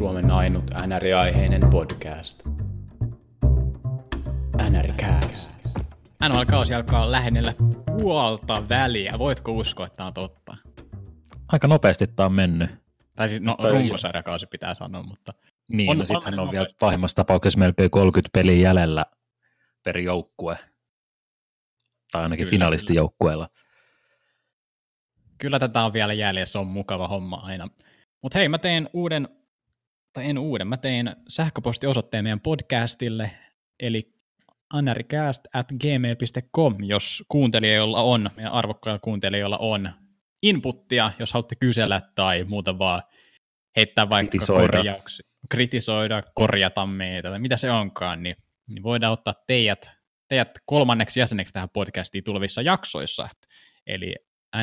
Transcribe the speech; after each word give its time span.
Suomen 0.00 0.30
ainut 0.30 0.64
NR-aiheinen 0.86 1.60
podcast. 1.70 2.42
NRCast. 4.70 5.52
NHL-kausi 6.28 6.74
alkaa 6.74 7.10
lähennellä 7.10 7.54
puolta 7.86 8.68
väliä. 8.68 9.18
Voitko 9.18 9.52
uskoa, 9.52 9.86
että 9.86 9.96
tämä 9.96 10.06
on 10.06 10.14
totta? 10.14 10.56
Aika 11.48 11.68
nopeasti 11.68 12.06
tämä 12.06 12.24
on 12.26 12.32
mennyt. 12.32 12.70
Tai 13.16 13.28
siis, 13.28 13.40
no 13.40 13.56
Tai- 13.62 13.70
runkosarjakausi 13.70 14.46
pitää 14.46 14.74
sanoa, 14.74 15.02
mutta 15.02 15.32
Niin, 15.68 15.98
no 15.98 16.04
sittenhän 16.04 16.40
on 16.40 16.50
vielä 16.50 16.68
pahimmassa 16.80 17.16
tapauksessa 17.16 17.58
melkein 17.58 17.90
30 17.90 18.30
peliä 18.32 18.68
jäljellä 18.68 19.06
per 19.84 19.98
joukkue. 19.98 20.58
Tai 22.12 22.22
ainakin 22.22 22.44
Kyllä, 22.46 22.50
finalistijoukkueella. 22.50 23.48
kyllä 25.38 25.58
tätä 25.58 25.84
on 25.84 25.92
vielä 25.92 26.12
jäljessä, 26.12 26.60
on 26.60 26.66
mukava 26.66 27.08
homma 27.08 27.36
aina. 27.36 27.68
Mutta 28.22 28.38
hei, 28.38 28.48
mä 28.48 28.58
teen 28.58 28.90
uuden, 28.92 29.28
tai 30.12 30.30
en 30.30 30.38
uuden, 30.38 30.68
mä 30.68 30.76
teen 30.76 31.16
sähköpostiosoitteen 31.28 32.24
meidän 32.24 32.40
podcastille, 32.40 33.30
eli 33.80 34.12
anaricast 34.72 35.44
at 35.54 35.68
gmail.com, 35.80 36.76
jos 36.84 37.24
kuuntelijoilla 37.28 38.02
on, 38.02 38.30
meidän 38.36 38.52
arvokkailla 38.52 38.98
kuuntelijoilla 38.98 39.58
on 39.58 39.90
inputtia, 40.42 41.12
jos 41.18 41.32
haluatte 41.32 41.54
kysellä 41.54 42.00
tai 42.14 42.44
muuta 42.44 42.78
vaan 42.78 43.02
heittää 43.76 44.08
vaikka 44.08 44.30
Kritisoida. 44.30 44.76
korjauksia, 44.76 45.26
kritisoida, 45.50 46.22
korjata 46.34 46.86
meitä, 46.86 47.30
tai 47.30 47.38
mitä 47.38 47.56
se 47.56 47.70
onkaan, 47.70 48.22
niin, 48.22 48.36
niin 48.68 48.82
voidaan 48.82 49.12
ottaa 49.12 49.34
teidät, 49.46 49.96
teidät 50.28 50.50
kolmanneksi 50.66 51.20
jäseneksi 51.20 51.54
tähän 51.54 51.70
podcastiin 51.70 52.24
tulevissa 52.24 52.62
jaksoissa. 52.62 53.28
Eli 53.86 54.14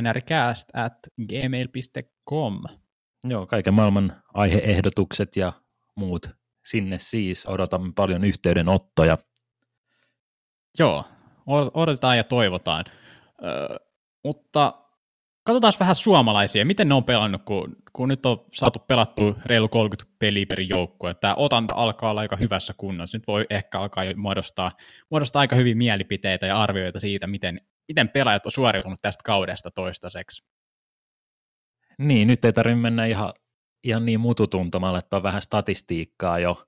nrcast 0.01 0.69
at 0.73 0.97
gmail.com. 1.27 2.63
Joo, 3.23 3.47
kaiken 3.47 3.73
maailman 3.73 4.23
aiheehdotukset 4.33 5.35
ja 5.35 5.53
muut 5.95 6.29
sinne 6.65 6.99
siis. 6.99 7.45
Odotamme 7.45 7.93
paljon 7.95 8.23
yhteydenottoja. 8.23 9.17
Joo, 10.79 11.05
od- 11.49 11.71
odotetaan 11.73 12.17
ja 12.17 12.23
toivotaan. 12.23 12.85
Öö, 13.43 13.77
mutta 14.23 14.73
katsotaan 15.43 15.73
vähän 15.79 15.95
suomalaisia, 15.95 16.65
miten 16.65 16.89
ne 16.89 16.93
on 16.93 17.03
pelannut, 17.03 17.41
kun, 17.45 17.75
kun 17.93 18.09
nyt 18.09 18.25
on 18.25 18.45
saatu 18.53 18.79
pelattua 18.79 19.35
reilu 19.45 19.69
30 19.69 20.15
peliä 20.19 20.45
per 20.45 20.61
joukkue. 20.61 21.13
Tämä 21.13 21.35
otanta 21.37 21.73
alkaa 21.73 22.11
olla 22.11 22.21
aika 22.21 22.35
hyvässä 22.35 22.73
kunnossa. 22.77 23.17
Nyt 23.17 23.27
voi 23.27 23.45
ehkä 23.49 23.79
alkaa 23.79 24.03
muodostaa, 24.15 24.71
muodostaa 25.11 25.39
aika 25.39 25.55
hyviä 25.55 25.75
mielipiteitä 25.75 26.45
ja 26.45 26.61
arvioita 26.61 26.99
siitä, 26.99 27.27
miten, 27.27 27.61
miten 27.87 28.09
pelaajat 28.09 28.45
on 28.45 28.51
suoriutunut 28.51 28.99
tästä 29.01 29.21
kaudesta 29.25 29.71
toistaiseksi. 29.71 30.43
Niin, 31.97 32.27
nyt 32.27 32.45
ei 32.45 32.53
tarvitse 32.53 32.81
mennä 32.81 33.05
ihan, 33.05 33.33
ihan 33.83 34.05
niin 34.05 34.19
mututuntomalle, 34.19 34.99
että 34.99 35.17
on 35.17 35.23
vähän 35.23 35.41
statistiikkaa 35.41 36.39
jo, 36.39 36.67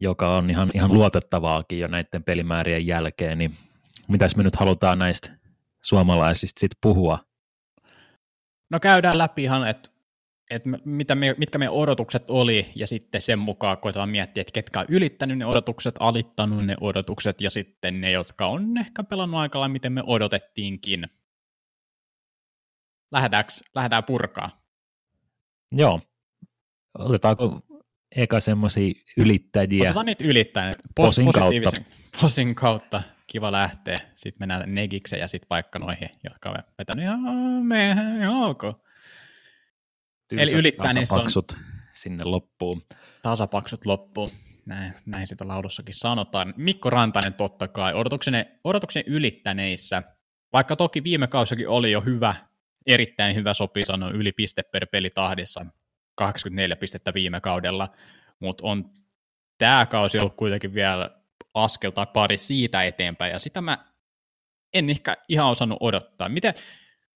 joka 0.00 0.36
on 0.36 0.50
ihan, 0.50 0.70
ihan 0.74 0.92
luotettavaakin 0.92 1.80
jo 1.80 1.88
näiden 1.88 2.24
pelimäärien 2.24 2.86
jälkeen, 2.86 3.38
niin 3.38 3.54
mitäs 4.08 4.36
me 4.36 4.42
nyt 4.42 4.56
halutaan 4.56 4.98
näistä 4.98 5.38
suomalaisista 5.82 6.60
sitten 6.60 6.78
puhua? 6.82 7.18
No 8.70 8.80
käydään 8.80 9.18
läpi 9.18 9.42
ihan, 9.42 9.68
että 9.68 9.90
et 10.50 10.62
mitä 10.84 11.14
me, 11.14 11.34
mitkä 11.38 11.58
meidän 11.58 11.74
odotukset 11.74 12.30
oli, 12.30 12.66
ja 12.74 12.86
sitten 12.86 13.22
sen 13.22 13.38
mukaan 13.38 13.78
koetaan 13.78 14.08
miettiä, 14.08 14.40
että 14.40 14.52
ketkä 14.52 14.80
on 14.80 14.86
ylittänyt 14.88 15.38
ne 15.38 15.46
odotukset, 15.46 15.94
alittanut 16.00 16.66
ne 16.66 16.76
odotukset, 16.80 17.40
ja 17.40 17.50
sitten 17.50 18.00
ne, 18.00 18.10
jotka 18.10 18.46
on 18.46 18.78
ehkä 18.78 19.04
pelannut 19.04 19.40
aika 19.40 19.60
lailla, 19.60 19.72
miten 19.72 19.92
me 19.92 20.02
odotettiinkin. 20.06 21.06
Lähdetään 23.12 24.04
purkaa? 24.06 24.62
Joo. 25.72 26.00
Otetaanko 26.98 27.60
eka 28.16 28.40
semmoisia 28.40 28.94
ylittäjiä? 29.16 29.82
Otetaan 29.84 30.06
niitä 30.06 30.24
ylittäen. 30.24 30.76
Pos- 30.76 30.82
Posin 30.94 31.32
kautta. 31.32 31.70
Posin 32.20 32.54
kautta. 32.54 33.02
Kiva 33.26 33.52
lähteä. 33.52 34.00
Sitten 34.14 34.38
mennään 34.40 34.74
negikse 34.74 35.16
ja 35.16 35.28
sitten 35.28 35.46
vaikka 35.50 35.78
noihin, 35.78 36.08
jotka 36.24 36.50
on 36.50 36.56
vetänyt 36.78 37.02
ihan 37.04 37.20
me, 37.64 37.96
ok. 38.46 38.62
Tylsät 40.28 40.48
Eli 40.48 40.58
ylittää 40.60 40.92
niissä 40.94 41.14
on- 41.14 41.20
tasapaksut 41.20 41.58
sinne 41.94 42.24
loppuun. 42.24 42.82
tasapaksut 43.22 43.86
loppuun. 43.86 44.30
Näin, 44.66 44.94
näin 45.06 45.26
sitä 45.26 45.48
laulussakin 45.48 45.94
sanotaan. 45.94 46.54
Mikko 46.56 46.90
Rantanen 46.90 47.34
totta 47.34 47.68
kai 47.68 47.92
odotuksen 48.64 49.04
ylittäneissä, 49.06 50.02
vaikka 50.52 50.76
toki 50.76 51.04
viime 51.04 51.26
kausikin 51.26 51.68
oli 51.68 51.92
jo 51.92 52.00
hyvä, 52.00 52.34
erittäin 52.86 53.34
hyvä 53.36 53.54
sopii 53.54 53.84
sanoa 53.84 54.10
yli 54.10 54.32
piste 54.32 54.62
per 54.62 54.86
peli 54.86 55.10
tahdissa, 55.10 55.66
84 56.14 56.76
pistettä 56.76 57.14
viime 57.14 57.40
kaudella, 57.40 57.88
mutta 58.40 58.66
on 58.66 58.90
tämä 59.58 59.86
kausi 59.86 60.18
ollut 60.18 60.36
kuitenkin 60.36 60.74
vielä 60.74 61.10
askel 61.54 61.90
tai 61.90 62.06
pari 62.12 62.38
siitä 62.38 62.84
eteenpäin, 62.84 63.32
ja 63.32 63.38
sitä 63.38 63.60
mä 63.60 63.78
en 64.74 64.90
ehkä 64.90 65.16
ihan 65.28 65.50
osannut 65.50 65.78
odottaa. 65.80 66.28
Miten, 66.28 66.54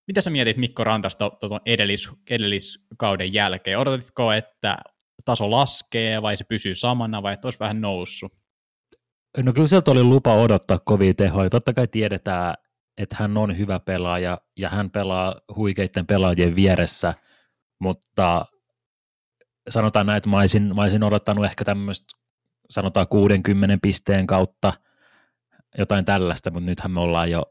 mitä 0.07 0.21
sä 0.21 0.29
mietit 0.29 0.57
Mikko 0.57 0.83
Rantasta 0.83 1.29
tuon 1.29 1.61
edellis, 1.65 2.09
edelliskauden 2.29 3.33
jälkeen? 3.33 3.79
Odotitko, 3.79 4.31
että 4.31 4.77
taso 5.25 5.51
laskee 5.51 6.21
vai 6.21 6.37
se 6.37 6.43
pysyy 6.43 6.75
samana 6.75 7.23
vai 7.23 7.33
että 7.33 7.47
olisi 7.47 7.59
vähän 7.59 7.81
noussut? 7.81 8.33
No 9.37 9.53
kyllä 9.53 9.67
sieltä 9.67 9.91
oli 9.91 10.03
lupa 10.03 10.33
odottaa 10.33 10.79
kovia 10.79 11.13
tehoja. 11.13 11.49
Totta 11.49 11.73
kai 11.73 11.87
tiedetään, 11.87 12.53
että 12.97 13.15
hän 13.19 13.37
on 13.37 13.57
hyvä 13.57 13.79
pelaaja 13.79 14.37
ja 14.57 14.69
hän 14.69 14.91
pelaa 14.91 15.35
huikeiden 15.55 16.07
pelaajien 16.07 16.55
vieressä, 16.55 17.13
mutta 17.79 18.45
sanotaan 19.69 20.05
näin, 20.05 20.17
että 20.17 20.29
mä 20.29 20.39
olisin, 20.39 20.75
mä 20.75 20.81
olisin 20.81 21.03
odottanut 21.03 21.45
ehkä 21.45 21.65
tämmöistä 21.65 22.05
sanotaan 22.69 23.07
60 23.07 23.77
pisteen 23.81 24.27
kautta 24.27 24.73
jotain 25.77 26.05
tällaista, 26.05 26.51
mutta 26.51 26.65
nythän 26.65 26.91
me 26.91 26.99
ollaan 26.99 27.31
jo 27.31 27.43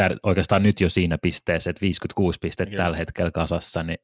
tär- 0.00 0.18
oikeastaan 0.22 0.62
nyt 0.62 0.80
jo 0.80 0.88
siinä 0.88 1.18
pisteessä, 1.22 1.70
että 1.70 1.80
56 1.80 2.38
pistettä 2.38 2.76
tällä 2.76 2.96
hetkellä 2.96 3.30
kasassa, 3.30 3.82
niin 3.82 3.98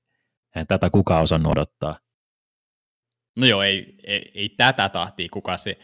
eihän 0.54 0.66
tätä 0.66 0.90
kukaan 0.90 1.22
osannut 1.22 1.52
odottaa. 1.52 1.98
No 3.36 3.46
joo, 3.46 3.62
ei, 3.62 3.94
ei, 4.04 4.30
ei 4.34 4.48
tätä 4.48 4.88
tahtia 4.88 5.28
kukaan 5.32 5.58
se 5.58 5.78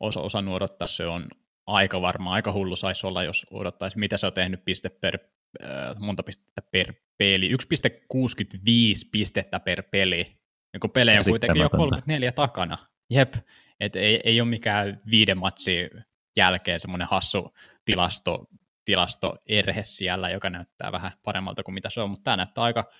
osa, 0.00 0.20
osannut 0.20 0.54
odottaa, 0.54 0.88
se 0.88 1.06
on 1.06 1.26
aika 1.72 2.00
varma, 2.00 2.32
aika 2.32 2.52
hullu 2.52 2.76
saisi 2.76 3.06
olla, 3.06 3.22
jos 3.22 3.46
odottaisi, 3.50 3.98
mitä 3.98 4.16
se 4.16 4.26
on 4.26 4.32
tehnyt 4.32 4.64
piste 4.64 4.88
per, 4.88 5.18
äh, 5.64 5.96
monta 5.98 6.22
pistettä 6.22 6.62
per 6.70 6.94
peli, 7.18 7.48
1,65 7.48 9.08
pistettä 9.12 9.60
per 9.60 9.82
peli, 9.82 10.36
ja 10.72 10.80
kun 10.80 10.90
pelejä 10.90 11.18
on 11.18 11.24
kuitenkin 11.28 11.60
jo 11.60 11.68
Käsittämätöntä. 11.68 11.76
34 11.76 12.32
takana, 12.32 12.78
jep, 13.10 13.34
et 13.80 13.96
ei, 13.96 14.20
ei 14.24 14.40
ole 14.40 14.48
mikään 14.48 15.00
viiden 15.10 15.38
matsin 15.38 15.90
jälkeen 16.36 16.80
semmoinen 16.80 17.08
hassu 17.10 17.54
tilasto, 17.84 18.46
tilastoerhe 18.84 19.82
siellä, 19.82 20.30
joka 20.30 20.50
näyttää 20.50 20.92
vähän 20.92 21.12
paremmalta 21.22 21.62
kuin 21.62 21.74
mitä 21.74 21.90
se 21.90 22.00
on, 22.00 22.10
mutta 22.10 22.24
tämä 22.24 22.36
näyttää 22.36 22.64
aika, 22.64 22.90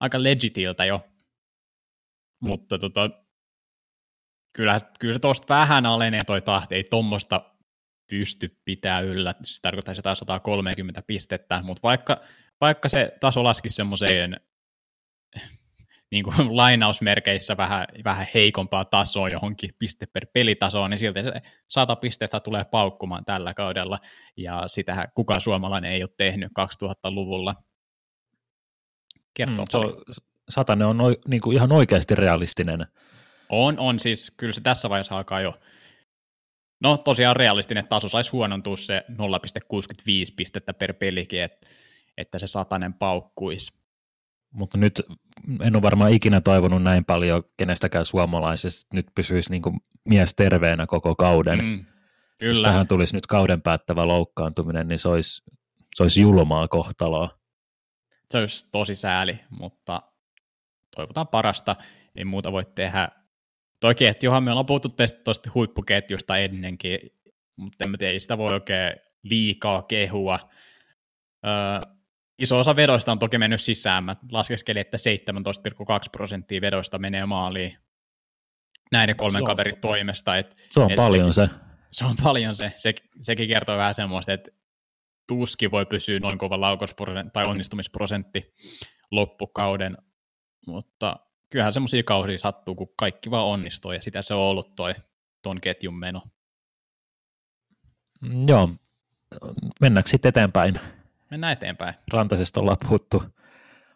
aika 0.00 0.22
legitiltä 0.22 0.84
jo, 0.84 1.06
mutta 2.40 2.78
tota, 2.78 3.10
kyllä, 4.52 4.80
kyllä 4.98 5.12
se 5.12 5.18
tuosta 5.18 5.54
vähän 5.54 5.86
alenee 5.86 6.24
toi 6.24 6.42
tahti, 6.42 6.74
ei 6.74 6.84
tuommoista 6.84 7.51
pysty 8.12 8.58
pitää 8.64 9.00
yllä, 9.00 9.34
se 9.42 9.62
tarkoittaa 9.62 9.94
jotain 9.94 10.16
130 10.16 11.02
pistettä, 11.06 11.60
mutta 11.62 11.80
vaikka, 11.82 12.20
vaikka 12.60 12.88
se 12.88 13.12
taso 13.20 13.44
laskisi 13.44 13.76
semmoiseen 13.76 14.40
niin 16.10 16.24
kuin 16.24 16.56
lainausmerkeissä 16.56 17.56
vähän, 17.56 17.86
vähän 18.04 18.26
heikompaa 18.34 18.84
tasoa 18.84 19.28
johonkin 19.28 19.70
piste 19.78 20.06
per 20.06 20.26
pelitasoon, 20.32 20.90
niin 20.90 20.98
silti 20.98 21.22
se 21.22 21.32
100 21.68 21.96
pistettä 21.96 22.40
tulee 22.40 22.64
paukkumaan 22.64 23.24
tällä 23.24 23.54
kaudella, 23.54 23.98
ja 24.36 24.62
sitähän 24.66 25.08
kukaan 25.14 25.40
suomalainen 25.40 25.92
ei 25.92 26.02
ole 26.02 26.10
tehnyt 26.16 26.52
2000-luvulla. 26.60 27.54
Kertoo 29.34 29.64
Mm, 29.64 29.70
se 29.70 29.78
paljon. 29.78 29.96
on, 29.96 30.02
satanen 30.48 30.86
on 30.86 30.96
niin 31.28 31.40
kuin 31.40 31.56
ihan 31.56 31.72
oikeasti 31.72 32.14
realistinen. 32.14 32.86
On, 33.48 33.78
on 33.78 34.00
siis, 34.00 34.32
kyllä 34.36 34.52
se 34.52 34.60
tässä 34.60 34.90
vaiheessa 34.90 35.16
alkaa 35.16 35.40
jo, 35.40 35.58
no 36.82 36.96
tosiaan 36.96 37.36
realistinen 37.36 37.88
taso 37.88 38.08
saisi 38.08 38.30
huonontua 38.30 38.76
se 38.76 39.04
0,65 39.10 39.16
pistettä 40.36 40.74
per 40.74 40.94
pelikin, 40.94 41.42
että, 41.42 41.66
että 42.16 42.38
se 42.38 42.46
satanen 42.46 42.94
paukkuisi. 42.94 43.72
Mutta 44.50 44.78
nyt 44.78 45.02
en 45.60 45.74
ole 45.76 45.82
varmaan 45.82 46.12
ikinä 46.12 46.40
toivonut 46.40 46.82
näin 46.82 47.04
paljon 47.04 47.42
kenestäkään 47.56 48.04
suomalaisesta. 48.04 48.96
Nyt 48.96 49.06
pysyisi 49.14 49.50
niin 49.50 49.62
kuin 49.62 49.80
mies 50.04 50.34
terveenä 50.34 50.86
koko 50.86 51.14
kauden. 51.16 51.58
Mm, 51.64 51.84
Mm, 52.42 52.48
Jos 52.48 52.56
kyllä, 52.56 52.68
tähän 52.68 52.86
tulisi 52.88 53.14
nyt 53.14 53.26
kauden 53.26 53.62
päättävä 53.62 54.06
loukkaantuminen, 54.08 54.88
niin 54.88 54.98
se 54.98 55.08
olisi, 55.08 55.42
se 55.94 56.02
olisi 56.02 56.20
julmaa 56.20 56.68
kohtaloa. 56.68 57.38
se 58.30 58.38
olisi 58.38 58.68
tosi 58.72 58.94
sääli, 58.94 59.40
mutta 59.50 60.02
toivotaan 60.96 61.28
parasta, 61.28 61.76
ei 62.16 62.24
muuta 62.24 62.52
voi 62.52 62.62
tehdä. 62.74 63.08
Toki, 63.82 64.06
että 64.06 64.26
johan 64.26 64.42
me 64.42 64.50
ollaan 64.50 64.66
puhuttu 64.66 64.88
tuosta 65.24 65.50
huippuketjusta 65.54 66.36
ennenkin, 66.38 66.98
mutta 67.56 67.84
en 67.84 67.90
mä 67.90 67.96
tiedä, 67.96 68.18
sitä 68.18 68.38
voi 68.38 68.52
oikein 68.52 68.92
liikaa 69.22 69.82
kehua. 69.82 70.50
Öö, 71.46 71.52
iso 72.38 72.58
osa 72.58 72.76
vedoista 72.76 73.12
on 73.12 73.18
toki 73.18 73.38
mennyt 73.38 73.60
sisään. 73.60 74.04
Mä 74.04 74.16
laskeskelin, 74.32 74.80
että 74.80 74.96
17,2 74.96 76.08
prosenttia 76.12 76.60
vedoista 76.60 76.98
menee 76.98 77.26
maaliin. 77.26 77.78
näiden 78.92 79.16
kolmen 79.16 79.38
Se 79.38 79.42
on- 79.42 79.46
kaverin 79.46 79.80
toimesta. 79.80 80.36
Et 80.36 80.56
Se 80.70 80.80
on 80.80 80.90
Et 80.90 80.96
paljon 80.96 81.32
se. 81.34 81.48
se 81.90 82.04
on 82.04 82.14
paljon 82.22 82.56
se. 82.56 82.72
se. 82.76 82.94
Sekin 83.20 83.48
kertoo 83.48 83.76
vähän 83.76 83.94
semmoista, 83.94 84.32
että 84.32 84.50
tuskin 85.28 85.70
voi 85.70 85.86
pysyä 85.86 86.18
noin 86.18 86.38
kova 86.38 86.60
laukausprosentti 86.60 87.30
tai 87.32 87.44
onnistumisprosentti 87.46 88.54
loppukauden, 89.10 89.96
mutta 90.66 91.16
kyllähän 91.52 91.72
semmoisia 91.72 92.02
kausia 92.02 92.38
sattuu, 92.38 92.74
kun 92.74 92.94
kaikki 92.96 93.30
vaan 93.30 93.46
onnistuu, 93.46 93.92
ja 93.92 94.02
sitä 94.02 94.22
se 94.22 94.34
on 94.34 94.40
ollut 94.40 94.74
toi 94.76 94.94
ton 95.42 95.60
ketjun 95.60 95.98
meno. 95.98 96.22
Mm, 98.20 98.48
Joo. 98.48 98.68
Mennäänkö 99.80 100.10
sitten 100.10 100.28
eteenpäin? 100.28 100.80
Mennään 101.30 101.52
eteenpäin. 101.52 101.94
Rantasesta 102.12 102.60
ollaan 102.60 102.76
puhuttu 102.82 103.22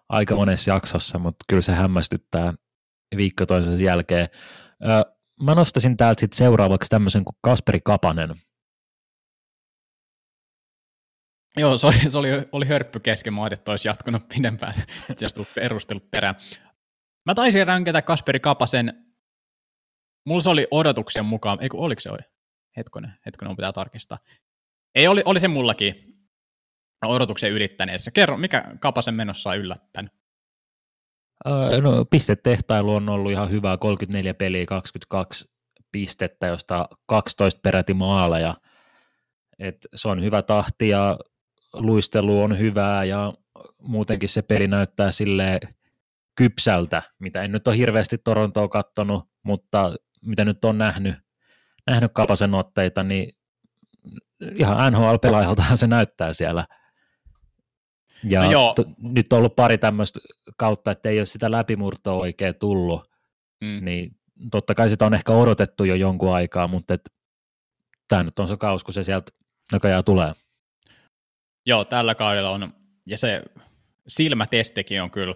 aika 0.08 0.34
monessa 0.34 0.70
jaksossa, 0.70 1.18
mutta 1.18 1.44
kyllä 1.48 1.62
se 1.62 1.72
hämmästyttää 1.72 2.54
viikko 3.16 3.46
toisensa 3.46 3.84
jälkeen. 3.84 4.28
Ö, 4.82 5.16
Mä 5.42 5.54
nostaisin 5.54 5.96
täältä 5.96 6.20
sitten 6.20 6.36
seuraavaksi 6.36 6.88
tämmöisen 6.88 7.24
kuin 7.24 7.36
Kasperi 7.40 7.80
Kapanen. 7.84 8.34
Joo, 11.56 11.78
se 11.78 11.86
oli, 11.86 12.10
se 12.10 12.18
oli, 12.18 12.28
oli 12.52 12.66
hörppy 12.66 13.00
kesken. 13.00 13.34
Mä 13.34 13.42
ajattelin, 13.42 13.60
että 13.60 13.70
olisi 13.70 13.88
jatkunut 13.88 14.28
pidempään, 14.28 14.74
tullut 15.34 15.54
perustelut 15.54 16.10
perään. 16.10 16.34
Mä 17.26 17.34
taisin 17.34 17.66
ränkätä 17.66 18.02
Kasperi 18.02 18.40
Kapasen, 18.40 19.06
mulla 20.26 20.40
se 20.40 20.50
oli 20.50 20.66
odotuksen 20.70 21.24
mukaan, 21.24 21.58
eikö 21.60 21.76
oliko 21.76 22.00
se 22.00 22.10
oli? 22.10 22.22
Hetkonen, 22.76 23.12
hetkonen, 23.26 23.50
mun 23.50 23.56
pitää 23.56 23.72
tarkistaa. 23.72 24.18
Ei, 24.94 25.08
oli, 25.08 25.22
oli 25.24 25.40
se 25.40 25.48
mullakin 25.48 26.16
odotuksen 27.04 27.52
ylittäneessä. 27.52 28.10
Kerro, 28.10 28.36
mikä 28.36 28.64
Kapasen 28.80 29.14
menossa 29.14 29.50
on 29.50 29.58
yllättänyt? 29.58 30.12
No, 31.82 32.04
pistetehtailu 32.10 32.94
on 32.94 33.08
ollut 33.08 33.32
ihan 33.32 33.50
hyvää, 33.50 33.76
34 33.76 34.34
peliä, 34.34 34.66
22 34.66 35.44
pistettä, 35.92 36.46
josta 36.46 36.88
12 37.06 37.60
peräti 37.62 37.94
maaleja. 37.94 38.54
Et 39.58 39.76
se 39.94 40.08
on 40.08 40.22
hyvä 40.22 40.42
tahti 40.42 40.88
ja 40.88 41.18
luistelu 41.72 42.42
on 42.42 42.58
hyvää 42.58 43.04
ja 43.04 43.32
muutenkin 43.78 44.28
se 44.28 44.42
peli 44.42 44.68
näyttää 44.68 45.12
sille 45.12 45.60
kypsältä, 46.36 47.02
mitä 47.18 47.42
en 47.42 47.52
nyt 47.52 47.68
ole 47.68 47.76
hirveästi 47.76 48.18
Torontoa 48.18 48.68
kattonut, 48.68 49.24
mutta 49.42 49.92
mitä 50.22 50.44
nyt 50.44 50.64
on 50.64 50.78
nähnyt, 50.78 51.14
nähnyt 51.86 52.10
Kapasen 52.14 52.54
otteita, 52.54 53.02
niin 53.02 53.32
ihan 54.54 54.92
NHL-pelaajaltahan 54.92 55.76
se 55.76 55.86
näyttää 55.86 56.32
siellä. 56.32 56.66
Ja 58.24 58.44
No 58.44 58.50
joo. 58.50 58.74
t- 58.74 58.98
nyt 58.98 59.32
on 59.32 59.38
ollut 59.38 59.56
pari 59.56 59.78
tämmöistä 59.78 60.20
kautta, 60.56 60.90
että 60.90 61.08
ei 61.08 61.18
ole 61.18 61.26
sitä 61.26 61.50
läpimurtoa 61.50 62.14
oikein 62.14 62.54
tullut, 62.54 63.10
Mm. 63.60 63.84
niin 63.84 64.16
totta 64.50 64.74
kai 64.74 64.88
sitä 64.88 65.06
on 65.06 65.14
ehkä 65.14 65.32
odotettu 65.32 65.84
jo 65.84 65.94
jonkun 65.94 66.34
aikaa, 66.34 66.68
mutta 66.68 66.94
et, 66.94 67.00
tämä 68.08 68.22
nyt 68.22 68.38
on 68.38 68.48
se 68.48 68.56
kaus, 68.56 68.84
kun 68.84 68.94
se 68.94 69.02
sieltä 69.02 69.32
näköjään 69.72 70.04
tulee. 70.04 70.32
Joo, 71.66 71.84
tällä 71.84 72.14
kaudella 72.14 72.50
on, 72.50 72.72
ja 73.06 73.18
se 73.18 73.42
silmätestikin 74.08 75.02
on 75.02 75.10
kyllä 75.10 75.34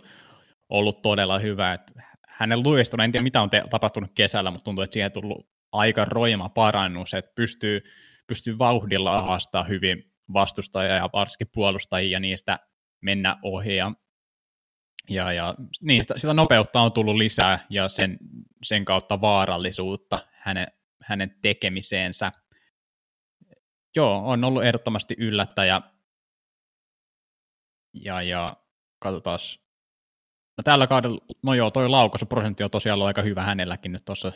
ollut 0.70 1.02
todella 1.02 1.38
hyvä. 1.38 1.72
Että 1.72 1.92
hänen 2.28 2.62
luistona, 2.62 3.04
en 3.04 3.12
tiedä 3.12 3.22
mitä 3.22 3.42
on 3.42 3.50
te- 3.50 3.64
tapahtunut 3.70 4.10
kesällä, 4.14 4.50
mutta 4.50 4.64
tuntuu, 4.64 4.84
että 4.84 4.94
siihen 4.94 5.12
on 5.16 5.22
tullut 5.22 5.48
aika 5.72 6.04
roima 6.04 6.48
parannus, 6.48 7.14
että 7.14 7.32
pystyy, 7.34 7.80
pystyy 8.26 8.58
vauhdilla 8.58 9.22
haastaa 9.22 9.64
hyvin 9.64 10.12
vastustajia 10.32 10.94
ja 10.94 11.08
varsinkin 11.12 11.50
puolustajia 11.54 12.12
ja 12.12 12.20
niistä 12.20 12.58
mennä 13.00 13.36
ohi. 13.42 13.76
Ja, 13.76 13.92
ja, 15.10 15.32
ja 15.32 15.54
niistä, 15.82 16.18
sitä 16.18 16.34
nopeutta 16.34 16.80
on 16.80 16.92
tullut 16.92 17.16
lisää 17.16 17.66
ja 17.70 17.88
sen, 17.88 18.18
sen 18.62 18.84
kautta 18.84 19.20
vaarallisuutta 19.20 20.18
hänen, 20.32 20.66
hänen 21.02 21.38
tekemiseensä. 21.42 22.32
Joo, 23.96 24.28
on 24.28 24.44
ollut 24.44 24.64
ehdottomasti 24.64 25.14
yllättäjä. 25.18 25.80
Ja, 27.94 28.22
ja 28.22 28.56
katsotaan. 28.98 29.38
No 30.60 30.64
tällä 30.64 30.86
kaudella, 30.86 31.18
no 31.42 31.54
joo, 31.54 31.70
toi 31.70 31.88
laukaisuprosentti 31.88 32.64
on 32.64 32.70
tosiaan 32.70 32.94
ollut 32.94 33.06
aika 33.06 33.22
hyvä 33.22 33.42
hänelläkin 33.42 33.92
nyt 33.92 34.04
tuossa 34.04 34.32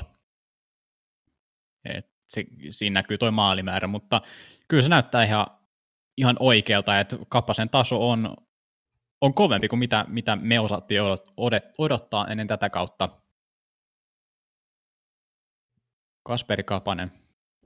17,5. 0.00 0.04
Et 1.84 2.10
se, 2.26 2.44
siinä 2.70 2.94
näkyy 2.94 3.18
toi 3.18 3.30
maalimäärä, 3.30 3.88
mutta 3.88 4.20
kyllä 4.68 4.82
se 4.82 4.88
näyttää 4.88 5.24
ihan, 5.24 5.46
ihan 6.16 6.36
oikealta, 6.40 7.00
että 7.00 7.16
Kappasen 7.28 7.70
taso 7.70 8.10
on, 8.10 8.36
on 9.20 9.34
kovempi 9.34 9.68
kuin 9.68 9.78
mitä, 9.78 10.04
mitä 10.08 10.36
me 10.36 10.60
osattiin 10.60 11.02
odot, 11.02 11.32
odot, 11.36 11.64
odottaa 11.78 12.26
ennen 12.28 12.46
tätä 12.46 12.70
kautta. 12.70 13.08
Kasperi 16.22 16.64
Kapanen. 16.64 17.12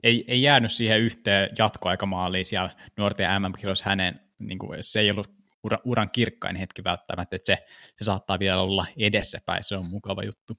Ei, 0.03 0.25
ei 0.27 0.41
jäänyt 0.41 0.71
siihen 0.71 0.99
yhteen 0.99 1.49
jatkoaikamaaliin 1.57 2.45
siellä 2.45 2.75
nuorten 2.97 3.27
mm 3.29 3.53
hänen, 3.83 4.19
niin 4.39 4.59
kuin, 4.59 4.83
se 4.83 4.99
ei 4.99 5.11
ollut 5.11 5.38
ura, 5.63 5.77
uran 5.83 6.09
kirkkain 6.09 6.55
hetki 6.55 6.83
välttämättä, 6.83 7.35
että 7.35 7.55
se, 7.55 7.65
se 7.95 8.03
saattaa 8.03 8.39
vielä 8.39 8.61
olla 8.61 8.85
edessäpäin, 8.97 9.63
se 9.63 9.75
on 9.75 9.85
mukava 9.85 10.23
juttu. 10.23 10.53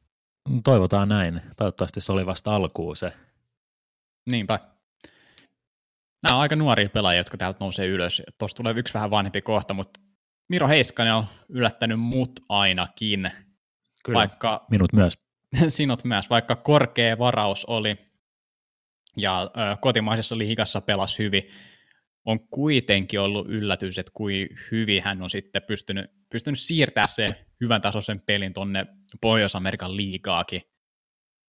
Toivotaan 0.64 1.08
näin. 1.08 1.43
Toivottavasti 1.56 2.00
se 2.00 2.12
oli 2.12 2.26
vasta 2.26 2.56
alkuun 2.56 2.97
se. 2.97 3.12
Niinpä. 4.31 4.58
Nämä 6.23 6.35
on 6.35 6.41
aika 6.41 6.56
nuoria 6.56 6.88
pelaajia, 6.88 7.20
jotka 7.20 7.37
täältä 7.37 7.58
nousee 7.61 7.87
ylös. 7.87 8.23
Tuossa 8.38 8.56
tulee 8.56 8.75
yksi 8.76 8.94
vähän 8.94 9.11
vanhempi 9.11 9.41
kohta, 9.41 9.75
mutta 9.75 10.00
Miro 10.49 10.69
Heiskanen 10.69 11.14
on 11.14 11.25
yllättänyt 11.49 12.00
mut 12.00 12.41
ainakin, 12.49 13.31
Kyllä, 14.05 14.19
Vaikka... 14.19 14.67
minut 14.70 14.93
myös. 14.93 15.19
sinut 15.69 16.05
myös, 16.05 16.31
vaikka 16.31 16.56
korkea 16.56 17.19
varaus 17.19 17.64
oli 17.64 17.97
ja 19.17 19.43
ö, 19.43 19.76
kotimaisessa 19.81 20.38
liigassa 20.38 20.81
pelasi 20.81 21.23
hyvin, 21.23 21.49
on 22.25 22.49
kuitenkin 22.49 23.21
ollut 23.21 23.49
yllätys, 23.49 23.99
että 23.99 24.13
kuin 24.15 24.49
hyvin 24.71 25.03
hän 25.03 25.23
on 25.23 25.31
sitten 25.31 25.63
pystynyt, 25.63 26.11
pystynyt 26.31 26.61
siirtää 26.61 27.07
se 27.07 27.47
hyvän 27.61 27.81
tasoisen 27.81 28.21
pelin 28.21 28.53
tonne 28.53 28.87
Pohjois-Amerikan 29.21 29.97
liigaakin. 29.97 30.63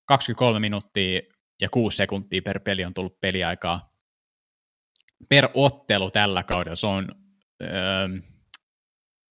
23 0.05 0.59
minuuttia 0.59 1.21
ja 1.61 1.69
6 1.69 1.97
sekuntia 1.97 2.41
per 2.41 2.59
peli 2.59 2.85
on 2.85 2.93
tullut 2.93 3.19
peliaikaa 3.19 3.91
per 5.29 5.49
ottelu 5.53 6.11
tällä 6.11 6.43
kaudella. 6.43 6.75
Se 6.75 6.87
on 6.87 7.07
öö, 7.63 8.07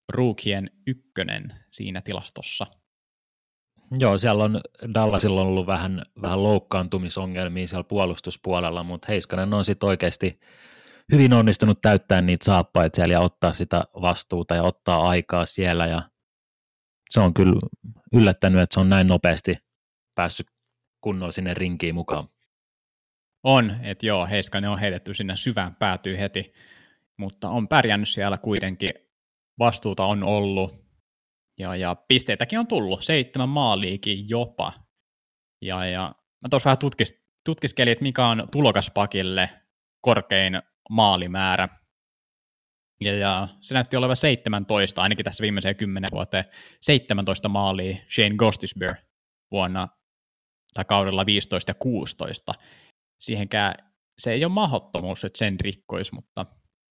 ruukien 0.09 0.71
ykkönen 0.87 1.55
siinä 1.71 2.01
tilastossa. 2.01 2.67
Joo, 4.01 4.19
siellä 4.19 4.45
on 4.45 4.61
Dallasilla 4.95 5.41
on 5.41 5.47
ollut 5.47 5.67
vähän, 5.67 6.03
vähän 6.23 6.43
loukkaantumisongelmia 6.43 7.67
siellä 7.67 7.85
puolustuspuolella, 7.85 8.83
mutta 8.83 9.07
Heiskanen 9.09 9.55
on 9.55 9.65
sitten 9.65 9.89
oikeasti 9.89 10.41
hyvin 11.13 11.33
onnistunut 11.33 11.81
täyttää 11.81 12.23
niitä 12.23 12.45
saappaita 12.45 12.97
siellä 12.97 13.13
ja 13.13 13.21
ottaa 13.21 13.53
sitä 13.53 13.85
vastuuta 14.01 14.55
ja 14.55 14.63
ottaa 14.63 15.09
aikaa 15.09 15.47
siellä 15.47 15.87
ja 15.87 16.03
se 17.11 17.21
on 17.21 17.35
kyllä 17.35 17.61
yllättänyt, 18.13 18.61
että 18.61 18.75
se 18.75 18.81
on 18.81 18.89
näin 18.89 19.07
nopeasti 19.07 19.57
päässyt 20.15 20.47
kunnolla 21.01 21.33
sinne 21.33 21.55
rinkiin 21.55 21.95
mukaan. 21.95 22.29
On, 23.43 23.77
että 23.83 24.07
joo, 24.07 24.27
Heiskanen 24.27 24.71
on 24.71 24.79
heitetty 24.79 25.15
sinne 25.15 25.37
syvään 25.37 25.75
päätyy 25.75 26.19
heti, 26.19 26.53
mutta 27.17 27.49
on 27.51 27.69
pärjännyt 27.69 28.09
siellä 28.09 28.39
kuitenkin. 28.39 28.95
Vastuuta 29.59 30.05
on 30.05 30.23
ollut 30.23 30.81
ja, 31.59 31.77
ja 31.77 31.97
pisteitäkin 32.09 32.59
on 32.59 32.67
tullut, 32.67 33.05
seitsemän 33.05 33.49
maaliikin 33.49 34.29
jopa. 34.29 34.73
Ja, 35.63 35.87
ja 35.87 36.15
mä 36.41 36.49
tuossa 36.51 36.67
vähän 36.67 36.79
tutkis, 36.79 37.23
tutkiskelin, 37.45 37.93
että 37.93 38.03
mikä 38.03 38.27
on 38.27 38.49
tulokaspakille 38.53 39.51
korkein 40.01 40.63
maalimäärä. 40.91 41.69
Ja, 43.01 43.15
ja 43.15 43.49
se 43.61 43.75
näytti 43.75 43.97
olevan 43.97 44.17
17, 44.17 45.03
ainakin 45.03 45.25
tässä 45.25 45.43
viimeiseen 45.43 45.77
10 45.77 46.11
vuoteen, 46.11 46.45
17 46.81 47.49
maalia 47.49 47.97
Shane 48.15 48.35
Gostisbehere 48.37 49.03
vuonna 49.51 49.89
tai 50.75 50.85
kaudella 50.85 51.27
15 51.27 51.71
ja 51.71 51.75
16. 51.75 52.55
Siihenkään 53.21 53.75
se 54.19 54.33
ei 54.33 54.45
ole 54.45 54.53
mahdottomuus, 54.53 55.25
että 55.25 55.39
sen 55.39 55.61
rikkoisi, 55.61 56.15
mutta 56.15 56.47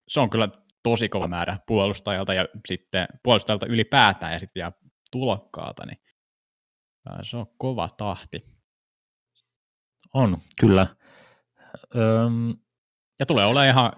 se 0.07 0.19
on 0.19 0.29
kyllä 0.29 0.49
tosi 0.83 1.09
kova 1.09 1.27
määrä 1.27 1.59
puolustajalta 1.67 2.33
ja 2.33 2.47
sitten 2.67 3.07
puolustajalta 3.23 3.65
ylipäätään 3.65 4.33
ja 4.33 4.39
sitten 4.39 4.59
vielä 4.61 4.71
tulokkaalta, 5.11 5.85
niin 5.85 5.97
se 7.23 7.37
on 7.37 7.47
kova 7.57 7.89
tahti. 7.97 8.45
On, 10.13 10.37
kyllä. 10.59 10.95
Öm, 11.95 12.57
Ja 13.19 13.25
tulee 13.25 13.45
olla 13.45 13.65
ihan 13.65 13.91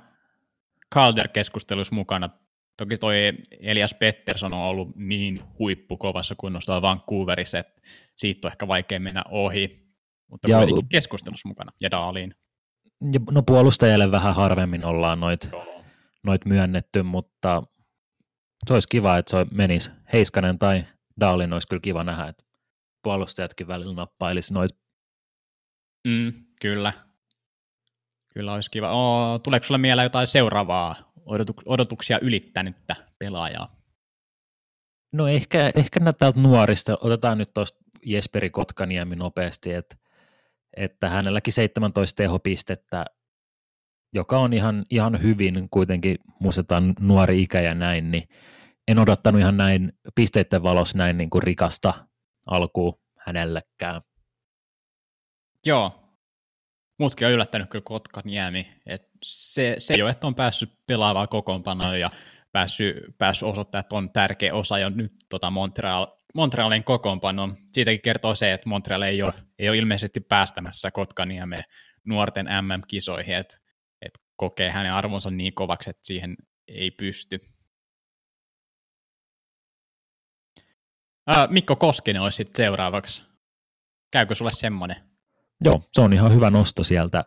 Calder-keskustelussa 0.95 1.95
mukana. 1.95 2.29
Toki 2.77 2.97
toi 2.97 3.15
Elias 3.59 3.93
Pettersson 3.93 4.53
on 4.53 4.59
ollut 4.63 4.95
niin 4.95 5.43
huippukovassa 5.59 6.35
kunnossa 6.37 6.81
Vancouverissa, 6.81 7.59
että 7.59 7.81
siitä 8.17 8.47
on 8.47 8.51
ehkä 8.51 8.67
vaikea 8.67 8.99
mennä 8.99 9.23
ohi, 9.29 9.87
mutta 10.29 10.49
Ja- 10.51 10.57
kuitenkin 10.57 10.89
keskustelussa 10.89 11.47
mukana. 11.47 11.71
Ja 11.81 11.91
Daaliin. 11.91 12.35
ja 13.11 13.19
no 13.31 13.43
puolustajille 13.43 14.11
vähän 14.11 14.35
harvemmin 14.35 14.85
ollaan 14.85 15.19
noit, 15.19 15.49
noit 16.23 16.45
myönnetty, 16.45 17.03
mutta 17.03 17.63
se 18.67 18.73
olisi 18.73 18.87
kiva, 18.87 19.17
että 19.17 19.31
se 19.31 19.45
menisi 19.51 19.91
Heiskanen 20.13 20.59
tai 20.59 20.83
Daalin 21.19 21.53
olisi 21.53 21.67
kyllä 21.67 21.81
kiva 21.81 22.03
nähdä, 22.03 22.27
että 22.27 22.43
puolustajatkin 23.03 23.67
välillä 23.67 23.93
nappailisi 23.93 24.53
noit. 24.53 24.71
Mm, 26.07 26.33
kyllä. 26.61 26.93
Kyllä 28.33 28.53
olisi 28.53 28.71
kiva. 28.71 28.91
Oo, 28.91 29.39
tuleeko 29.39 29.65
sulle 29.65 29.77
mieleen 29.77 30.05
jotain 30.05 30.27
seuraavaa 30.27 30.95
odotu- 31.25 31.63
odotuksia 31.65 32.19
ylittänyttä 32.21 32.95
pelaajaa? 33.19 33.75
No 35.13 35.27
ehkä, 35.27 35.71
ehkä 35.75 35.99
täältä 35.99 36.39
nuorista, 36.39 36.97
otetaan 37.01 37.37
nyt 37.37 37.53
tuosta 37.53 37.79
Jesperi 38.05 38.49
Kotkaniemi 38.49 39.15
nopeasti, 39.15 39.73
että, 39.73 39.95
että 40.77 41.09
hänelläkin 41.09 41.53
17 41.53 42.17
tehopistettä, 42.17 43.05
joka 44.13 44.39
on 44.39 44.53
ihan, 44.53 44.85
ihan 44.89 45.21
hyvin, 45.21 45.67
kuitenkin 45.71 46.17
muistetaan 46.39 46.93
nuori 46.99 47.41
ikä 47.41 47.61
ja 47.61 47.75
näin, 47.75 48.11
niin 48.11 48.29
en 48.87 48.99
odottanut 48.99 49.41
ihan 49.41 49.57
näin 49.57 49.93
pisteiden 50.15 50.63
valossa 50.63 50.97
näin 50.97 51.17
niin 51.17 51.29
kuin 51.29 51.43
rikasta 51.43 51.93
alkuun 52.45 52.99
hänellekään. 53.25 54.01
Joo, 55.65 56.00
mutkin 56.99 57.27
on 57.27 57.33
yllättänyt 57.33 57.69
kyllä 57.69 57.83
Kotkaniemi. 57.83 58.81
Et 58.85 59.09
se, 59.23 59.75
se 59.77 60.03
ole, 60.03 60.09
että 60.11 60.27
on 60.27 60.35
päässyt 60.35 60.69
pelaavaa 60.87 61.27
kokoonpanoa 61.27 61.97
ja 61.97 62.11
päässyt, 62.51 62.95
päässyt 63.17 63.49
osoittamaan, 63.49 63.83
että 63.83 63.95
on 63.95 64.11
tärkeä 64.13 64.53
osa 64.53 64.79
jo 64.79 64.89
nyt 64.89 65.13
tota 65.29 65.49
Montreal, 65.49 66.07
Montrealin 66.35 66.83
kokoonpano. 66.83 67.55
Siitäkin 67.73 68.01
kertoo 68.01 68.35
se, 68.35 68.53
että 68.53 68.69
Montreal 68.69 69.01
ei 69.01 69.23
ole, 69.23 69.33
ei 69.59 69.69
ole 69.69 69.77
ilmeisesti 69.77 70.19
päästämässä 70.19 70.91
Kotkaniemeen 70.91 71.63
nuorten 72.05 72.45
MM-kisoihin, 72.45 73.35
että 73.35 73.57
et 74.01 74.19
kokee 74.35 74.71
hänen 74.71 74.93
arvonsa 74.93 75.31
niin 75.31 75.53
kovaksi, 75.53 75.89
että 75.89 76.07
siihen 76.07 76.35
ei 76.67 76.91
pysty. 76.91 77.39
Ää, 81.27 81.47
Mikko 81.47 81.75
Koskinen 81.75 82.21
olisi 82.21 82.35
sitten 82.35 82.65
seuraavaksi. 82.65 83.23
Käykö 84.11 84.35
sulle 84.35 84.51
semmoinen? 84.53 85.10
Joo, 85.63 85.81
se 85.91 86.01
on 86.01 86.13
ihan 86.13 86.33
hyvä 86.33 86.49
nosto 86.49 86.83
sieltä. 86.83 87.25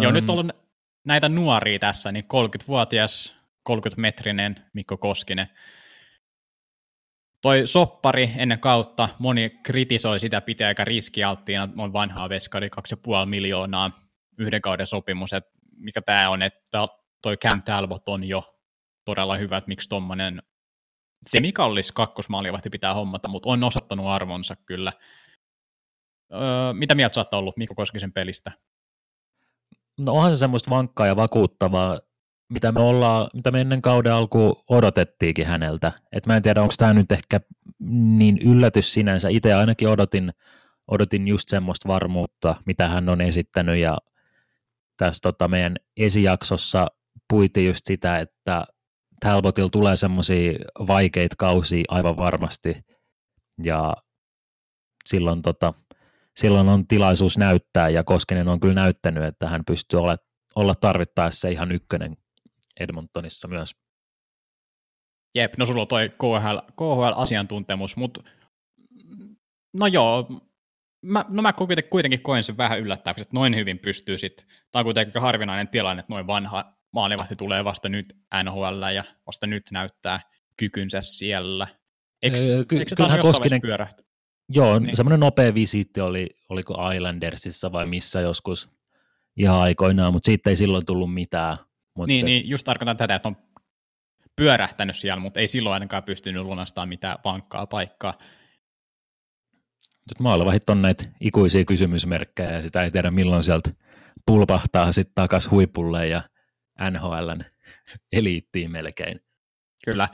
Joo, 0.00 0.12
nyt 0.12 0.28
on 0.30 0.38
ollut 0.38 0.56
näitä 1.04 1.28
nuoria 1.28 1.78
tässä, 1.78 2.12
niin 2.12 2.24
30-vuotias, 2.24 3.36
30-metrinen 3.70 4.62
Mikko 4.72 4.96
Koskinen. 4.96 5.46
Toi 7.40 7.66
soppari 7.66 8.30
ennen 8.36 8.60
kautta, 8.60 9.08
moni 9.18 9.50
kritisoi 9.62 10.20
sitä 10.20 10.40
pitää 10.40 10.68
aika 10.68 10.84
riskialttiina, 10.84 11.68
on 11.78 11.92
vanhaa 11.92 12.28
veskari, 12.28 12.68
2,5 12.68 13.26
miljoonaa 13.26 13.90
yhden 14.38 14.62
kauden 14.62 14.86
sopimus, 14.86 15.32
että 15.32 15.50
mikä 15.76 16.02
tämä 16.02 16.30
on, 16.30 16.42
että 16.42 16.86
toi 17.22 17.36
Cam 17.36 17.62
Talbot 17.62 18.08
on 18.08 18.24
jo 18.24 18.58
todella 19.04 19.36
hyvä, 19.36 19.56
että 19.56 19.68
miksi 19.68 19.88
tuommoinen 19.88 20.42
semikallis 21.26 21.92
kakkosmaalivahti 21.92 22.70
pitää 22.70 22.94
hommata, 22.94 23.28
mutta 23.28 23.48
on 23.48 23.64
osoittanut 23.64 24.06
arvonsa 24.06 24.56
kyllä. 24.56 24.92
Öö, 26.34 26.72
mitä 26.72 26.94
mieltä 26.94 27.14
sä 27.14 27.20
oot 27.20 27.34
ollut 27.34 27.56
Mikko 27.56 27.74
Koskisen 27.74 28.12
pelistä? 28.12 28.52
No 30.00 30.12
onhan 30.12 30.32
se 30.32 30.38
semmoista 30.38 30.70
vankkaa 30.70 31.06
ja 31.06 31.16
vakuuttavaa, 31.16 32.00
mitä 32.48 32.72
me, 32.72 32.80
ollaan, 32.80 33.30
mitä 33.34 33.50
me 33.50 33.60
ennen 33.60 33.82
kauden 33.82 34.12
alku 34.12 34.64
odotettiinkin 34.68 35.46
häneltä. 35.46 35.92
Et 36.12 36.26
mä 36.26 36.36
en 36.36 36.42
tiedä, 36.42 36.62
onko 36.62 36.74
tämä 36.78 36.94
nyt 36.94 37.12
ehkä 37.12 37.40
niin 38.18 38.38
yllätys 38.38 38.92
sinänsä. 38.92 39.28
Itse 39.28 39.54
ainakin 39.54 39.88
odotin, 39.88 40.32
odotin 40.88 41.28
just 41.28 41.48
semmoista 41.48 41.88
varmuutta, 41.88 42.54
mitä 42.66 42.88
hän 42.88 43.08
on 43.08 43.20
esittänyt 43.20 43.76
ja 43.76 43.98
tässä 44.96 45.20
tota 45.22 45.48
meidän 45.48 45.76
esijaksossa 45.96 46.86
puitiin 47.28 47.66
just 47.66 47.86
sitä, 47.86 48.18
että 48.18 48.64
Talbotilla 49.20 49.70
tulee 49.70 49.96
semmoisia 49.96 50.52
vaikeita 50.86 51.36
kausia 51.38 51.84
aivan 51.88 52.16
varmasti 52.16 52.84
ja 53.62 53.94
silloin, 55.06 55.42
tota, 55.42 55.74
silloin 56.36 56.68
on 56.68 56.86
tilaisuus 56.86 57.38
näyttää 57.38 57.88
ja 57.88 58.04
Koskinen 58.04 58.48
on 58.48 58.60
kyllä 58.60 58.74
näyttänyt, 58.74 59.24
että 59.24 59.48
hän 59.48 59.64
pystyy 59.64 60.00
olla, 60.00 60.16
olla 60.54 60.74
tarvittaessa 60.74 61.48
ihan 61.48 61.72
ykkönen 61.72 62.16
Edmontonissa 62.80 63.48
myös. 63.48 63.72
Jep, 65.34 65.54
no 65.58 65.66
sulla 65.66 65.82
on 65.82 65.88
toi 65.88 66.08
KHL, 66.08 66.58
KHL-asiantuntemus, 66.76 67.96
mutta 67.96 68.22
no 69.72 69.86
joo, 69.86 70.42
mä, 71.02 71.24
no 71.28 71.42
mä 71.42 71.52
kuitenkin 71.90 72.22
koen 72.22 72.42
sen 72.42 72.56
vähän 72.56 72.80
yllättäväksi, 72.80 73.22
että 73.22 73.34
noin 73.34 73.56
hyvin 73.56 73.78
pystyy 73.78 74.18
sitten, 74.18 74.46
tämä 74.46 74.80
on 74.80 74.84
kuitenkin 74.84 75.22
harvinainen 75.22 75.68
tilanne, 75.68 76.00
että 76.00 76.12
noin 76.12 76.26
vanha 76.26 76.74
maalivahti 76.92 77.36
tulee 77.36 77.64
vasta 77.64 77.88
nyt 77.88 78.16
NHL 78.44 78.82
ja 78.94 79.04
vasta 79.26 79.46
nyt 79.46 79.62
näyttää 79.70 80.20
kykynsä 80.56 81.00
siellä. 81.00 81.66
Eikö, 82.22 82.36
ky- 82.68 82.78
eikö 82.78 82.96
kyllähän 82.96 83.20
Koskinen, 83.20 83.60
pyörähtä? 83.60 84.02
Joo, 84.48 84.78
Niin. 84.78 84.96
semmoinen 84.96 85.20
nopea 85.20 85.54
visiitti 85.54 86.00
oli, 86.00 86.28
oliko 86.48 86.90
Islandersissa 86.90 87.72
vai 87.72 87.86
missä 87.86 88.20
joskus 88.20 88.70
ihan 89.36 89.60
aikoinaan, 89.60 90.12
mutta 90.12 90.26
siitä 90.26 90.50
ei 90.50 90.56
silloin 90.56 90.86
tullut 90.86 91.14
mitään. 91.14 91.56
Mutta 91.96 92.06
Niin, 92.06 92.26
niin, 92.26 92.48
just 92.48 92.64
tarkoitan 92.64 92.96
tätä, 92.96 93.14
että 93.14 93.28
on 93.28 93.36
pyörähtänyt 94.36 94.96
siellä, 94.96 95.20
mutta 95.20 95.40
ei 95.40 95.48
silloin 95.48 95.72
ainakaan 95.74 96.02
pystynyt 96.02 96.42
lunastamaan 96.42 96.88
mitään 96.88 97.18
vankkaa 97.24 97.66
paikkaa. 97.66 98.14
Nyt 100.10 100.20
maalivahit 100.20 100.70
on 100.70 100.82
näitä 100.82 101.04
ikuisia 101.20 101.64
kysymysmerkkejä 101.64 102.50
ja 102.52 102.62
sitä 102.62 102.82
ei 102.82 102.90
tiedä 102.90 103.10
milloin 103.10 103.44
sieltä 103.44 103.70
pulpahtaa 104.26 104.92
sitten 104.92 105.14
takas 105.14 105.50
huipulle 105.50 106.06
ja 106.06 106.22
NHLn 106.90 107.44
eliittiin 108.12 108.70
melkein. 108.70 109.20
Kyllä. 109.84 110.08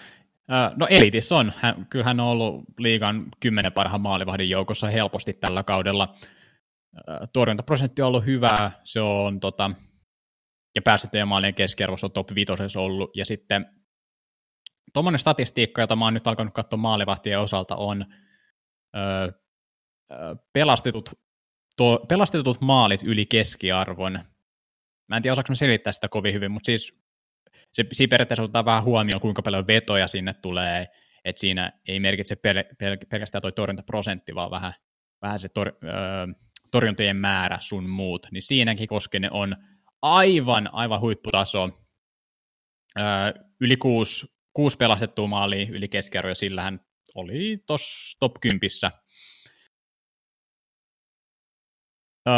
No 0.77 0.87
Elitis 0.91 1.33
on. 1.33 1.53
Hän, 1.57 1.87
kyllä 1.91 2.05
hän 2.05 2.21
on 2.21 2.27
ollut 2.27 2.65
liigan 2.79 3.27
kymmenen 3.41 3.73
parhaan 3.73 4.01
maalivahdin 4.01 4.51
joukossa 4.51 4.89
helposti 4.89 5.33
tällä 5.33 5.63
kaudella. 5.63 6.15
Torjuntaprosentti 7.33 8.03
on 8.03 8.09
ollut 8.09 8.25
hyvä, 8.25 8.71
se 8.85 9.01
on 9.01 9.41
tota, 9.41 9.71
ja 10.75 10.83
päästettyjen 10.83 11.29
maalien 11.29 11.55
keskiarvossa 11.55 12.07
on 12.07 12.13
top 12.13 12.35
5 12.35 12.79
ollut, 12.79 13.17
ja 13.17 13.25
sitten 13.25 13.67
tuommoinen 14.93 15.19
statistiikka, 15.19 15.81
jota 15.81 15.97
mä 15.97 16.05
oon 16.05 16.15
nyt 16.15 16.27
alkanut 16.27 16.55
katsoa 16.55 16.77
maalivahtien 16.77 17.41
osalta, 17.41 17.77
on 17.77 18.07
ö, 18.97 19.33
ö, 20.11 20.37
pelastetut, 20.53 21.11
to, 21.77 22.05
pelastetut 22.09 22.61
maalit 22.61 23.03
yli 23.03 23.27
keskiarvon. 23.27 24.13
Mä 25.09 25.17
en 25.17 25.23
tiedä, 25.23 25.33
osaanko 25.33 25.51
mä 25.53 25.55
selittää 25.55 25.93
sitä 25.93 26.09
kovin 26.09 26.35
hyvin, 26.35 26.51
mutta 26.51 26.67
siis 26.67 27.08
se, 27.73 27.85
siinä 27.93 28.11
periaatteessa 28.11 28.43
otetaan 28.43 28.65
vähän 28.65 28.85
huomioon, 28.85 29.21
kuinka 29.21 29.43
paljon 29.43 29.67
vetoja 29.67 30.09
sinne 30.09 30.35
tulee, 30.35 30.89
että 31.25 31.41
siinä 31.41 31.73
ei 31.89 32.01
merkitse 32.01 32.37
pel, 32.37 32.65
pel, 32.79 32.97
pelkästään 33.11 33.43
tuo 33.43 33.51
torjuntaprosentti, 33.51 34.35
vaan 34.35 34.51
vähän, 34.51 34.73
vähän 35.23 35.39
se 35.39 35.49
tor, 35.49 35.69
ö, 35.69 35.89
torjuntojen 36.71 37.17
määrä 37.17 37.59
sun 37.61 37.91
muut, 37.91 38.27
niin 38.33 38.43
siinäkin 38.43 38.89
Koskinen 38.89 39.33
on 39.33 39.57
aivan, 40.03 40.69
aivan 40.73 41.01
huipputaso. 41.01 41.69
Ö, 43.01 43.03
yli 43.61 43.77
kuusi, 43.77 44.27
kuusi 44.53 44.77
pelastettua 44.77 45.27
maalia 45.27 45.67
yli 45.71 45.89
keskiarvo, 45.89 46.29
ja 46.29 46.35
sillä 46.35 46.63
hän 46.63 46.81
oli 47.15 47.59
tuossa 47.67 48.19
top 48.21 48.33
10. 48.41 48.71
Ö, 52.29 52.31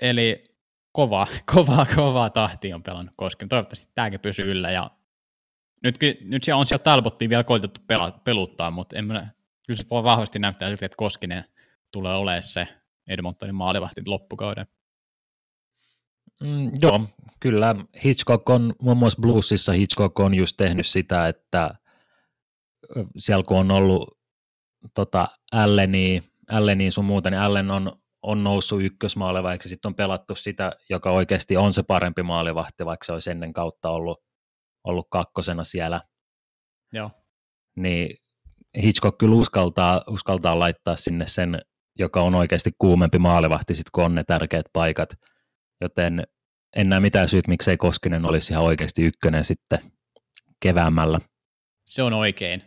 eli 0.00 0.55
kova, 0.96 1.26
kova, 1.54 1.86
kova 1.96 2.30
tahti 2.30 2.72
on 2.72 2.82
pelannut 2.82 3.14
Koskinen. 3.16 3.48
Toivottavasti 3.48 3.92
tämäkin 3.94 4.20
pysyy 4.20 4.50
yllä. 4.50 4.70
Ja 4.70 4.90
nyt, 5.82 5.98
nyt 6.20 6.44
siellä 6.44 6.60
on 6.60 6.66
siellä 6.66 6.82
Talbottiin 6.82 7.30
vielä 7.30 7.44
koitettu 7.44 7.80
pela, 7.86 8.10
peluttaa, 8.10 8.70
mutta 8.70 8.96
en 8.96 9.04
mä, 9.04 9.28
kyllä 9.66 9.78
se 9.78 9.86
voi 9.90 10.04
vahvasti 10.04 10.38
näyttää 10.38 10.68
siltä, 10.68 10.86
että 10.86 10.96
Koskinen 10.96 11.44
tulee 11.92 12.14
olemaan 12.14 12.42
se 12.42 12.68
Edmontonin 13.08 13.54
maalivahti 13.54 14.02
loppukauden. 14.06 14.66
Mm, 16.40 16.70
joo, 16.82 17.08
kyllä. 17.40 17.74
Hitchcock 18.04 18.50
on, 18.50 18.74
muun 18.82 18.96
muassa 18.96 19.20
Bluesissa 19.20 19.72
Hitchcock 19.72 20.20
on 20.20 20.34
just 20.34 20.56
tehnyt 20.56 20.86
sitä, 20.86 21.28
että 21.28 21.74
siellä 23.16 23.44
kun 23.48 23.56
on 23.56 23.70
ollut 23.70 24.18
tota, 24.94 25.28
Alleni, 25.52 26.22
Alleni 26.50 26.90
sun 26.90 27.04
muuta, 27.04 27.30
niin 27.30 27.40
Allen 27.40 27.70
on, 27.70 27.92
on 28.26 28.44
noussut 28.44 28.82
ykkösmaalivahdeksi, 28.82 29.68
sitten 29.68 29.88
on 29.88 29.94
pelattu 29.94 30.34
sitä, 30.34 30.72
joka 30.90 31.10
oikeasti 31.10 31.56
on 31.56 31.72
se 31.72 31.82
parempi 31.82 32.22
maalivahti, 32.22 32.84
vaikka 32.84 33.04
se 33.04 33.12
olisi 33.12 33.30
ennen 33.30 33.52
kautta 33.52 33.90
ollut, 33.90 34.22
ollut 34.84 35.06
kakkosena 35.10 35.64
siellä. 35.64 36.00
Joo. 36.92 37.10
Niin 37.76 38.16
Hitchcock 38.82 39.18
kyllä 39.18 39.36
uskaltaa, 39.36 40.02
uskaltaa 40.08 40.58
laittaa 40.58 40.96
sinne 40.96 41.26
sen, 41.26 41.58
joka 41.98 42.22
on 42.22 42.34
oikeasti 42.34 42.70
kuumempi 42.78 43.18
maalivahti, 43.18 43.74
sit 43.74 43.90
kun 43.90 44.04
on 44.04 44.14
ne 44.14 44.24
tärkeät 44.24 44.66
paikat. 44.72 45.14
Joten 45.80 46.26
en 46.76 46.88
näe 46.88 47.00
mitään 47.00 47.28
syyt, 47.28 47.48
miksei 47.48 47.76
Koskinen 47.76 48.24
olisi 48.24 48.52
ihan 48.52 48.64
oikeasti 48.64 49.02
ykkönen 49.02 49.44
sitten 49.44 49.78
keväämällä. 50.62 51.20
Se 51.86 52.02
on 52.02 52.12
oikein. 52.12 52.62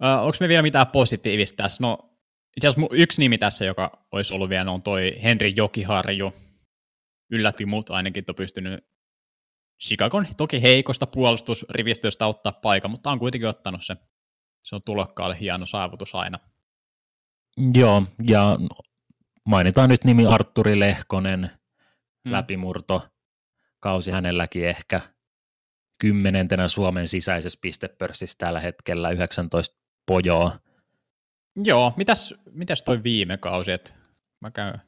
Onko 0.00 0.36
me 0.40 0.48
vielä 0.48 0.62
mitään 0.62 0.86
positiivista 0.86 1.62
tässä? 1.62 1.82
No, 1.82 2.11
itse 2.56 2.68
asiassa 2.68 2.80
mu- 2.80 2.96
yksi 3.00 3.20
nimi 3.20 3.38
tässä, 3.38 3.64
joka 3.64 4.06
olisi 4.12 4.34
ollut 4.34 4.48
vielä, 4.48 4.70
on 4.70 4.82
toi 4.82 5.12
Henri 5.22 5.52
Jokiharju. 5.56 6.32
Yllätti 7.30 7.66
mut 7.66 7.90
ainakin, 7.90 8.20
että 8.20 8.32
on 8.32 8.36
pystynyt 8.36 8.84
Chicagon 9.84 10.26
toki 10.36 10.62
heikosta 10.62 11.06
puolustusrivistöstä 11.06 12.26
ottaa 12.26 12.52
paikan, 12.52 12.90
mutta 12.90 13.10
on 13.10 13.18
kuitenkin 13.18 13.48
ottanut 13.48 13.84
se. 13.84 13.96
Se 14.62 14.74
on 14.74 14.82
tulokkaalle 14.82 15.40
hieno 15.40 15.66
saavutus 15.66 16.14
aina. 16.14 16.38
Joo, 17.74 18.02
ja 18.22 18.56
mainitaan 19.44 19.88
nyt 19.90 20.04
nimi 20.04 20.26
Arturi 20.26 20.80
Lehkonen, 20.80 21.50
Hmm. 22.24 22.32
läpimurto, 22.32 23.08
kausi 23.80 24.10
hänelläkin 24.10 24.64
ehkä 24.66 25.00
kymmenentenä 25.98 26.68
Suomen 26.68 27.08
sisäisessä 27.08 27.58
pistepörssissä 27.62 28.38
tällä 28.38 28.60
hetkellä 28.60 29.10
19 29.10 29.76
pojoa. 30.06 30.58
Joo, 31.56 31.92
mitäs, 31.96 32.34
mitäs 32.50 32.82
toi 32.82 33.02
viime 33.02 33.36
kausi, 33.36 33.72
että 33.72 33.94
mä 34.40 34.50
käyn 34.50 34.80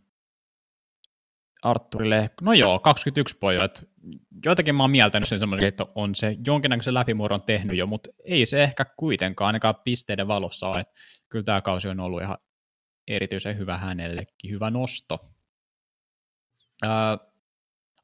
Arturi 1.62 2.11
Lehko, 2.11 2.35
no 2.40 2.52
joo, 2.52 2.78
21 2.78 3.37
pojat. 3.37 3.85
Joitakin 4.44 4.75
mä 4.75 4.83
oon 4.83 4.90
mieltänyt 4.90 5.28
sen 5.28 5.38
semmoisen, 5.38 5.68
että 5.68 5.87
on 5.94 6.14
se 6.14 6.37
jonkinnäköisen 6.47 6.94
läpimurron 6.94 7.42
tehnyt 7.42 7.76
jo, 7.76 7.87
mutta 7.87 8.11
ei 8.25 8.47
se 8.47 8.62
ehkä 8.62 8.85
kuitenkaan 8.97 9.47
ainakaan 9.47 9.75
pisteiden 9.85 10.28
valossa 10.28 10.68
ole. 10.68 10.83
Kyllä 11.28 11.44
tämä 11.44 11.61
kausi 11.61 11.88
on 11.88 12.00
ollut 12.00 12.23
ihan 12.23 12.38
erityisen 13.09 13.59
hyvä 13.59 13.78
hänellekin, 13.78 14.50
hyvä 14.50 14.71
nosto. 14.71 15.30
Öö, 16.85 16.90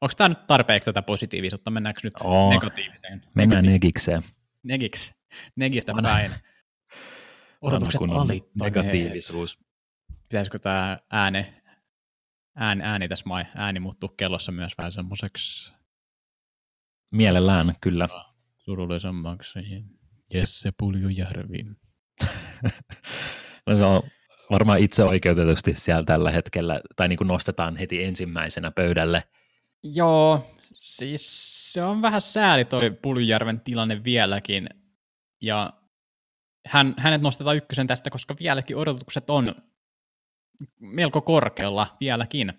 onko 0.01 0.13
tämä 0.17 0.29
nyt 0.29 0.47
tarpeeksi 0.47 0.85
tätä 0.85 1.01
positiivisuutta? 1.01 1.71
Mennäänkö 1.71 2.01
nyt 2.03 2.13
Oo. 2.23 2.49
negatiiviseen? 2.49 3.21
Mennään 3.35 3.65
negikseen. 3.65 4.23
Negiksi. 4.63 5.13
Negistä 5.55 5.93
päin. 6.01 6.31
Odotukset 7.61 8.01
alittaneet. 8.01 8.55
negatiivisuus. 8.61 9.59
Pitäisikö 10.29 10.59
tämä 10.59 10.97
ääni, 11.11 11.45
ääni, 12.55 12.83
ääni 12.83 13.07
tässä 13.07 13.25
mai, 13.27 13.43
ääni 13.55 13.79
muuttuu 13.79 14.09
kellossa 14.09 14.51
myös 14.51 14.73
vähän 14.77 14.91
semmoiseksi 14.91 15.73
Mielellään, 17.11 17.73
kyllä. 17.81 18.07
surullisemmaksi. 18.57 19.59
Jesse 20.33 20.71
Puljujärvi. 20.77 21.65
No 23.67 23.77
se 23.77 23.83
on 23.83 24.01
varmaan 24.51 24.79
itse 24.79 25.03
oikeutetusti 25.03 25.75
siellä 25.75 26.03
tällä 26.03 26.31
hetkellä, 26.31 26.81
tai 26.95 27.07
niin 27.07 27.17
kuin 27.17 27.27
nostetaan 27.27 27.75
heti 27.75 28.03
ensimmäisenä 28.03 28.71
pöydälle. 28.71 29.23
Joo, 29.83 30.47
siis 30.73 31.73
se 31.73 31.83
on 31.83 32.01
vähän 32.01 32.21
sääli 32.21 32.65
toi 32.65 32.91
Puljujärven 32.91 33.59
tilanne 33.59 34.03
vieläkin. 34.03 34.69
Ja 35.41 35.73
hän, 36.67 36.93
hänet 36.97 37.21
nostetaan 37.21 37.57
ykkösen 37.57 37.87
tästä, 37.87 38.09
koska 38.09 38.35
vieläkin 38.39 38.77
odotukset 38.77 39.29
on 39.29 39.55
melko 40.79 41.21
korkealla 41.21 41.97
vieläkin. 41.99 42.53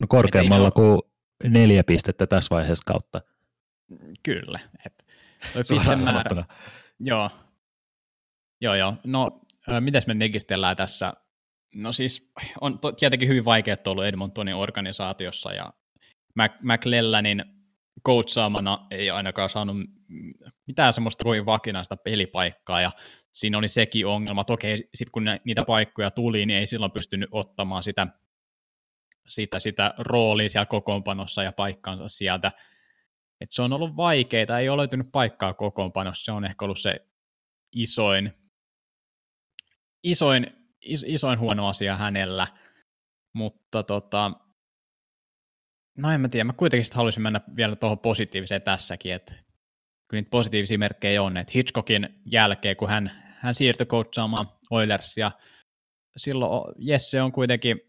No 0.00 0.06
korkeammalla 0.08 0.70
kuin 0.70 1.02
neljä 1.44 1.84
pistettä 1.84 2.26
tässä 2.26 2.54
vaiheessa 2.54 2.92
kautta. 2.92 3.20
Kyllä. 4.22 4.60
Et 4.86 5.06
toi 5.52 5.62
pistemäärä. 5.68 6.44
Joo. 7.00 7.30
Joo, 8.60 8.74
joo. 8.74 8.94
No, 9.04 9.40
mitäs 9.80 10.06
me 10.06 10.14
negistellään 10.14 10.76
tässä? 10.76 11.12
No 11.74 11.92
siis 11.92 12.32
on 12.60 12.78
to, 12.78 12.92
tietenkin 12.92 13.28
hyvin 13.28 13.44
vaikeaa 13.44 13.76
ollut 13.86 14.04
Edmontonin 14.04 14.54
organisaatiossa 14.54 15.52
ja 15.52 15.72
Mac, 16.34 16.52
McLellanin 16.62 17.44
coachaamana 18.06 18.86
ei 18.90 19.10
ainakaan 19.10 19.50
saanut 19.50 19.76
mitään 20.66 20.92
semmoista 20.92 21.24
kovin 21.24 21.46
vakinaista 21.46 21.96
pelipaikkaa 21.96 22.80
ja 22.80 22.92
siinä 23.32 23.58
oli 23.58 23.68
sekin 23.68 24.06
ongelma. 24.06 24.44
Toki 24.44 24.66
sitten 24.94 25.12
kun 25.12 25.24
niitä 25.44 25.64
paikkoja 25.64 26.10
tuli, 26.10 26.46
niin 26.46 26.58
ei 26.58 26.66
silloin 26.66 26.92
pystynyt 26.92 27.28
ottamaan 27.32 27.82
sitä, 27.82 28.06
sitä, 29.28 29.58
sitä 29.58 29.94
roolia 29.98 30.48
siellä 30.48 30.66
kokoonpanossa 30.66 31.42
ja 31.42 31.52
paikkaansa 31.52 32.08
sieltä. 32.08 32.52
Et 33.40 33.52
se 33.52 33.62
on 33.62 33.72
ollut 33.72 33.96
vaikeaa, 33.96 34.58
ei 34.60 34.68
ole 34.68 34.76
löytynyt 34.76 35.12
paikkaa 35.12 35.54
kokoonpanossa, 35.54 36.24
se 36.24 36.32
on 36.32 36.44
ehkä 36.44 36.64
ollut 36.64 36.80
se 36.80 37.06
isoin, 37.72 38.32
isoin, 40.04 40.46
is, 40.80 41.04
isoin 41.08 41.38
huono 41.38 41.68
asia 41.68 41.96
hänellä, 41.96 42.46
mutta 43.32 43.82
tota, 43.82 44.32
no 45.98 46.10
en 46.10 46.20
mä 46.20 46.28
tiedä, 46.28 46.44
mä 46.44 46.52
kuitenkin 46.52 46.84
sit 46.84 46.94
haluaisin 46.94 47.22
mennä 47.22 47.40
vielä 47.56 47.76
tuohon 47.76 47.98
positiiviseen 47.98 48.62
tässäkin, 48.62 49.14
että 49.14 49.32
kyllä 50.08 50.20
niitä 50.20 50.30
positiivisia 50.30 50.78
merkkejä 50.78 51.22
on, 51.22 51.36
että 51.36 51.52
Hitchcockin 51.54 52.08
jälkeen, 52.24 52.76
kun 52.76 52.88
hän, 52.88 53.10
hän 53.38 53.54
siirtyi 53.54 53.86
coachaamaan 53.86 54.48
Oilersia, 54.70 55.32
silloin 56.16 56.74
Jesse 56.78 57.22
on 57.22 57.32
kuitenkin 57.32 57.80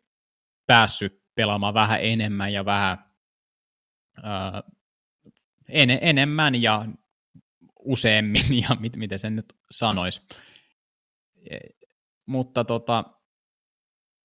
päässyt 0.65 1.23
pelaamaan 1.35 1.73
vähän 1.73 1.99
enemmän 2.01 2.53
ja 2.53 2.65
vähän 2.65 2.97
ää, 4.23 4.63
en, 5.69 5.89
enemmän 6.01 6.61
ja 6.61 6.85
useammin, 7.79 8.59
ja 8.69 8.75
mit, 8.79 8.95
miten 8.95 9.19
sen 9.19 9.35
nyt 9.35 9.53
sanoisi. 9.71 10.21
Mutta 12.25 12.63
tota, 12.63 13.03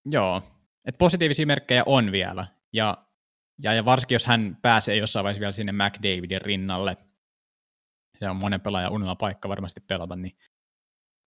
joo, 0.07 0.42
että 0.85 0.99
positiivisia 0.99 1.47
merkkejä 1.47 1.83
on 1.87 2.12
vielä, 2.12 2.47
ja, 2.73 3.04
ja, 3.62 3.75
ja 3.75 3.85
varsinkin 3.85 4.14
jos 4.14 4.27
hän 4.27 4.59
pääsee 4.62 4.97
jossain 4.97 5.25
vaiheessa 5.25 5.40
vielä 5.40 5.53
sinne 5.53 5.73
McDavidin 5.73 6.40
rinnalle, 6.40 6.97
se 8.19 8.29
on 8.31 8.37
monen 8.37 8.61
pelaajan 8.61 8.93
unella 8.93 9.17
paikka 9.17 9.49
varmasti 9.49 9.81
pelata, 9.81 10.17
niin 10.17 10.38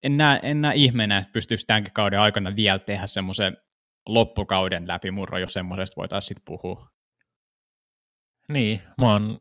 en 0.02 0.16
näe, 0.16 0.40
en 0.42 0.60
näe 0.60 0.74
ihmeenä, 0.76 1.18
että 1.18 1.32
pystyisi 1.32 1.66
tämänkin 1.66 1.92
kauden 1.92 2.20
aikana 2.20 2.56
vielä 2.56 2.78
tehdä 2.78 3.06
semmoisen 3.06 3.56
loppukauden 4.08 4.88
läpimurro, 4.88 5.38
jos 5.38 5.52
semmoisesta 5.52 5.96
voitaisiin 5.96 6.28
sitten 6.28 6.44
puhua. 6.44 6.90
Niin, 8.48 8.82
mä 9.00 9.12
oon 9.12 9.40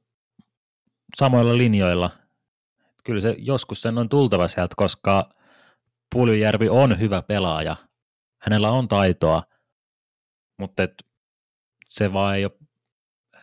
samoilla 1.18 1.58
linjoilla. 1.58 2.10
Kyllä 3.04 3.22
se 3.22 3.36
joskus 3.38 3.82
sen 3.82 3.98
on 3.98 4.10
tultava 4.10 4.48
sieltä, 4.48 4.74
koska 4.78 5.30
Puljujärvi 6.16 6.70
on 6.70 7.00
hyvä 7.00 7.22
pelaaja. 7.22 7.76
Hänellä 8.42 8.72
on 8.72 8.88
taitoa, 8.88 9.44
mutta 10.60 10.84
et 10.84 10.94
se, 11.88 12.14
vaan 12.14 12.36
ei 12.36 12.46
ole, 12.46 12.58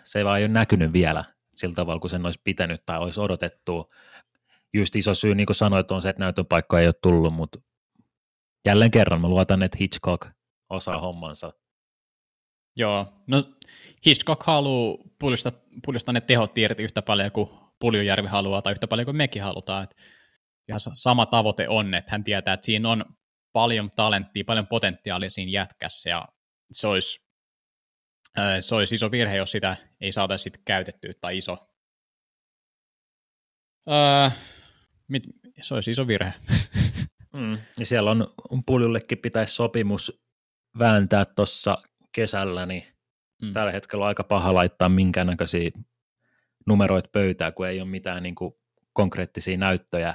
se 0.05 0.25
vaan 0.25 0.39
ei 0.39 0.45
ole 0.45 0.53
näkynyt 0.53 0.93
vielä 0.93 1.25
sillä 1.55 1.75
tavalla, 1.75 2.01
kun 2.01 2.11
sen 2.11 2.27
olisi 2.27 2.41
pitänyt 2.45 2.83
tai 2.87 2.99
olisi 2.99 3.21
odotettu. 3.21 3.93
Just 4.75 4.97
iso 4.97 5.15
syy, 5.15 5.35
niin 5.35 5.47
kuin 5.47 5.57
sanoit, 5.57 5.91
on 5.91 6.03
se, 6.03 6.09
että 6.09 6.21
näytön 6.21 6.47
paikka 6.47 6.81
ei 6.81 6.87
ole 6.87 6.95
tullut, 7.03 7.35
mutta 7.35 7.59
jälleen 8.67 8.91
kerran 8.91 9.21
mä 9.21 9.29
luotan, 9.29 9.63
että 9.63 9.79
Hitchcock 9.81 10.27
osaa 10.71 11.01
hommansa. 11.01 11.53
Joo, 12.77 13.23
no 13.27 13.45
Hitchcock 14.07 14.43
haluaa 14.43 14.99
puljustaa, 15.19 15.53
puljustaa 15.87 16.13
ne 16.13 16.21
tehot 16.21 16.59
irti 16.59 16.83
yhtä 16.83 17.03
paljon 17.03 17.33
kuin 17.33 17.51
Puljujärvi 17.79 18.29
haluaa 18.29 18.63
tai 18.63 18.73
yhtä 18.73 18.87
paljon 18.87 19.05
kuin 19.05 19.17
mekin 19.17 19.43
halutaan. 19.43 19.85
Et 19.85 19.97
ihan 20.69 20.81
sa- 20.81 20.91
sama 20.95 21.27
tavoite 21.27 21.69
on, 21.69 21.95
että 21.95 22.13
hän 22.13 22.25
tietää, 22.25 22.55
että 22.55 22.67
siinä 22.67 22.91
on 22.91 23.05
paljon 23.53 23.91
talenttia, 23.97 24.45
paljon 24.47 24.67
potentiaalia 24.67 25.31
siinä 25.31 25.51
jätkässä 25.51 26.11
ja 26.11 26.29
se 26.73 26.87
olisi, 26.87 27.24
se 28.61 28.75
olisi 28.75 28.95
iso 28.95 29.11
virhe, 29.11 29.37
jos 29.37 29.51
sitä 29.51 29.77
ei 30.01 30.13
saataisi 30.13 30.43
sitten 30.43 30.63
käytettyä 30.65 31.13
tai 31.21 31.37
iso. 31.37 31.69
Ää, 33.87 34.31
mit, 35.09 35.23
se 35.61 35.75
olisi 35.75 35.91
iso 35.91 36.07
virhe. 36.07 36.33
Mm. 37.35 37.59
Ja 37.79 37.87
siellä 37.87 38.11
on 38.11 38.27
puljullekin 38.67 39.19
pitäisi 39.19 39.55
sopimus 39.55 40.23
vääntää 40.79 41.25
tuossa 41.25 41.79
kesällä, 42.13 42.67
niin 42.67 42.85
Mm. 43.43 43.53
tällä 43.53 43.73
hetkellä 43.73 44.03
on 44.03 44.09
aika 44.09 44.25
paha 44.25 44.55
laittaa 44.55 44.89
minkäännäköisiä 44.89 45.71
numeroita 46.67 47.09
pöytään, 47.13 47.55
kun 47.55 47.69
ei 47.69 47.81
ole 47.81 47.89
mitään 47.89 48.23
niin 48.23 48.35
kuin 48.35 48.55
konkreettisia 48.93 49.57
näyttöjä. 49.57 50.15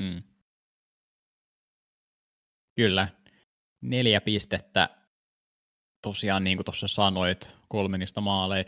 Mm. 0.00 0.22
Kyllä. 2.76 3.08
Neljä 3.80 4.20
pistettä. 4.20 4.97
Tosiaan 6.02 6.44
niin 6.44 6.56
kuin 6.56 6.64
tuossa 6.64 6.88
sanoit, 6.88 7.56
kolme 7.68 7.98
niistä 7.98 8.20
maaleja. 8.20 8.64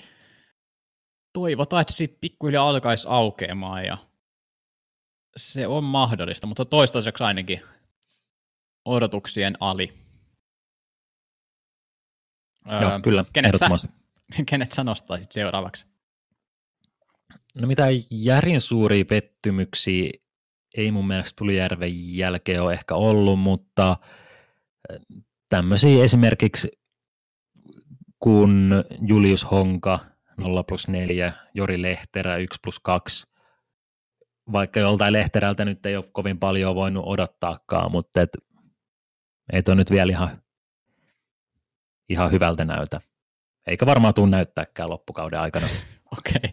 Toivotaan, 1.32 1.80
että 1.80 1.92
siitä 1.92 2.18
pikkuhiljaa 2.20 2.66
alkaisi 2.66 3.06
aukeamaan 3.10 3.84
ja 3.84 3.98
se 5.36 5.66
on 5.66 5.84
mahdollista, 5.84 6.46
mutta 6.46 6.64
toistaiseksi 6.64 7.24
ainakin 7.24 7.62
odotuksien 8.84 9.56
ali. 9.60 9.94
Joo, 12.80 13.00
kyllä, 13.02 13.24
kenet 13.32 13.52
sä, 13.58 13.68
kenet 14.50 14.72
sä 14.72 14.84
nostaisit 14.84 15.32
seuraavaksi? 15.32 15.86
No 17.54 17.66
mitään 17.66 17.92
järin 18.10 18.60
suuria 18.60 19.04
pettymyksiä 19.04 20.10
ei 20.76 20.92
mun 20.92 21.06
mielestä 21.06 21.38
Puljärven 21.38 22.16
jälkeen 22.16 22.62
ole 22.62 22.72
ehkä 22.72 22.94
ollut, 22.94 23.40
mutta 23.40 23.96
tämmöisiä 25.48 26.04
esimerkiksi 26.04 26.79
kun 28.20 28.84
Julius 29.06 29.50
Honka 29.50 29.98
0 30.36 30.62
plus 30.62 30.88
4, 30.88 31.32
Jori 31.54 31.82
Lehterä 31.82 32.36
1 32.36 32.58
plus 32.62 32.80
2, 32.80 33.26
vaikka 34.52 34.80
joltain 34.80 35.12
Lehterältä 35.12 35.64
nyt 35.64 35.86
ei 35.86 35.96
ole 35.96 36.04
kovin 36.12 36.38
paljon 36.38 36.74
voinut 36.74 37.04
odottaakaan, 37.06 37.92
mutta 37.92 38.20
et, 38.20 38.30
ei 39.52 39.62
toi 39.62 39.76
nyt 39.76 39.90
vielä 39.90 40.12
ihan, 40.12 40.42
ihan 42.08 42.30
hyvältä 42.30 42.64
näytä. 42.64 43.00
Eikä 43.66 43.86
varmaan 43.86 44.14
tule 44.14 44.30
näyttääkään 44.30 44.90
loppukauden 44.90 45.40
aikana. 45.40 45.66
Okei. 46.18 46.52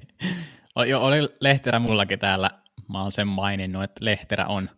Okay. 0.76 0.90
Joo, 0.90 1.06
oli 1.06 1.30
Lehterä 1.40 1.80
mullakin 1.80 2.20
täällä. 2.20 2.50
Mä 2.90 3.02
oon 3.02 3.12
sen 3.12 3.28
maininnut, 3.28 3.84
että 3.84 4.06
Lehterä 4.06 4.46
on 4.46 4.70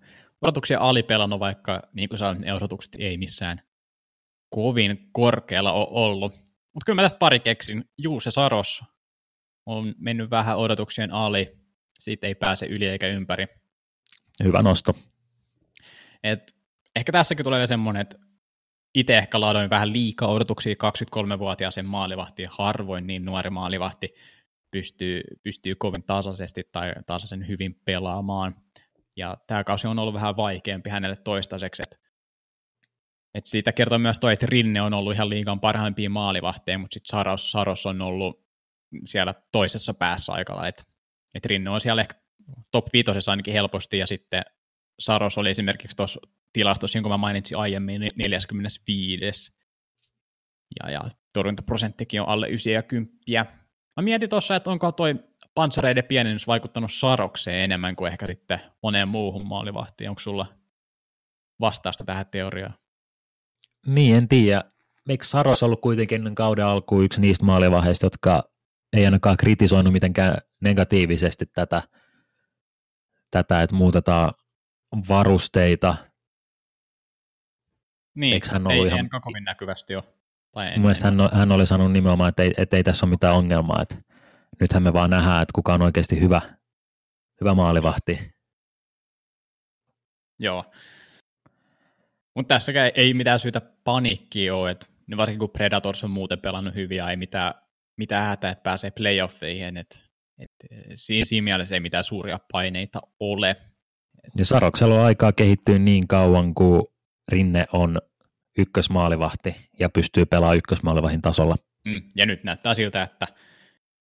odotuksia 0.41 0.79
alipelannut, 0.79 1.39
vaikka 1.39 1.81
niin 1.93 2.09
kuin 2.09 2.19
sanoin, 2.19 2.41
ne 2.41 2.53
odotukset 2.53 2.95
ei 2.99 3.17
missään 3.17 3.61
kovin 4.49 5.09
korkealla 5.11 5.71
ole 5.71 5.87
ollut. 5.91 6.48
Mutta 6.79 6.85
kyllä 6.85 6.95
mä 6.95 7.05
tästä 7.05 7.19
pari 7.19 7.39
keksin. 7.39 7.83
Juuse 7.97 8.31
Saros 8.31 8.83
on 9.65 9.95
mennyt 9.97 10.29
vähän 10.29 10.57
odotuksien 10.57 11.13
ali. 11.13 11.57
Siitä 11.99 12.27
ei 12.27 12.35
pääse 12.35 12.65
yli 12.65 12.85
eikä 12.85 13.07
ympäri. 13.07 13.47
Hyvä 14.43 14.61
nosto. 14.61 14.93
Et 16.23 16.55
ehkä 16.95 17.11
tässäkin 17.11 17.43
tulee 17.43 17.67
semmoinen, 17.67 18.01
että 18.01 18.17
itse 18.95 19.17
ehkä 19.17 19.41
laadoin 19.41 19.69
vähän 19.69 19.93
liikaa 19.93 20.31
odotuksia 20.31 20.73
23-vuotiaaseen 20.73 21.85
maalivahtiin, 21.85 22.49
harvoin 22.51 23.07
niin 23.07 23.25
nuori 23.25 23.49
maalivahti 23.49 24.13
pystyy, 24.71 25.21
pystyy 25.43 25.75
kovin 25.75 26.03
tasaisesti 26.03 26.63
tai 26.71 26.93
tasaisen 27.05 27.47
hyvin 27.47 27.75
pelaamaan. 27.85 28.55
Ja 29.15 29.37
tämä 29.47 29.63
kausi 29.63 29.87
on 29.87 29.99
ollut 29.99 30.13
vähän 30.13 30.37
vaikeampi 30.37 30.89
hänelle 30.89 31.15
toistaiseksi, 31.23 31.83
että 31.83 31.97
et 33.33 33.45
siitä 33.45 33.71
kertoo 33.71 33.97
myös 33.97 34.19
toi, 34.19 34.33
että 34.33 34.45
Rinne 34.49 34.81
on 34.81 34.93
ollut 34.93 35.13
ihan 35.13 35.29
liikan 35.29 35.59
parhaimpia 35.59 36.09
maalivahteja, 36.09 36.77
mutta 36.77 36.93
sitten 36.93 37.09
Saros, 37.09 37.51
Saros 37.51 37.85
on 37.85 38.01
ollut 38.01 38.45
siellä 39.03 39.33
toisessa 39.51 39.93
päässä 39.93 40.33
aikalla, 40.33 40.67
että 40.67 40.83
et 41.33 41.45
Rinne 41.45 41.69
on 41.69 41.81
siellä 41.81 42.01
ehkä 42.01 42.15
top 42.71 42.87
5 42.93 43.11
ainakin 43.27 43.53
helposti, 43.53 43.97
ja 43.97 44.07
sitten 44.07 44.43
Saros 44.99 45.37
oli 45.37 45.49
esimerkiksi 45.49 45.97
tuossa 45.97 46.19
tilastossa, 46.53 46.97
jonka 46.97 47.09
mä 47.09 47.17
mainitsin 47.17 47.57
aiemmin, 47.57 48.11
45. 48.15 49.51
Ja, 50.83 50.91
ja 50.91 51.01
torjuntaprosenttikin 51.33 52.21
on 52.21 52.27
alle 52.27 52.47
90. 52.47 53.15
Mä 53.97 54.03
mietin 54.03 54.29
tuossa, 54.29 54.55
että 54.55 54.69
onko 54.69 54.91
toi 54.91 55.15
pansareiden 55.53 56.03
pienennys 56.03 56.47
vaikuttanut 56.47 56.93
Sarokseen 56.93 57.63
enemmän 57.63 57.95
kuin 57.95 58.11
ehkä 58.11 58.27
sitten 58.27 58.59
moneen 58.83 59.07
muuhun 59.07 59.47
maalivahtiin. 59.47 60.09
Onko 60.09 60.19
sulla 60.19 60.45
vastausta 61.59 62.03
tähän 62.03 62.25
teoriaan? 62.31 62.73
Niin, 63.85 64.15
en 64.15 64.27
tiedä. 64.27 64.63
Eikö 65.09 65.25
Saros 65.25 65.63
ollut 65.63 65.81
kuitenkin 65.81 66.15
ennen 66.15 66.35
kauden 66.35 66.65
alkuun 66.65 67.03
yksi 67.03 67.21
niistä 67.21 67.45
maalivahdeista, 67.45 68.05
jotka 68.05 68.43
ei 68.93 69.05
ainakaan 69.05 69.37
kritisoinut 69.37 69.93
mitenkään 69.93 70.37
negatiivisesti 70.59 71.45
tätä, 71.45 71.81
tätä 73.31 73.61
että 73.61 73.75
muutetaan 73.75 74.31
varusteita. 75.09 75.95
Niin, 78.15 78.33
Eikö 78.33 78.47
hän 78.51 78.67
ollut 78.67 78.85
ei, 78.85 78.87
ihan- 78.87 79.09
kovin 79.21 79.43
näkyvästi 79.43 79.95
ole. 79.95 80.03
Tai 80.51 80.67
en, 80.67 80.73
Mun 80.73 80.81
mielestä 80.81 81.07
hän, 81.07 81.17
hän 81.33 81.51
oli 81.51 81.65
sanonut 81.65 81.93
nimenomaan, 81.93 82.29
että 82.29 82.43
ei, 82.43 82.53
että 82.57 82.77
ei 82.77 82.83
tässä 82.83 83.05
ole 83.05 83.09
mitään 83.09 83.35
ongelmaa, 83.35 83.81
että 83.81 83.95
nythän 84.61 84.83
me 84.83 84.93
vaan 84.93 85.09
nähdään, 85.09 85.41
että 85.41 85.51
kuka 85.55 85.73
on 85.73 85.81
oikeasti 85.81 86.21
hyvä, 86.21 86.41
hyvä 87.41 87.53
maalivahti. 87.53 88.33
Joo. 90.39 90.65
Mutta 92.39 92.55
tässäkään 92.55 92.91
ei 92.95 93.13
mitään 93.13 93.39
syytä 93.39 93.61
paniikkiin 93.83 94.53
ole, 94.53 94.71
että 94.71 94.85
varsinkin 95.17 95.39
kun 95.39 95.49
Predators 95.49 96.03
on 96.03 96.11
muuten 96.11 96.39
pelannut 96.39 96.75
hyvin 96.75 96.97
ja 96.97 97.09
ei 97.09 97.15
mitään, 97.17 97.53
mitään 97.97 98.25
hätää, 98.25 98.51
että 98.51 98.63
pääsee 98.63 98.91
playoffeihin, 98.91 99.77
että 99.77 99.99
et, 100.39 100.51
siinä, 100.95 101.25
siinä 101.25 101.43
mielessä 101.43 101.75
ei 101.75 101.79
mitään 101.79 102.03
suuria 102.03 102.39
paineita 102.51 103.01
ole. 103.19 103.55
Ja 104.37 104.45
Saroksella 104.45 104.95
on 104.95 105.05
aikaa 105.05 105.31
kehittyä 105.31 105.79
niin 105.79 106.07
kauan, 106.07 106.53
kuin 106.53 106.83
Rinne 107.31 107.65
on 107.73 108.01
ykkösmaalivahti 108.57 109.55
ja 109.79 109.89
pystyy 109.89 110.25
pelaamaan 110.25 110.57
ykkösmaalivahin 110.57 111.21
tasolla. 111.21 111.55
Mm. 111.87 112.01
Ja 112.15 112.25
nyt 112.25 112.43
näyttää 112.43 112.73
siltä, 112.73 113.03
että 113.03 113.27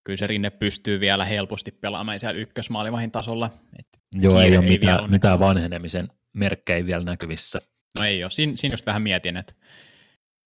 kyllä 0.05 0.17
se 0.17 0.27
Rinne 0.27 0.51
pystyy 0.51 1.01
vielä 1.01 1.25
helposti 1.25 1.71
pelaamaan 1.71 2.21
siellä 2.21 2.41
ykkösmaalivahin 2.41 3.11
tasolla. 3.11 3.51
Et 3.79 3.89
Joo, 4.15 4.41
ei 4.41 4.57
ole 4.57 4.65
ei 4.65 4.71
mitään, 4.71 5.11
mitään 5.11 5.41
vanhenemisen 5.41 6.09
merkkejä 6.35 6.87
vielä 6.87 7.05
näkyvissä. 7.05 7.61
No 7.99 8.05
ei 8.05 8.25
ole. 8.25 8.31
Siin, 8.31 8.59
siinä 8.59 8.73
just 8.73 8.87
vähän 8.87 9.03
mietin, 9.03 9.37
että 9.37 9.55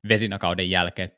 vesinakauden 0.09 0.71
jälkeen, 0.71 1.13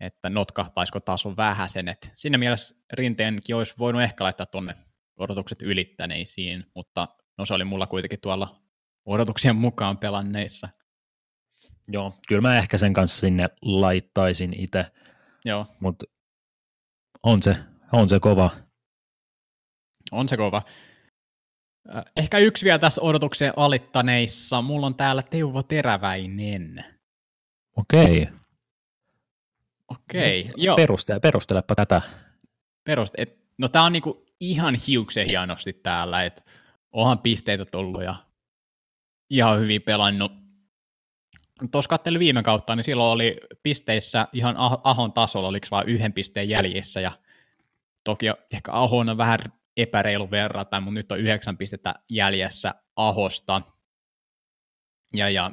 että 0.00 0.30
notkahtaisiko 0.30 1.00
taso 1.00 1.36
vähän 1.36 1.70
sen, 1.70 1.88
että 1.88 2.08
siinä 2.16 2.38
mielessä 2.38 2.74
Rinteenkin 2.92 3.56
olisi 3.56 3.74
voinut 3.78 4.02
ehkä 4.02 4.24
laittaa 4.24 4.46
tuonne 4.46 4.74
odotukset 5.16 5.62
ylittäneisiin, 5.62 6.64
mutta 6.74 7.08
no 7.38 7.46
se 7.46 7.54
oli 7.54 7.64
mulla 7.64 7.86
kuitenkin 7.86 8.20
tuolla 8.20 8.60
odotuksien 9.06 9.56
mukaan 9.56 9.98
pelanneissa. 9.98 10.68
Joo, 11.88 12.18
kyllä 12.28 12.40
mä 12.42 12.58
ehkä 12.58 12.78
sen 12.78 12.92
kanssa 12.92 13.20
sinne 13.26 13.48
laittaisin 13.62 14.60
itse, 14.60 14.86
Joo, 15.44 15.66
mutta 15.80 16.06
on 17.22 17.42
se, 17.42 17.56
on 17.92 18.08
se 18.08 18.20
kova. 18.20 18.50
on 20.12 20.28
se 20.28 20.36
kova. 20.36 20.62
Äh, 21.96 22.04
Ehkä 22.16 22.38
yksi 22.38 22.64
vielä 22.64 22.78
tässä 22.78 23.02
odotuksien 23.02 23.52
alittaneissa. 23.56 24.62
Mulla 24.62 24.86
on 24.86 24.94
täällä 24.94 25.22
Teuvo 25.22 25.62
Teräväinen. 25.62 26.84
Okei, 27.76 28.28
Okei, 29.88 30.50
joo. 30.56 30.76
Peruste, 30.76 31.20
perustelepa 31.20 31.74
tätä. 31.74 32.02
perust, 32.84 33.14
et, 33.18 33.38
no 33.58 33.68
tää 33.68 33.82
on 33.82 33.92
niinku 33.92 34.26
ihan 34.40 34.74
hiuksen 34.88 35.26
hienosti 35.26 35.72
täällä, 35.72 36.22
että 36.24 36.42
onhan 36.92 37.18
pisteitä 37.18 37.64
tullut 37.64 38.02
ja 38.02 38.14
ihan 39.30 39.60
hyvin 39.60 39.82
pelannut. 39.82 40.32
Tuossa 41.70 41.88
katselin 41.88 42.18
viime 42.20 42.42
kautta, 42.42 42.76
niin 42.76 42.84
silloin 42.84 43.12
oli 43.12 43.40
pisteissä 43.62 44.26
ihan 44.32 44.56
Ah- 44.56 44.80
Ahon 44.84 45.12
tasolla, 45.12 45.48
oliko 45.48 45.66
vain 45.70 45.88
yhden 45.88 46.12
pisteen 46.12 46.48
jäljessä, 46.48 47.00
ja 47.00 47.12
toki 48.04 48.26
ehkä 48.52 48.72
Ahon 48.72 49.08
on 49.08 49.16
vähän 49.16 49.38
epäreilu 49.76 50.30
verrata, 50.30 50.80
mutta 50.80 50.94
nyt 50.94 51.12
on 51.12 51.20
yhdeksän 51.20 51.56
pistettä 51.56 51.94
jäljessä 52.10 52.74
Ahosta, 52.96 53.62
ja, 55.14 55.30
ja 55.30 55.50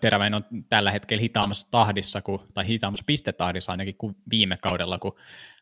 Teräväinen 0.00 0.34
on 0.34 0.64
tällä 0.68 0.90
hetkellä 0.90 1.20
hitaammassa 1.20 1.68
tahdissa, 1.70 2.22
kuin, 2.22 2.40
tai 2.54 2.66
hitaammassa 2.66 3.04
pistetahdissa 3.06 3.72
ainakin 3.72 3.96
kuin 3.98 4.16
viime 4.30 4.56
kaudella, 4.56 4.98
kun 4.98 5.16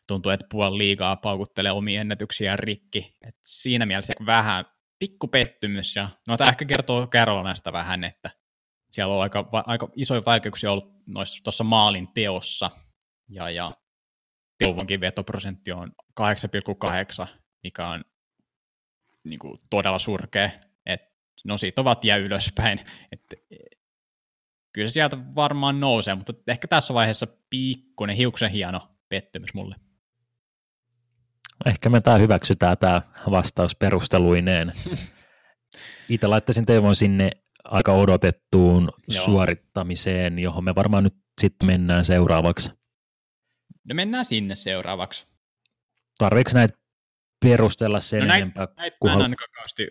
tuntuu, 0.07 0.31
että 0.31 0.45
puoli 0.51 0.77
liigaa 0.77 1.15
paukuttelee 1.15 1.71
omia 1.71 2.01
ennätyksiään 2.01 2.59
rikki. 2.59 3.17
Et 3.27 3.35
siinä 3.45 3.85
mielessä 3.85 4.13
vähän 4.25 4.65
pikku 4.99 5.27
pettymys, 5.27 5.95
ja 5.95 6.09
no 6.27 6.37
tämä 6.37 6.49
ehkä 6.49 6.65
kertoo 6.65 7.07
Carolinasta 7.07 7.73
vähän, 7.73 8.03
että 8.03 8.31
siellä 8.91 9.15
on 9.15 9.21
aika, 9.21 9.51
va- 9.51 9.63
aika 9.67 9.89
isoja 9.95 10.25
vaikeuksia 10.25 10.71
ollut 10.71 10.91
tuossa 11.43 11.63
maalin 11.63 12.07
teossa, 12.13 12.71
ja, 13.29 13.49
ja 13.49 13.71
Teuvonkin 14.57 15.01
vetoprosentti 15.01 15.71
on 15.71 15.91
8,8, 16.19 17.27
mikä 17.63 17.87
on 17.87 18.03
niin 19.23 19.39
kuin, 19.39 19.59
todella 19.69 19.99
surkea. 19.99 20.49
Et, 20.85 21.01
no 21.45 21.57
siitä 21.57 21.81
ovat 21.81 22.05
jää 22.05 22.17
ylöspäin. 22.17 22.79
Et, 23.11 23.33
kyllä 24.73 24.87
se 24.87 24.93
sieltä 24.93 25.17
varmaan 25.35 25.79
nousee, 25.79 26.15
mutta 26.15 26.33
ehkä 26.47 26.67
tässä 26.67 26.93
vaiheessa 26.93 27.27
pikkuinen 27.49 28.15
hiuksen 28.15 28.51
hieno 28.51 28.91
pettymys 29.09 29.53
mulle. 29.53 29.75
Ehkä 31.65 31.89
me 31.89 32.01
tämä 32.01 32.17
hyväksytään 32.17 32.77
tämä 32.77 33.01
vastaus 33.31 33.75
perusteluineen. 33.75 34.71
Itse 36.09 36.27
laittaisin 36.27 36.65
Teivon 36.65 36.95
sinne 36.95 37.31
aika 37.63 37.93
odotettuun. 37.93 38.91
Joo. 39.07 39.25
suorittamiseen, 39.25 40.39
johon 40.39 40.63
me 40.63 40.75
varmaan 40.75 41.03
nyt 41.03 41.15
sitten 41.41 41.67
mennään 41.67 42.05
seuraavaksi. 42.05 42.71
No 43.83 43.95
mennään 43.95 44.25
sinne 44.25 44.55
seuraavaksi. 44.55 45.27
Tarviiko 46.17 46.51
näitä 46.53 46.80
perustella 47.43 47.99
sen 47.99 48.19
No 48.19 48.25
näin- 48.25 48.41
enempää? 48.41 48.67
Kunhan- 48.67 49.05
mä 49.05 49.13
en 49.13 49.21
ainakaan 49.21 49.49
kauheasti 49.55 49.87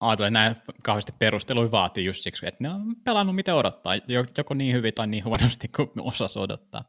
ajatella, 0.00 0.26
että 0.28 0.30
näin 0.38 0.56
kauheasti 0.82 1.12
perusteluja 1.18 1.70
vaatii 1.70 2.04
just 2.04 2.22
siksi, 2.22 2.46
että 2.46 2.64
ne 2.64 2.70
on 2.70 2.96
pelannut 3.04 3.36
miten 3.36 3.54
odottaa, 3.54 3.94
Jo- 3.96 4.24
joko 4.38 4.54
niin 4.54 4.74
hyvin 4.76 4.94
tai 4.94 5.06
niin 5.06 5.24
huonosti 5.24 5.68
kuin 5.68 5.90
osas 6.00 6.36
odottaa. 6.36 6.84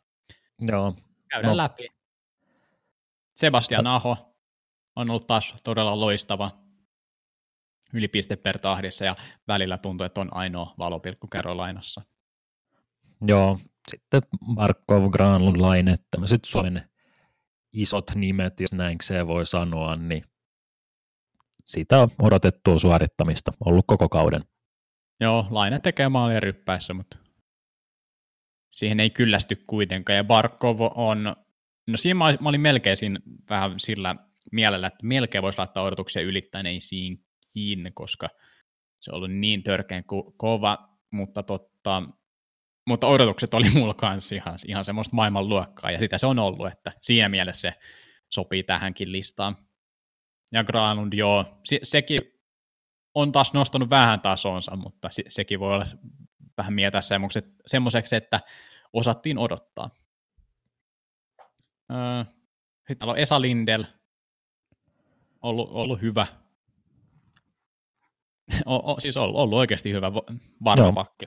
Joo, 0.62 0.96
Käydään 1.30 1.52
No. 1.52 1.58
läpi. 1.58 1.88
Sebastian 3.36 3.88
Aho 3.88 4.36
on 4.96 5.10
ollut 5.10 5.28
taas 5.28 5.54
todella 5.64 6.00
loistava 6.00 6.52
yli 7.94 8.08
piste 8.08 8.36
per 8.36 8.60
tahdissa 8.60 9.06
ja 9.06 9.16
välillä 9.48 9.78
tuntuu, 9.78 10.06
että 10.06 10.22
on 10.22 10.34
ainoa 10.36 10.74
valopilkku 10.78 11.28
joo. 13.28 13.60
Sitten 13.92 14.22
Markov, 14.42 15.12
Granlund, 15.12 15.62
Laine, 15.62 15.98
tämmöiset 16.12 16.46
Suomen 16.46 16.90
isot 17.74 18.06
nimet, 18.16 18.60
jos 18.60 18.72
näin 18.72 18.98
se 19.04 19.28
voi 19.28 19.46
sanoa, 19.46 19.96
niin 19.96 20.24
sitä 21.66 22.00
on 22.00 22.10
odotettua 22.22 22.80
suorittamista 22.80 23.52
ollut 23.66 23.86
koko 23.88 24.10
kauden. 24.10 24.42
Joo, 25.20 25.48
Laine 25.50 25.80
tekee 25.80 26.10
maalia 26.10 26.40
ryppäissä, 26.40 26.94
mutta 26.94 27.18
siihen 28.72 29.00
ei 29.00 29.10
kyllästy 29.10 29.56
kuitenkaan. 29.68 30.18
Ja 30.18 30.24
Barkov 30.24 30.78
on, 30.96 31.36
no 31.88 31.98
siinä 31.98 32.18
mä, 32.18 32.34
mä 32.42 32.50
olin 32.50 32.62
melkein 32.62 32.98
siinä 32.98 33.20
vähän 33.50 33.80
sillä 33.80 34.16
mielellä, 34.52 34.88
että 34.88 35.06
melkein 35.06 35.42
voisi 35.42 35.58
laittaa 35.58 35.84
odotuksia 35.84 36.22
ylittäneisiinkin, 36.22 37.92
koska 37.94 38.30
se 39.00 39.12
on 39.12 39.16
ollut 39.16 39.32
niin 39.32 39.64
törkeän 39.64 40.04
ko- 40.04 40.34
kova, 40.38 40.90
mutta, 41.12 41.44
totta, 41.44 42.04
mutta 42.88 43.08
odotukset 43.08 43.54
oli 43.54 43.70
mulla 43.80 43.94
kanssa 43.94 44.36
ihan, 44.36 44.60
ihan 44.68 44.86
semmoista 44.86 45.16
maailmanluokkaa, 45.16 45.92
ja 45.92 46.00
sitä 46.00 46.18
se 46.18 46.26
on 46.26 46.40
ollut, 46.40 46.68
että 46.68 46.92
siinä 47.02 47.30
mielessä 47.30 47.72
se 47.72 47.80
sopii 48.30 48.64
tähänkin 48.64 49.12
listaan. 49.12 49.58
Ja 50.52 50.64
Granlund, 50.64 51.14
joo, 51.14 51.60
se, 51.64 51.80
sekin 51.84 52.22
on 53.16 53.32
taas 53.32 53.54
nostanut 53.54 53.90
vähän 53.90 54.22
tasonsa, 54.22 54.76
mutta 54.76 55.08
se, 55.12 55.24
sekin 55.28 55.60
voi 55.60 55.74
olla 55.74 55.84
vähän 56.58 56.74
mieltää 56.74 57.02
semmoiseksi, 57.66 58.16
että 58.16 58.40
osattiin 58.94 59.38
odottaa. 59.38 59.90
Öö, 61.92 62.24
sitten 62.78 62.98
täällä 62.98 63.12
on 63.12 63.18
Esa 63.18 63.42
Lindel, 63.42 63.86
ollut, 65.42 65.70
ollut 65.72 66.02
hyvä. 66.02 66.28
o, 68.66 68.94
o, 68.94 69.00
siis 69.00 69.18
ollut, 69.18 69.36
ollut 69.36 69.60
oikeasti 69.60 69.92
hyvä 69.92 70.12
varmapakki. 70.64 71.26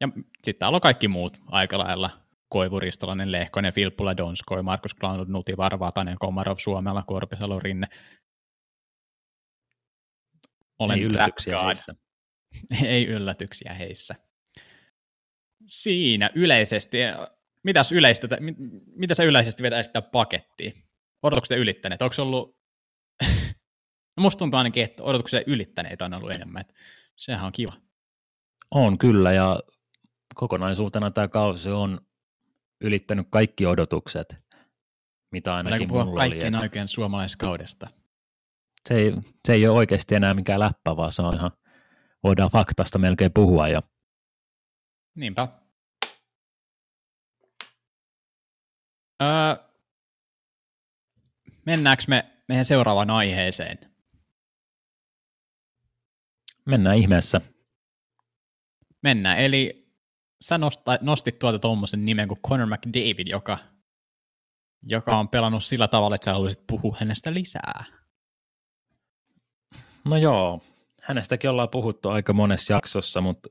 Ja 0.00 0.08
sitten 0.44 0.58
täällä 0.58 0.76
on 0.76 0.80
kaikki 0.80 1.08
muut 1.08 1.38
aika 1.46 1.78
lailla. 1.78 2.10
Koivu, 2.48 2.80
Ristolainen, 2.80 3.32
Lehkonen, 3.32 3.72
Filppula, 3.72 4.16
Donskoi, 4.16 4.62
Markus 4.62 4.94
Glanud, 4.94 5.28
Nuti, 5.28 5.56
Varvatanen, 5.56 6.16
Komarov, 6.18 6.56
Suomella, 6.58 7.02
Korpisalo, 7.06 7.60
Rinne. 7.60 7.86
Olen 10.78 10.98
Ei 10.98 11.04
yllätyksiä 11.04 11.62
heissä. 11.62 11.94
Ei 12.86 13.06
yllätyksiä 13.06 13.74
heissä. 13.74 14.14
Siinä 15.66 16.30
yleisesti, 16.34 16.98
mitäs 17.64 17.92
yleistä, 17.92 18.28
mitä 18.96 19.14
sä 19.14 19.22
yleisesti 19.22 19.62
vetäisit 19.62 19.90
sitä 19.90 20.02
pakettiin? 20.02 20.72
Odotukset 21.22 21.58
ylittäneet? 21.58 22.02
Onko 22.02 22.12
se 22.12 22.22
ollut, 22.22 22.58
no 24.16 24.20
musta 24.20 24.38
tuntuu 24.38 24.58
ainakin, 24.58 24.84
että 24.84 25.02
odotukset 25.02 25.42
ylittäneet 25.46 26.02
on 26.02 26.14
ollut 26.14 26.30
enemmän. 26.30 26.64
Sehän 27.16 27.46
on 27.46 27.52
kiva. 27.52 27.72
On 28.70 28.98
kyllä, 28.98 29.32
ja 29.32 29.60
kokonaisuutena 30.34 31.10
tämä 31.10 31.28
kausi 31.28 31.70
on 31.70 32.00
ylittänyt 32.80 33.26
kaikki 33.30 33.66
odotukset, 33.66 34.36
mitä 35.32 35.54
ainakin 35.54 35.88
mulla 35.88 36.02
oli. 36.04 36.18
kaikkien 36.18 36.54
oikein 36.54 36.88
suomalaiskaudesta. 36.88 37.88
Se 38.88 38.94
ei, 38.94 39.12
se 39.46 39.52
ei 39.52 39.68
ole 39.68 39.76
oikeasti 39.76 40.14
enää 40.14 40.34
mikään 40.34 40.60
läppä, 40.60 40.96
vaan 40.96 41.12
se 41.12 41.22
on 41.22 41.34
ihan, 41.34 41.50
voidaan 42.22 42.50
faktasta 42.50 42.98
melkein 42.98 43.32
puhua 43.32 43.68
jo. 43.68 43.80
Niinpä. 45.14 45.48
Öö, 49.22 49.64
mennäänkö 51.66 52.02
me 52.08 52.30
meidän 52.48 52.64
seuraavaan 52.64 53.10
aiheeseen? 53.10 53.78
Mennään 56.66 56.96
ihmeessä. 56.96 57.40
Mennään, 59.02 59.38
eli 59.38 59.79
sä 60.44 60.58
nosta, 60.58 60.98
nostit 61.00 61.38
tuolta 61.38 61.58
tuommoisen 61.58 62.04
nimen 62.04 62.28
kuin 62.28 62.40
Conor 62.48 62.66
McDavid, 62.66 63.28
joka, 63.28 63.58
joka 64.82 65.18
on 65.18 65.28
pelannut 65.28 65.64
sillä 65.64 65.88
tavalla, 65.88 66.14
että 66.14 66.24
sä 66.24 66.32
haluaisit 66.32 66.66
puhua 66.66 66.96
hänestä 67.00 67.34
lisää. 67.34 67.84
No 70.08 70.16
joo, 70.16 70.60
hänestäkin 71.02 71.50
ollaan 71.50 71.68
puhuttu 71.68 72.08
aika 72.08 72.32
monessa 72.32 72.72
jaksossa, 72.72 73.20
mutta 73.20 73.48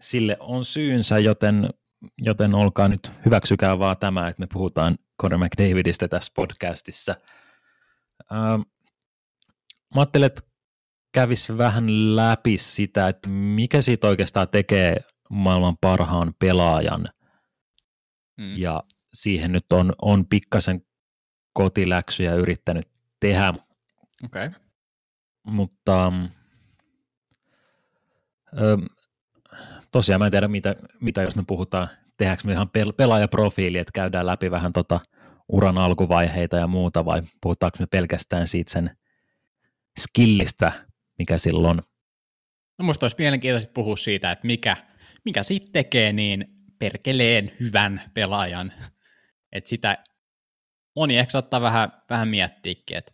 sille 0.00 0.36
on 0.40 0.64
syynsä, 0.64 1.18
joten, 1.18 1.70
joten 2.18 2.54
olkaa 2.54 2.88
nyt, 2.88 3.10
hyväksykää 3.24 3.78
vaan 3.78 3.96
tämä, 3.96 4.28
että 4.28 4.40
me 4.40 4.46
puhutaan 4.52 4.98
Conor 5.22 5.38
McDavidistä 5.38 6.08
tässä 6.08 6.32
podcastissa. 6.36 7.14
Ähm, 8.32 8.60
mä 9.94 10.00
ajattelin, 10.00 10.26
että 10.26 10.42
kävisi 11.12 11.58
vähän 11.58 12.16
läpi 12.16 12.58
sitä, 12.58 13.08
että 13.08 13.28
mikä 13.28 13.82
siitä 13.82 14.06
oikeastaan 14.06 14.48
tekee 14.48 14.96
maailman 15.30 15.76
parhaan 15.80 16.34
pelaajan. 16.38 17.08
Mm. 18.36 18.56
Ja 18.56 18.82
siihen 19.12 19.52
nyt 19.52 19.72
on, 19.72 19.92
on 20.02 20.26
pikkasen 20.26 20.86
kotiläksyjä 21.52 22.34
yrittänyt 22.34 22.88
tehdä. 23.20 23.54
Okay. 24.24 24.50
Mutta 25.42 26.12
ö, 28.58 28.78
tosiaan 29.92 30.20
mä 30.20 30.26
en 30.26 30.30
tiedä, 30.30 30.48
mitä, 30.48 30.76
mitä 31.00 31.22
jos 31.22 31.36
me 31.36 31.44
puhutaan, 31.46 31.88
tehdäänkö 32.16 32.42
me 32.46 32.52
ihan 32.52 32.70
pel- 32.78 32.92
pelaajaprofiili, 32.92 33.78
että 33.78 33.92
käydään 33.94 34.26
läpi 34.26 34.50
vähän 34.50 34.72
tota 34.72 35.00
uran 35.48 35.78
alkuvaiheita 35.78 36.56
ja 36.56 36.66
muuta, 36.66 37.04
vai 37.04 37.22
puhutaanko 37.40 37.76
me 37.80 37.86
pelkästään 37.86 38.46
siitä 38.46 38.72
sen 38.72 38.96
skillistä, 40.00 40.72
mikä 41.18 41.38
silloin 41.38 41.82
No 42.78 42.84
musta 42.84 43.04
olisi 43.04 43.16
mielenkiintoista 43.18 43.72
puhua 43.74 43.96
siitä, 43.96 44.30
että 44.32 44.46
mikä, 44.46 44.76
mikä 45.24 45.42
siitä 45.42 45.66
tekee 45.72 46.12
niin 46.12 46.46
perkeleen 46.78 47.52
hyvän 47.60 48.02
pelaajan. 48.14 48.72
Että 49.52 49.70
sitä 49.70 50.04
moni 50.96 51.18
ehkä 51.18 51.30
saattaa 51.30 51.60
vähän, 51.60 51.92
vähän 52.10 52.28
miettiäkin, 52.28 52.96
että 52.96 53.12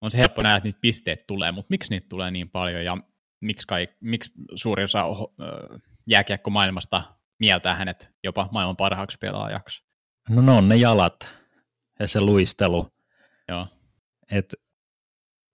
on 0.00 0.10
se 0.10 0.18
helppo 0.18 0.42
nähdä, 0.42 0.56
että 0.56 0.66
niitä 0.66 0.80
pisteet 0.80 1.24
tulee, 1.26 1.52
mutta 1.52 1.70
miksi 1.70 1.90
niitä 1.90 2.08
tulee 2.08 2.30
niin 2.30 2.50
paljon 2.50 2.84
ja 2.84 2.96
miksi, 3.40 3.66
kai, 3.66 3.88
miksi 4.00 4.32
suuri 4.54 4.84
osa 4.84 5.04
jääkiekko 6.06 6.50
maailmasta 6.50 7.02
mieltää 7.38 7.74
hänet 7.74 8.10
jopa 8.24 8.48
maailman 8.52 8.76
parhaaksi 8.76 9.18
pelaajaksi? 9.18 9.84
No 10.28 10.42
ne 10.42 10.52
on 10.52 10.68
ne 10.68 10.76
jalat 10.76 11.30
ja 12.00 12.08
se 12.08 12.20
luistelu. 12.20 12.92
Joo. 13.48 13.66
Et 14.30 14.54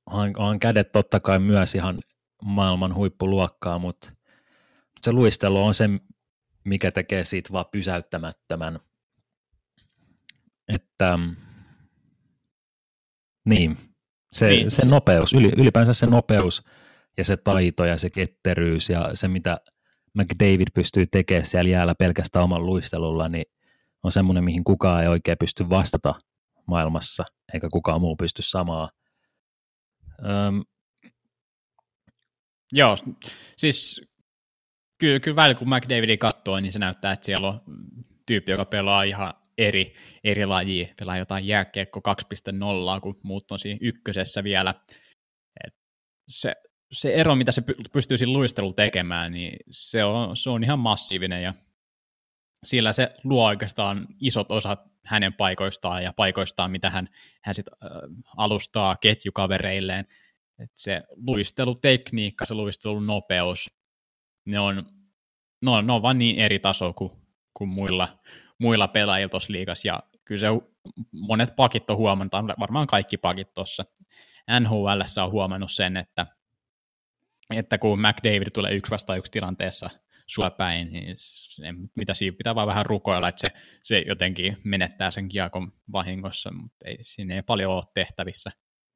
on, 0.06 0.32
on 0.36 0.58
kädet 0.58 0.92
totta 0.92 1.20
kai 1.20 1.38
myös 1.38 1.74
ihan 1.74 1.98
maailman 2.42 2.94
huippuluokkaa, 2.94 3.78
mutta 3.78 4.12
se 5.04 5.12
luistelu 5.12 5.64
on 5.64 5.74
se, 5.74 5.88
mikä 6.64 6.90
tekee 6.90 7.24
siitä 7.24 7.52
vaan 7.52 7.64
pysäyttämättömän. 7.72 8.80
Että 10.68 11.18
niin, 13.44 13.78
se, 14.32 14.48
niin. 14.48 14.70
se 14.70 14.84
nopeus, 14.86 15.32
ylipäänsä 15.32 15.92
se 15.92 16.06
nopeus 16.06 16.62
ja 17.16 17.24
se 17.24 17.36
taito 17.36 17.84
ja 17.84 17.98
se 17.98 18.10
ketteryys 18.10 18.88
ja 18.88 19.10
se, 19.14 19.28
mitä 19.28 19.56
McDavid 20.14 20.68
pystyy 20.74 21.06
tekemään 21.06 21.46
siellä 21.46 21.70
jäällä 21.70 21.94
pelkästään 21.94 22.44
oman 22.44 22.66
luistelulla, 22.66 23.28
niin 23.28 23.44
on 24.02 24.12
semmoinen, 24.12 24.44
mihin 24.44 24.64
kukaan 24.64 25.02
ei 25.02 25.08
oikein 25.08 25.38
pysty 25.38 25.70
vastata 25.70 26.14
maailmassa, 26.66 27.24
eikä 27.54 27.68
kukaan 27.72 28.00
muu 28.00 28.16
pysty 28.16 28.42
samaa. 28.42 28.90
Öm, 30.18 30.62
Joo, 32.72 32.96
siis 33.56 34.00
kyllä, 34.98 35.20
kyllä 35.20 35.36
välillä 35.36 35.58
kun 35.58 35.68
McDavidin 35.68 36.18
katsoo, 36.18 36.60
niin 36.60 36.72
se 36.72 36.78
näyttää, 36.78 37.12
että 37.12 37.26
siellä 37.26 37.48
on 37.48 37.60
tyyppi, 38.26 38.50
joka 38.50 38.64
pelaa 38.64 39.02
ihan 39.02 39.34
eri, 39.58 39.94
eri 40.24 40.46
lajia, 40.46 40.94
pelaa 40.98 41.18
jotain 41.18 41.46
jääkiekko 41.46 42.00
2.0, 42.96 43.00
kun 43.00 43.20
muut 43.22 43.50
on 43.50 43.58
siinä 43.58 43.78
ykkösessä 43.80 44.44
vielä. 44.44 44.74
Et 45.66 45.74
se, 46.28 46.54
se 46.92 47.14
ero, 47.14 47.34
mitä 47.34 47.52
se 47.52 47.62
pystyy 47.92 48.18
siinä 48.18 48.32
luistelulla 48.32 48.74
tekemään, 48.74 49.32
niin 49.32 49.56
se 49.70 50.04
on, 50.04 50.36
se 50.36 50.50
on 50.50 50.64
ihan 50.64 50.78
massiivinen 50.78 51.42
ja 51.42 51.54
sillä 52.64 52.92
se 52.92 53.08
luo 53.24 53.46
oikeastaan 53.46 54.06
isot 54.20 54.50
osat 54.50 54.80
hänen 55.04 55.32
paikoistaan 55.32 56.02
ja 56.02 56.12
paikoistaan, 56.12 56.70
mitä 56.70 56.90
hän, 56.90 57.08
hän 57.42 57.54
sit, 57.54 57.66
äh, 57.68 57.90
alustaa 58.36 58.96
ketjukavereilleen. 58.96 60.06
Et 60.58 60.70
se 60.74 61.02
luistelutekniikka, 61.10 62.46
se 62.46 62.54
luistelun 62.54 63.06
nopeus, 63.06 63.70
ne 64.44 64.60
on, 64.60 64.86
ne 65.62 65.70
on, 65.70 65.86
ne 65.86 65.92
on 65.92 66.02
vaan 66.02 66.18
niin 66.18 66.38
eri 66.38 66.58
taso 66.58 66.92
kuin, 66.92 67.12
kuin 67.54 67.68
muilla, 67.68 68.18
muilla 68.58 68.88
pelaajilla 68.88 69.30
tuossa 69.30 69.52
liigassa, 69.52 69.88
ja 69.88 70.02
kyllä 70.24 70.40
se 70.40 70.46
monet 71.12 71.56
pakit 71.56 71.90
on 71.90 71.96
huomannut, 71.96 72.32
varmaan 72.60 72.86
kaikki 72.86 73.16
pakit 73.16 73.54
tuossa 73.54 73.84
NHL 74.60 75.22
on 75.24 75.30
huomannut 75.30 75.72
sen, 75.72 75.96
että, 75.96 76.26
että 77.54 77.78
kun 77.78 78.00
McDavid 78.00 78.50
tulee 78.54 78.74
yksi 78.74 78.90
vastaan 78.90 79.18
yksi 79.18 79.32
tilanteessa 79.32 79.90
sua 80.26 80.50
päin, 80.50 80.92
niin 80.92 81.14
se, 81.16 81.62
mitä 81.94 82.14
siinä 82.14 82.36
pitää 82.36 82.54
vaan 82.54 82.66
vähän 82.66 82.86
rukoilla, 82.86 83.28
että 83.28 83.40
se, 83.40 83.50
se 83.82 84.04
jotenkin 84.06 84.56
menettää 84.64 85.10
sen 85.10 85.28
kiekon 85.28 85.72
vahingossa, 85.92 86.52
mutta 86.52 86.88
ei, 86.88 86.96
siinä 87.00 87.34
ei 87.34 87.42
paljon 87.42 87.72
ole 87.72 87.82
tehtävissä. 87.94 88.50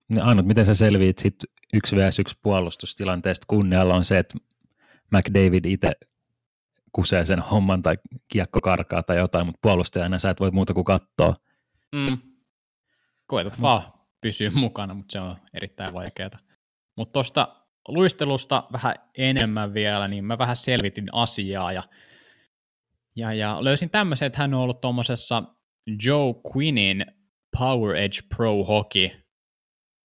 No 0.08 0.24
ainut, 0.24 0.46
miten 0.46 0.64
sä 0.64 0.74
selviit 0.74 1.18
sit 1.18 1.34
yksi 1.74 1.96
vs 1.96 2.18
yksi 2.18 2.38
puolustustilanteesta? 2.42 3.44
Kunnialla 3.48 3.94
on 3.94 4.04
se, 4.04 4.18
että 4.18 4.38
McDavid 5.12 5.64
itse 5.64 5.92
kusee 6.92 7.24
sen 7.24 7.38
homman 7.38 7.82
tai 7.82 7.98
kiekko 8.28 8.60
karkaa 8.60 9.02
tai 9.02 9.16
jotain, 9.16 9.46
mutta 9.46 9.58
puolustajana 9.62 10.18
sä 10.18 10.30
et 10.30 10.40
voi 10.40 10.50
muuta 10.50 10.74
kuin 10.74 10.84
katsoa. 10.84 11.36
Mm. 11.94 12.18
Koetat 13.26 13.58
mm. 13.58 13.62
vaan 13.62 13.82
pysyä 14.20 14.50
mukana, 14.54 14.94
mutta 14.94 15.12
se 15.12 15.20
on 15.20 15.36
erittäin 15.54 15.94
vaikeaa. 15.94 16.30
Mutta 16.96 17.12
tuosta 17.12 17.56
luistelusta 17.88 18.64
vähän 18.72 18.94
enemmän 19.18 19.74
vielä, 19.74 20.08
niin 20.08 20.24
mä 20.24 20.38
vähän 20.38 20.56
selvitin 20.56 21.08
asiaa 21.12 21.72
ja, 21.72 21.82
ja, 23.16 23.32
ja 23.32 23.64
löysin 23.64 23.90
tämmöisen, 23.90 24.26
että 24.26 24.38
hän 24.38 24.54
on 24.54 24.60
ollut 24.60 24.80
tuommoisessa 24.80 25.42
Joe 26.04 26.34
Quinnin 26.54 27.06
Power 27.58 27.96
Edge 27.96 28.18
Pro 28.36 28.64
Hockey 28.64 29.10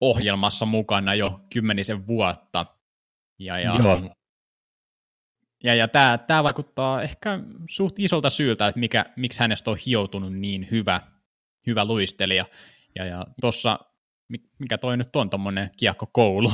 ohjelmassa 0.02 0.66
mukana 0.66 1.16
jo 1.16 1.40
kymmenisen 1.54 2.08
vuotta. 2.08 2.66
Ja, 3.40 3.60
ja, 3.60 3.76
Joo. 3.76 4.16
Ja, 5.64 5.76
ja 5.76 5.88
tämä, 5.88 6.18
tämä 6.18 6.44
vaikuttaa 6.44 7.02
ehkä 7.02 7.40
suht 7.70 8.00
isolta 8.00 8.30
syyltä, 8.30 8.68
että 8.68 8.80
mikä, 8.80 9.06
miksi 9.16 9.40
hänestä 9.40 9.72
on 9.72 9.78
hioutunut 9.86 10.34
niin 10.34 10.68
hyvä, 10.72 11.02
hyvä 11.68 11.86
luistelija. 11.86 12.46
Ja, 12.96 13.06
ja 13.06 13.26
tuossa, 13.42 13.80
mikä 14.60 14.78
toi 14.78 14.98
nyt 14.98 15.16
on 15.16 15.30
tuommoinen 15.30 15.70
kiekkokoulu, 15.78 16.52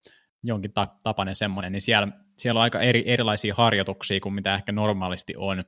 jonkin 0.42 0.72
ta- 0.72 0.96
tapainen 1.02 1.36
semmoinen, 1.36 1.72
niin 1.72 1.82
siellä, 1.82 2.08
siellä 2.38 2.58
on 2.58 2.62
aika 2.62 2.80
eri, 2.80 3.02
erilaisia 3.06 3.54
harjoituksia 3.54 4.20
kuin 4.20 4.34
mitä 4.34 4.54
ehkä 4.54 4.72
normaalisti 4.72 5.34
on. 5.36 5.64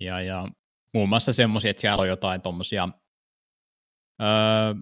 Ja, 0.00 0.20
ja 0.20 0.48
muun 0.94 1.08
muassa 1.08 1.32
semmoisia, 1.32 1.70
että 1.70 1.80
siellä 1.80 2.00
on 2.00 2.08
jotain 2.08 2.42
tuommoisia 2.42 2.88
öö, 4.22 4.74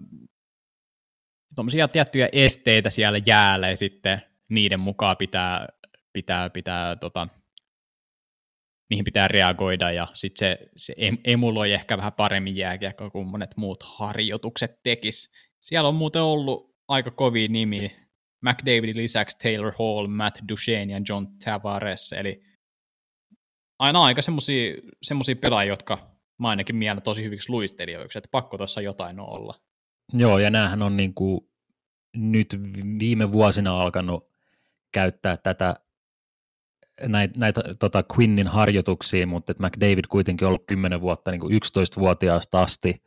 tiettyjä 1.91 2.29
esteitä 2.31 2.89
siellä 2.89 3.19
jäällä 3.25 3.69
ja 3.69 3.77
sitten 3.77 4.21
niiden 4.49 4.79
mukaan 4.79 5.17
pitää, 5.17 5.67
pitää, 6.13 6.49
pitää 6.49 6.95
tota, 6.95 7.27
niihin 8.89 9.05
pitää 9.05 9.27
reagoida 9.27 9.91
ja 9.91 10.07
sitten 10.13 10.39
se, 10.39 10.69
se 10.77 10.95
emuloi 11.23 11.71
ehkä 11.71 11.97
vähän 11.97 12.13
paremmin 12.13 12.55
jääkiekkoa 12.55 13.09
kuin 13.09 13.27
monet 13.27 13.57
muut 13.57 13.83
harjoitukset 13.83 14.83
tekis. 14.83 15.31
Siellä 15.61 15.89
on 15.89 15.95
muuten 15.95 16.21
ollut 16.21 16.75
aika 16.87 17.11
kovia 17.11 17.47
nimi. 17.47 18.01
McDavidin 18.41 18.97
lisäksi 18.97 19.37
Taylor 19.37 19.73
Hall, 19.79 20.07
Matt 20.07 20.39
Duchene 20.49 20.93
ja 20.93 21.01
John 21.09 21.27
Tavares, 21.45 22.13
eli 22.13 22.43
aina 23.79 24.03
aika 24.03 24.21
semmoisia 24.21 25.35
pelaajia, 25.41 25.71
jotka 25.71 26.17
mä 26.39 26.49
ainakin 26.49 26.75
mielen 26.75 27.01
tosi 27.01 27.23
hyviksi 27.23 27.49
luistelijoiksi, 27.49 28.17
että 28.17 28.29
pakko 28.31 28.57
tuossa 28.57 28.81
jotain 28.81 29.19
olla. 29.19 29.61
Joo, 30.13 30.39
ja 30.39 30.49
näähän 30.49 30.81
on 30.81 30.97
niin 30.97 31.13
kuin 31.13 31.41
nyt 32.15 32.59
viime 32.99 33.31
vuosina 33.31 33.81
alkanut 33.81 34.31
käyttää 34.91 35.37
tätä 35.37 35.75
näitä, 37.03 37.39
näitä 37.39 37.61
tota 37.79 38.03
Quinnin 38.17 38.47
harjoituksia, 38.47 39.27
mutta 39.27 39.51
että 39.51 39.67
McDavid 39.67 40.05
kuitenkin 40.09 40.45
on 40.45 40.49
ollut 40.49 40.65
10 40.67 41.01
vuotta, 41.01 41.31
niin 41.31 41.41
kuin 41.41 41.53
11-vuotiaasta 41.53 42.61
asti 42.61 43.03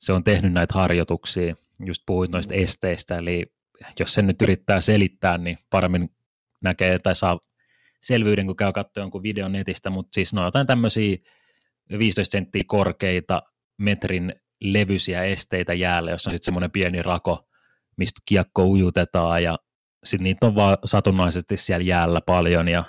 se 0.00 0.12
on 0.12 0.24
tehnyt 0.24 0.52
näitä 0.52 0.74
harjoituksia, 0.74 1.54
just 1.86 2.02
puhuit 2.06 2.32
noista 2.32 2.54
mm. 2.54 2.62
esteistä, 2.62 3.18
eli 3.18 3.46
jos 4.00 4.14
sen 4.14 4.26
nyt 4.26 4.42
yrittää 4.42 4.80
selittää, 4.80 5.38
niin 5.38 5.58
paremmin 5.70 6.10
näkee 6.60 6.98
tai 6.98 7.16
saa 7.16 7.40
selvyyden, 8.00 8.46
kun 8.46 8.56
käy 8.56 8.72
katsoa 8.72 9.02
jonkun 9.02 9.22
videon 9.22 9.52
netistä, 9.52 9.90
mutta 9.90 10.14
siis 10.14 10.32
no 10.32 10.44
jotain 10.44 10.66
tämmöisiä 10.66 11.16
15 11.98 12.32
senttiä 12.32 12.62
korkeita 12.66 13.42
metrin 13.78 14.34
levyisiä 14.60 15.24
esteitä 15.24 15.74
jäällä, 15.74 16.10
jossa 16.10 16.30
on 16.30 16.34
sitten 16.34 16.44
semmoinen 16.44 16.70
pieni 16.70 17.02
rako, 17.02 17.48
mistä 17.96 18.20
kiekko 18.28 18.64
ujutetaan 18.64 19.42
ja 19.42 19.58
sitten 20.04 20.24
niitä 20.24 20.46
on 20.46 20.54
vaan 20.54 20.78
satunnaisesti 20.84 21.56
siellä 21.56 21.84
jäällä 21.84 22.20
paljon 22.20 22.68
ja 22.68 22.84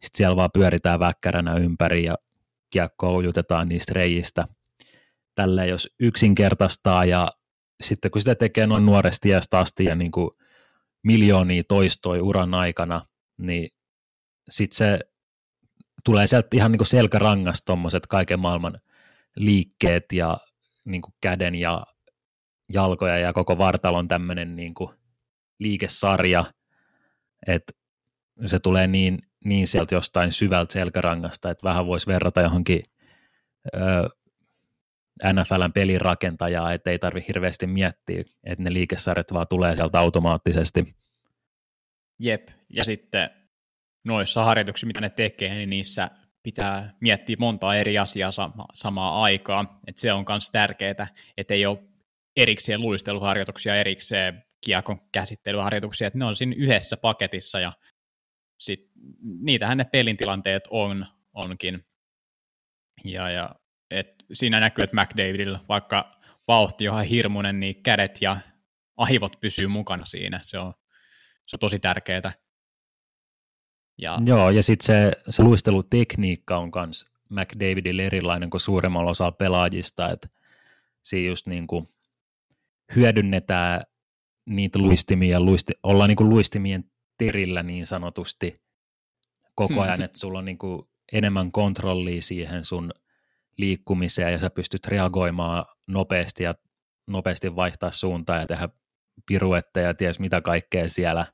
sitten 0.00 0.16
siellä 0.16 0.36
vaan 0.36 0.50
pyöritään 0.54 1.00
väkkäränä 1.00 1.54
ympäri 1.54 2.04
ja 2.04 2.18
kiekko 2.70 3.16
ujutetaan 3.16 3.68
niistä 3.68 3.94
reijistä. 3.94 4.48
Tällä 5.34 5.64
jos 5.64 5.94
yksinkertaistaa 6.00 7.04
ja 7.04 7.28
sitten 7.82 8.10
kun 8.10 8.20
sitä 8.20 8.34
tekee 8.34 8.66
noin 8.66 8.86
nuoresti 8.86 9.28
iästä 9.28 9.58
asti 9.58 9.84
ja 9.84 9.94
niin 9.94 10.12
kuin 10.12 10.30
miljoonia 11.02 11.62
toistoi 11.68 12.20
uran 12.20 12.54
aikana, 12.54 13.06
niin 13.38 13.68
sitten 14.50 14.76
se 14.76 14.98
tulee 16.04 16.26
sieltä 16.26 16.48
ihan 16.52 16.72
niin 16.72 16.78
kuin 16.78 16.86
selkärangasta 16.86 17.64
tuommoiset 17.64 18.06
kaiken 18.06 18.40
maailman 18.40 18.80
liikkeet 19.36 20.04
ja 20.12 20.38
niin 20.84 21.02
kuin 21.02 21.14
käden 21.20 21.54
ja 21.54 21.86
jalkoja 22.72 23.18
ja 23.18 23.32
koko 23.32 23.58
vartalon 23.58 24.08
tämmöinen 24.08 24.56
niin 24.56 24.74
kuin 24.74 24.90
liikesarja, 25.58 26.44
että 27.46 27.72
se 28.46 28.58
tulee 28.58 28.86
niin, 28.86 29.27
niin 29.44 29.66
sieltä 29.66 29.94
jostain 29.94 30.32
syvältä 30.32 30.72
selkärangasta, 30.72 31.50
että 31.50 31.68
vähän 31.68 31.86
voisi 31.86 32.06
verrata 32.06 32.40
johonkin 32.40 32.82
ö, 33.74 34.08
NFLn 35.32 35.72
pelirakentajaa, 35.72 36.72
että 36.72 36.90
ei 36.90 36.98
tarvi 36.98 37.24
hirveästi 37.28 37.66
miettiä, 37.66 38.24
että 38.44 38.64
ne 38.64 38.72
liikesarjat 38.72 39.32
vaan 39.32 39.46
tulee 39.48 39.76
sieltä 39.76 39.98
automaattisesti. 39.98 40.94
Jep, 42.20 42.48
ja 42.68 42.84
sitten 42.84 43.30
noissa 44.04 44.44
harjoituksissa, 44.44 44.86
mitä 44.86 45.00
ne 45.00 45.10
tekee, 45.10 45.54
niin 45.54 45.70
niissä 45.70 46.10
pitää 46.42 46.94
miettiä 47.00 47.36
montaa 47.38 47.76
eri 47.76 47.98
asiaa 47.98 48.30
sama, 48.30 48.66
samaa 48.74 49.22
aikaa, 49.22 49.80
että 49.86 50.00
se 50.00 50.12
on 50.12 50.24
myös 50.28 50.50
tärkeää, 50.50 51.06
että 51.36 51.54
ei 51.54 51.66
ole 51.66 51.78
erikseen 52.36 52.80
luisteluharjoituksia, 52.80 53.76
erikseen 53.76 54.44
kiekon 54.64 55.00
käsittelyharjoituksia, 55.12 56.06
että 56.06 56.18
ne 56.18 56.24
on 56.24 56.36
siinä 56.36 56.54
yhdessä 56.58 56.96
paketissa 56.96 57.60
ja 57.60 57.72
sit, 58.58 58.90
niitähän 59.40 59.78
ne 59.78 59.84
pelin 59.84 60.16
tilanteet 60.16 60.64
on, 60.70 61.06
onkin. 61.32 61.84
Ja, 63.04 63.30
ja 63.30 63.50
et 63.90 64.24
siinä 64.32 64.60
näkyy, 64.60 64.84
että 64.84 65.02
McDavidilla, 65.02 65.64
vaikka 65.68 66.20
vauhti 66.48 66.88
on 66.88 66.94
ihan 66.94 67.06
hirmuinen, 67.06 67.60
niin 67.60 67.82
kädet 67.82 68.18
ja 68.20 68.36
aivot 68.96 69.40
pysyy 69.40 69.66
mukana 69.66 70.04
siinä. 70.04 70.40
Se 70.42 70.58
on, 70.58 70.74
se 71.46 71.56
on 71.56 71.60
tosi 71.60 71.78
tärkeää. 71.78 72.32
Ja... 73.98 74.18
Joo, 74.26 74.50
ja 74.50 74.62
sitten 74.62 74.86
se, 74.86 75.12
se 75.28 75.42
luistelutekniikka 75.42 76.58
on 76.58 76.70
myös 76.74 77.06
McDavidille 77.28 78.06
erilainen 78.06 78.50
kuin 78.50 78.60
suuremmalla 78.60 79.10
osalla 79.10 79.32
pelaajista, 79.32 80.10
että 80.10 80.28
siinä 81.02 81.28
just 81.28 81.46
niin 81.46 81.66
kuin 81.66 81.88
hyödynnetään 82.96 83.80
niitä 84.46 84.78
luistimia, 84.78 85.40
luisti, 85.40 85.72
ollaan 85.82 86.08
niin 86.08 86.16
kuin 86.16 86.30
luistimien 86.30 86.90
terillä 87.18 87.62
niin 87.62 87.86
sanotusti 87.86 88.62
koko 89.54 89.80
ajan, 89.80 90.02
että 90.02 90.18
sulla 90.18 90.38
on 90.38 90.44
niin 90.44 90.58
kuin 90.58 90.82
enemmän 91.12 91.52
kontrollia 91.52 92.22
siihen 92.22 92.64
sun 92.64 92.90
liikkumiseen 93.56 94.32
ja 94.32 94.38
sä 94.38 94.50
pystyt 94.50 94.86
reagoimaan 94.86 95.64
nopeasti 95.86 96.44
ja 96.44 96.54
nopeasti 97.06 97.56
vaihtaa 97.56 97.90
suuntaa 97.90 98.38
ja 98.38 98.46
tehdä 98.46 98.68
piruetteja 99.26 99.86
ja 99.86 99.94
ties 99.94 100.20
mitä 100.20 100.40
kaikkea 100.40 100.88
siellä. 100.88 101.26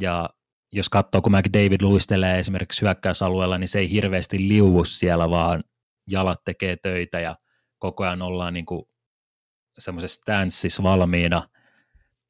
Ja 0.00 0.30
jos 0.72 0.88
katsoo, 0.88 1.22
kun 1.22 1.32
McDavid 1.32 1.82
luistelee 1.82 2.38
esimerkiksi 2.38 2.82
hyökkäysalueella, 2.82 3.58
niin 3.58 3.68
se 3.68 3.78
ei 3.78 3.90
hirveästi 3.90 4.48
liuvu 4.48 4.84
siellä, 4.84 5.30
vaan 5.30 5.64
jalat 6.10 6.44
tekee 6.44 6.76
töitä 6.76 7.20
ja 7.20 7.36
koko 7.78 8.04
ajan 8.04 8.22
ollaan 8.22 8.54
niin 8.54 8.66
kuin 8.66 8.82
semmoisessa 9.78 10.20
stanssissa 10.20 10.82
valmiina, 10.82 11.48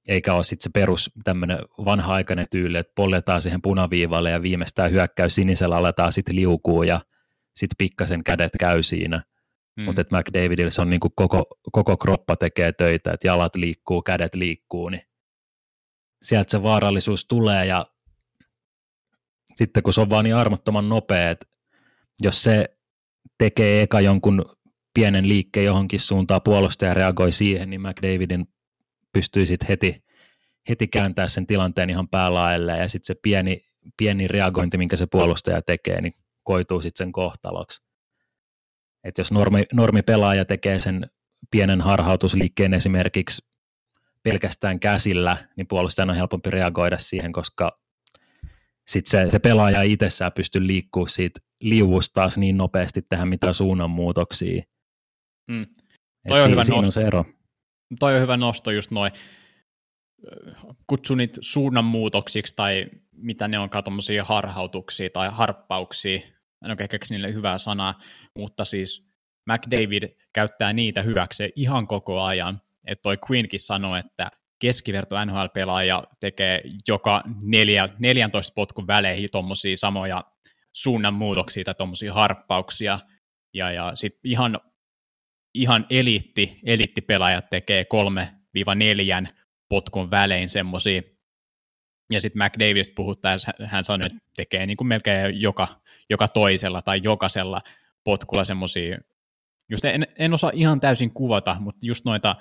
eikä 0.09 0.35
ole 0.35 0.45
sitten 0.45 0.62
se 0.62 0.71
perus 0.75 1.11
tämmöinen 1.25 1.59
vanha-aikainen 1.85 2.47
tyyli, 2.51 2.79
että 2.79 2.93
polletaan 2.97 3.43
siihen 3.43 3.62
punaviivalle 3.62 4.31
ja 4.31 4.43
viimeistään 4.43 4.90
hyökkäys 4.90 5.35
sinisellä 5.35 5.77
aletaan 5.77 6.12
sitten 6.12 6.37
liukuu 6.37 6.83
ja 6.83 7.01
sitten 7.57 7.77
pikkasen 7.79 8.25
kädet 8.25 8.53
käy 8.61 8.83
siinä. 8.83 9.23
Mm. 9.77 9.85
Mutta 9.85 10.03
McDavidillä 10.03 10.71
se 10.71 10.83
on 10.83 10.90
niin 10.90 11.01
kuin 11.01 11.12
koko, 11.17 11.45
koko 11.73 11.97
kroppa 11.97 12.37
tekee 12.37 12.73
töitä, 12.73 13.12
että 13.12 13.27
jalat 13.27 13.57
liikkuu, 13.57 14.03
kädet 14.03 14.35
liikkuu, 14.35 14.88
niin 14.88 15.03
sieltä 16.23 16.51
se 16.51 16.62
vaarallisuus 16.62 17.27
tulee 17.27 17.67
ja 17.67 17.87
sitten 19.57 19.83
kun 19.83 19.93
se 19.93 20.01
on 20.01 20.11
vaan 20.11 20.25
niin 20.25 20.37
armottoman 20.37 20.88
nopea, 20.88 21.31
että 21.31 21.47
jos 22.23 22.43
se 22.43 22.77
tekee 23.38 23.83
eka 23.83 24.01
jonkun 24.01 24.45
pienen 24.95 25.29
liikkeen 25.29 25.67
johonkin 25.67 26.01
suuntaan, 26.01 26.43
puolustaja 26.43 26.95
reagoi 26.95 27.33
siihen, 27.33 27.71
niin 27.71 27.81
McDavidin 27.81 28.49
pystyy 29.14 29.46
sitten 29.46 29.68
heti, 29.68 30.05
heti 30.68 30.88
kääntää 30.88 31.29
sen 31.29 31.46
tilanteen 31.46 31.90
ihan 31.90 32.09
päälaelle 32.09 32.79
ja 32.79 32.88
sitten 32.88 33.07
se 33.07 33.14
pieni, 33.22 33.66
pieni 33.96 34.29
reagointi, 34.29 34.79
minkä 34.79 34.96
se 34.96 35.07
puolustaja 35.07 35.62
tekee, 35.62 36.00
niin 36.00 36.14
koituu 36.42 36.81
sitten 36.81 37.05
sen 37.05 37.12
kohtaloksi. 37.12 37.83
Et 39.05 39.18
jos 39.18 39.33
normi, 39.33 39.62
normi 39.72 40.03
pelaaja 40.03 40.44
tekee 40.44 40.79
sen 40.79 41.11
pienen 41.50 41.81
harhautusliikkeen 41.81 42.74
esimerkiksi 42.74 43.42
pelkästään 44.22 44.81
käsillä, 44.81 45.48
niin 45.57 45.66
puolustajan 45.66 46.11
on 46.11 46.16
helpompi 46.16 46.50
reagoida 46.50 46.98
siihen, 46.98 47.33
koska 47.33 47.79
sitten 48.87 49.11
se, 49.11 49.31
se 49.31 49.38
pelaaja 49.38 49.83
itsessään 49.83 50.33
pystyy 50.33 50.66
liikkuu 50.66 51.07
siitä 51.07 51.40
liuvusta 51.61 52.14
taas 52.14 52.38
niin 52.38 52.57
nopeasti 52.57 53.03
tehdä 53.03 53.24
mitään 53.24 53.55
suunnanmuutoksia. 53.55 54.62
Mm. 55.50 55.66
Toi 56.29 56.42
on, 56.42 56.50
hyvä 56.50 56.64
siinä 56.64 56.77
nosto. 56.77 56.88
on 56.88 56.92
se 56.92 57.00
ero. 57.00 57.24
Toi 57.99 58.14
on 58.14 58.20
hyvä 58.20 58.37
nosto 58.37 58.71
just 58.71 58.90
noin, 58.90 59.13
kutsu 60.87 61.15
niitä 61.15 61.38
suunnanmuutoksiksi 61.40 62.56
tai 62.56 62.87
mitä 63.13 63.48
ne 63.48 63.58
onkaan 63.58 63.85
tuommoisia 63.85 64.25
harhautuksia 64.25 65.11
tai 65.11 65.29
harppauksia, 65.33 66.21
en 66.65 66.71
oikein 66.71 66.88
keksi 66.88 67.15
niille 67.15 67.35
hyvää 67.35 67.58
sanaa, 67.58 68.00
mutta 68.38 68.65
siis 68.65 69.15
McDavid 69.46 70.02
käyttää 70.33 70.73
niitä 70.73 71.02
hyväkseen 71.02 71.50
ihan 71.56 71.87
koko 71.87 72.23
ajan. 72.23 72.61
Että 72.87 73.02
toi 73.02 73.19
Queenkin 73.31 73.61
sanoi, 73.61 74.00
että 74.00 74.31
keskiverto 74.58 75.25
NHL-pelaaja 75.25 76.04
tekee 76.21 76.63
joka 76.88 77.23
neljä, 77.42 77.88
14 77.98 78.54
potkun 78.54 78.87
väleihin 78.87 79.29
tuommoisia 79.33 79.77
samoja 79.77 80.25
suunnanmuutoksia 80.73 81.65
tai 81.65 81.75
tuommoisia 81.75 82.15
harppauksia, 82.15 83.00
ja, 83.54 83.71
ja 83.73 83.92
sitten 83.94 84.31
ihan, 84.31 84.61
ihan 85.55 85.87
eliitti, 85.90 86.59
eliittipelaajat 86.65 87.50
tekee 87.50 87.85
kolme 87.85 88.35
neljän 88.75 89.29
potkun 89.69 90.11
välein 90.11 90.48
semmoisia, 90.48 91.02
ja 92.13 92.21
sitten 92.21 92.42
McDavidista 92.44 92.92
puhuttaessa 92.96 93.52
hän 93.65 93.85
sanoi, 93.85 94.07
että 94.07 94.19
tekee 94.37 94.67
niin 94.67 94.77
kuin 94.77 94.88
melkein 94.88 95.40
joka, 95.40 95.69
joka 96.11 96.29
toisella 96.29 96.83
tai 96.83 97.00
jokaisella 97.02 97.61
potkulla 98.05 98.44
semmoisia, 98.44 98.98
just 99.71 99.85
en, 99.85 100.07
en 100.19 100.35
osaa 100.35 100.50
ihan 100.55 100.81
täysin 100.81 101.11
kuvata, 101.11 101.57
mutta 101.61 101.87
just 101.87 102.05
noita 102.05 102.37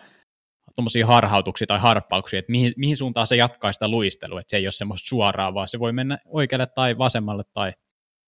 tuommoisia 0.76 1.08
harhautuksia 1.08 1.68
tai 1.68 1.80
harppauksia, 1.80 2.40
että 2.40 2.52
mihin, 2.52 2.74
mihin 2.78 2.98
suuntaan 2.98 3.28
se 3.28 3.36
jatkaa 3.36 3.74
sitä 3.74 3.88
luistelua, 3.88 4.40
että 4.40 4.52
se 4.52 4.58
ei 4.58 4.66
ole 4.66 4.72
semmoista 4.72 5.08
suoraa, 5.08 5.54
vaan 5.54 5.68
se 5.68 5.80
voi 5.80 5.94
mennä 5.94 6.18
oikealle 6.26 6.66
tai 6.66 6.98
vasemmalle 6.98 7.44
tai, 7.54 7.72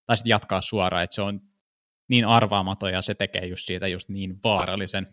tai 0.05 0.17
sitten 0.17 0.29
jatkaa 0.29 0.61
suoraan, 0.61 1.03
että 1.03 1.15
se 1.15 1.21
on 1.21 1.41
niin 2.07 2.25
arvaamaton 2.25 2.91
ja 2.91 3.01
se 3.01 3.15
tekee 3.15 3.45
just 3.45 3.65
siitä 3.65 3.87
just 3.87 4.09
niin 4.09 4.39
vaarallisen. 4.43 5.07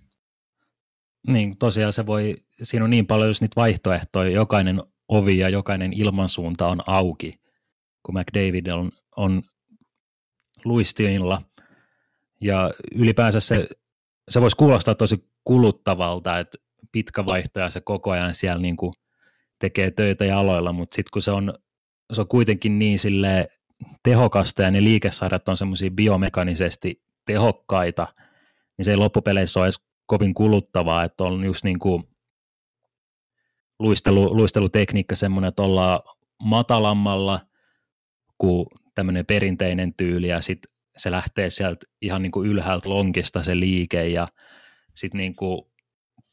Niin, 1.26 1.58
tosiaan 1.58 1.92
se 1.92 2.06
voi, 2.06 2.34
siinä 2.62 2.84
on 2.84 2.90
niin 2.90 3.06
paljon 3.06 3.30
just 3.30 3.40
niitä 3.40 3.56
vaihtoehtoja, 3.56 4.30
jokainen 4.30 4.82
ovi 5.08 5.38
ja 5.38 5.48
jokainen 5.48 5.92
ilmansuunta 5.92 6.68
on 6.68 6.80
auki, 6.86 7.40
kun 8.02 8.14
McDavid 8.18 8.66
on, 8.66 8.92
on 9.16 9.42
luistimilla. 10.64 11.42
Ja 12.40 12.70
ylipäänsä 12.94 13.40
se, 13.40 13.68
se 14.28 14.40
voisi 14.40 14.56
kuulostaa 14.56 14.94
tosi 14.94 15.28
kuluttavalta, 15.44 16.38
että 16.38 16.58
pitkä 16.92 17.26
vaihtoja 17.26 17.70
se 17.70 17.80
koko 17.80 18.10
ajan 18.10 18.34
siellä 18.34 18.62
niin 18.62 18.76
kuin 18.76 18.92
tekee 19.58 19.90
töitä 19.90 20.24
jaloilla, 20.24 20.72
mutta 20.72 20.94
sitten 20.94 21.10
kun 21.12 21.22
se 21.22 21.30
on, 21.30 21.54
se 22.12 22.20
on 22.20 22.28
kuitenkin 22.28 22.78
niin 22.78 22.98
sille 22.98 23.48
tehokasta 24.02 24.62
ja 24.62 24.70
ne 24.70 24.84
liikesarjat 24.84 25.48
on 25.48 25.56
semmoisia 25.56 25.90
biomekanisesti 25.90 27.02
tehokkaita, 27.26 28.08
niin 28.78 28.84
se 28.84 28.90
ei 28.90 28.96
loppupeleissä 28.96 29.60
ole 29.60 29.66
edes 29.66 29.80
kovin 30.06 30.34
kuluttavaa, 30.34 31.04
että 31.04 31.24
on 31.24 31.44
just 31.44 31.64
niin 31.64 31.78
kuin 31.78 32.04
luistelu, 33.78 34.36
luistelutekniikka 34.36 35.16
semmoinen, 35.16 35.48
että 35.48 35.62
ollaan 35.62 36.00
matalammalla 36.42 37.40
kuin 38.38 38.66
tämmöinen 38.94 39.26
perinteinen 39.26 39.94
tyyli 39.94 40.28
ja 40.28 40.40
sitten 40.40 40.72
se 40.96 41.10
lähtee 41.10 41.50
sieltä 41.50 41.86
ihan 42.02 42.22
niin 42.22 42.32
kuin 42.32 42.48
ylhäältä 42.48 42.88
lonkista 42.88 43.42
se 43.42 43.60
liike 43.60 44.08
ja 44.08 44.28
sitten 44.94 45.18
niin 45.18 45.36
kuin 45.36 45.62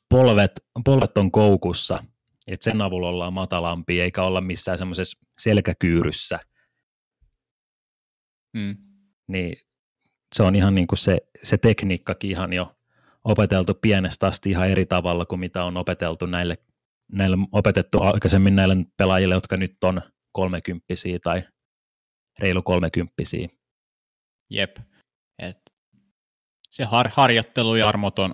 polvet, 0.10 0.52
polvet 0.86 1.18
on 1.18 1.32
koukussa, 1.32 2.04
että 2.48 2.64
sen 2.64 2.82
avulla 2.82 3.10
ollaan 3.10 3.34
matalampi 3.34 4.02
eikä 4.02 4.24
olla 4.24 4.42
missään 4.42 4.78
semmoisessa 4.78 5.20
selkäkyyryssä. 5.40 6.40
Mm. 8.54 8.78
Niin 9.28 9.56
se 10.36 10.44
on 10.44 10.56
ihan 10.56 10.76
niin 10.76 10.88
kuin 10.88 11.00
se, 11.00 11.18
se 11.44 11.58
tekniikkakin 11.58 12.32
ihan 12.32 12.54
jo 12.54 12.76
opeteltu 13.24 13.74
pienestä 13.74 14.28
asti 14.28 14.50
ihan 14.50 14.70
eri 14.70 14.86
tavalla 14.86 15.26
kuin 15.26 15.40
mitä 15.40 15.64
on 15.64 15.78
opeteltu 15.78 16.26
näille, 16.26 16.58
näille 17.12 17.38
opetettu 17.52 18.02
aikaisemmin 18.02 18.56
näille 18.56 18.76
pelaajille, 18.98 19.34
jotka 19.36 19.58
nyt 19.58 19.84
on 19.84 20.02
kolmekymppisiä 20.32 21.20
tai 21.24 21.44
reilu 22.40 22.62
kolmekymppisiä. 22.62 23.48
Jep. 24.50 24.78
Et 25.40 25.60
se 26.72 26.84
har- 26.84 27.12
harjoittelu 27.14 27.76
ja 27.76 27.88
armoton, 27.88 28.34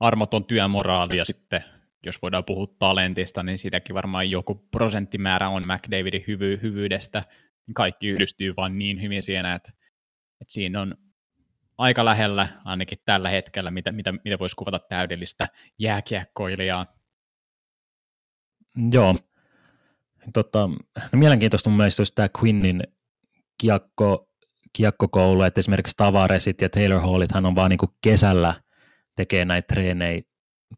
armoton 0.00 0.44
työmoraali 0.44 1.16
ja 1.16 1.24
sitten 1.24 1.64
jos 2.06 2.22
voidaan 2.22 2.44
puhua 2.44 2.66
talentista, 2.78 3.42
niin 3.42 3.58
sitäkin 3.58 3.94
varmaan 3.94 4.30
joku 4.30 4.54
prosenttimäärä 4.54 5.48
on 5.48 5.62
McDavidin 5.62 6.24
hyvy- 6.26 6.58
hyvyydestä. 6.62 7.24
Kaikki 7.74 8.08
yhdistyy 8.08 8.56
vain 8.56 8.78
niin 8.78 9.02
hyvin 9.02 9.22
siinä, 9.22 9.54
että, 9.54 9.72
että 10.40 10.52
siinä 10.52 10.80
on 10.80 10.94
aika 11.78 12.04
lähellä 12.04 12.48
ainakin 12.64 12.98
tällä 13.04 13.28
hetkellä, 13.28 13.70
mitä, 13.70 13.92
mitä, 13.92 14.12
mitä 14.12 14.38
voisi 14.38 14.56
kuvata 14.56 14.78
täydellistä 14.78 15.48
jääkiekkoilijaa. 15.78 16.86
Joo. 18.92 19.18
Tota, 20.32 20.68
no 21.12 21.18
mielenkiintoista 21.18 21.70
mun 21.70 21.76
mielestä 21.76 22.00
olisi 22.00 22.14
tämä 22.14 22.28
Quinnin 22.42 22.82
kiekko, 23.60 24.28
kiekkokoulu, 24.72 25.42
että 25.42 25.58
esimerkiksi 25.58 25.96
Tavaresit 25.96 26.60
ja 26.60 26.68
Taylor 26.68 27.00
Hallit 27.00 27.32
hän 27.32 27.46
on 27.46 27.54
vaan 27.54 27.70
niinku 27.70 27.94
kesällä 28.02 28.54
tekee 29.16 29.44
näitä 29.44 29.66
treenejä 29.66 30.22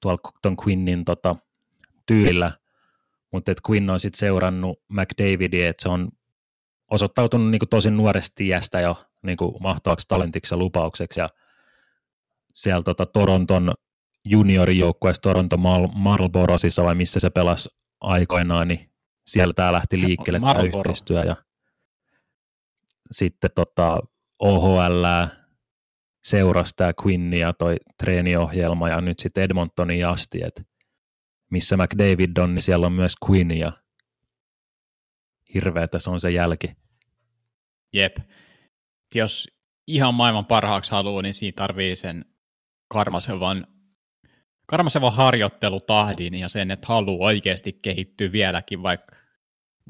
tuolla 0.00 0.32
ton 0.42 0.56
Quinnin 0.66 1.04
tota, 1.04 1.36
tyylillä, 2.06 2.52
mutta 3.32 3.52
Quinn 3.70 3.90
on 3.90 4.00
sitten 4.00 4.18
seurannut 4.18 4.82
McDavidia, 4.88 5.68
että 5.68 5.82
se 5.82 5.88
on 5.88 6.08
osoittautunut 6.90 7.50
niinku 7.50 7.66
tosi 7.66 7.90
nuoresti 7.90 8.46
iästä 8.46 8.80
jo 8.80 9.04
niinku 9.22 9.58
mahtavaksi 9.60 10.08
talentiksi 10.08 10.54
ja 10.54 10.58
lupaukseksi, 10.58 11.20
ja 11.20 11.28
siellä 12.54 12.82
tota, 12.82 13.06
Toronton 13.06 13.74
juniorijoukkueessa 14.24 15.22
Toronto 15.22 15.56
Mal- 15.56 15.88
Marlborosissa 15.94 16.84
vai 16.84 16.94
missä 16.94 17.20
se 17.20 17.30
pelasi 17.30 17.68
aikoinaan, 18.00 18.68
niin 18.68 18.90
siellä 19.26 19.54
tämä 19.54 19.72
lähti 19.72 20.00
liikkeelle 20.00 20.40
tämä 20.40 20.62
yhteistyö 20.62 21.24
ja 21.24 21.36
sitten 23.10 23.50
tota, 23.54 23.98
OHL 24.38 25.04
seurasi 26.24 26.74
tämä 26.76 26.92
ja 27.38 27.52
toi 27.52 27.76
treeniohjelma 27.98 28.88
ja 28.88 29.00
nyt 29.00 29.18
sitten 29.18 29.44
Edmontonin 29.44 30.06
asti, 30.06 30.40
että 30.46 30.62
missä 31.50 31.76
McDavid 31.76 32.36
on, 32.36 32.54
niin 32.54 32.62
siellä 32.62 32.86
on 32.86 32.92
myös 32.92 33.14
Quinn 33.30 33.50
ja 33.50 33.72
hirveätä 35.54 35.98
se 35.98 36.10
on 36.10 36.20
se 36.20 36.30
jälki. 36.30 36.76
Jep. 37.92 38.16
Jos 39.14 39.48
ihan 39.86 40.14
maailman 40.14 40.46
parhaaksi 40.46 40.90
haluaa, 40.90 41.22
niin 41.22 41.34
siinä 41.34 41.54
tarvii 41.56 41.96
sen 41.96 42.24
karmasevan, 42.88 43.66
karmasevan 44.66 45.12
harjoittelutahdin 45.12 46.34
ja 46.34 46.48
sen, 46.48 46.70
että 46.70 46.86
haluaa 46.86 47.26
oikeasti 47.26 47.72
kehittyä 47.72 48.32
vieläkin, 48.32 48.82
vaikka 48.82 49.16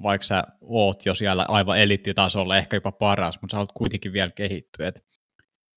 vaikka 0.03 0.27
sä 0.27 0.45
oot 0.61 1.07
jo 1.07 1.15
siellä 1.15 1.45
aivan 1.49 1.79
eliittitasolla, 1.79 2.57
ehkä 2.57 2.77
jopa 2.77 2.93
paras, 2.93 3.39
mutta 3.41 3.55
sä 3.55 3.57
haluat 3.57 3.73
kuitenkin 3.73 4.13
vielä 4.13 4.31
kehittyä. 4.31 4.89
Et 4.89 5.05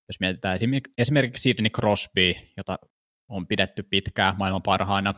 jos 0.08 0.20
mietitään 0.20 0.58
esimerkiksi 0.98 1.42
Sidney 1.42 1.70
Crosby, 1.70 2.34
jota 2.56 2.78
on 3.28 3.46
pidetty 3.46 3.82
pitkään 3.82 4.34
maailman 4.38 4.62
parhaana, 4.62 5.14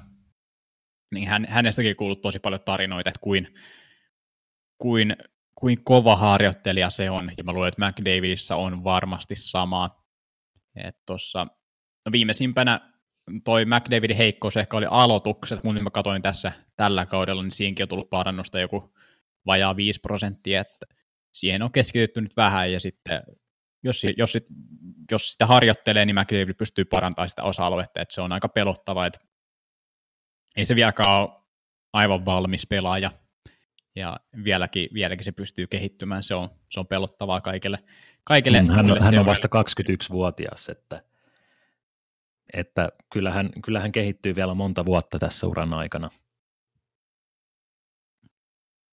niin 1.14 1.28
hän, 1.28 1.46
hänestäkin 1.48 1.96
kuullut 1.96 2.20
tosi 2.20 2.38
paljon 2.38 2.60
tarinoita, 2.64 3.10
että 3.10 3.20
kuin, 3.20 3.54
kuin, 4.80 5.16
kuin 5.54 5.84
kova 5.84 6.16
harjoittelija 6.16 6.90
se 6.90 7.10
on, 7.10 7.32
ja 7.36 7.44
mä 7.44 7.52
luulen, 7.52 7.68
että 7.68 7.86
McDavidissa 7.88 8.56
on 8.56 8.84
varmasti 8.84 9.36
sama. 9.36 10.00
Että 10.76 11.02
tossa, 11.06 11.46
no 12.06 12.12
viimeisimpänä 12.12 12.80
toi 13.44 13.64
McDavidin 13.64 14.16
heikkous 14.16 14.56
ehkä 14.56 14.76
oli 14.76 14.86
aloitukset, 14.90 15.60
kun 15.60 15.82
mä 15.82 15.90
katsoin 15.90 16.22
tässä 16.22 16.52
tällä 16.76 17.06
kaudella, 17.06 17.42
niin 17.42 17.50
siinäkin 17.50 17.84
on 17.84 17.88
tullut 17.88 18.10
parannusta 18.10 18.60
joku 18.60 18.94
vajaa 19.46 19.76
5 19.76 20.00
prosenttia, 20.00 20.60
että 20.60 20.86
siihen 21.32 21.62
on 21.62 21.72
keskitytty 21.72 22.20
nyt 22.20 22.36
vähän, 22.36 22.72
ja 22.72 22.80
sitten 22.80 23.22
jos, 23.82 24.02
jos, 24.16 24.32
sit, 24.32 24.46
jos 25.10 25.32
sitä 25.32 25.46
harjoittelee, 25.46 26.06
niin 26.06 26.16
McDavid 26.16 26.54
pystyy 26.54 26.84
parantamaan 26.84 27.28
sitä 27.28 27.42
osa-aluetta, 27.42 28.00
että 28.00 28.14
se 28.14 28.20
on 28.20 28.32
aika 28.32 28.48
pelottava, 28.48 29.06
että 29.06 29.20
ei 30.56 30.66
se 30.66 30.76
vieläkään 30.76 31.10
ole 31.10 31.28
aivan 31.92 32.24
valmis 32.24 32.66
pelaaja, 32.66 33.10
ja 33.97 34.20
vieläkin, 34.45 34.88
vieläkin 34.95 35.24
se 35.24 35.32
pystyy 35.32 35.66
kehittymään, 35.66 36.22
se 36.22 36.34
on, 36.34 36.49
se 36.70 36.80
on 36.80 36.86
pelottavaa 36.86 37.41
kaikille. 37.41 37.78
kaikille 38.24 38.62
mm, 38.62 38.70
hän, 38.70 38.91
on, 38.91 39.03
hän 39.03 39.18
on 39.18 39.26
vasta 39.26 39.49
21-vuotias, 39.49 40.68
että 40.68 41.03
että 42.53 42.88
kyllähän, 43.12 43.51
kyllähän 43.64 43.93
kehittyy 43.93 44.34
vielä 44.34 44.55
monta 44.55 44.84
vuotta 44.84 45.18
tässä 45.18 45.47
uran 45.47 45.74
aikana. 45.74 46.11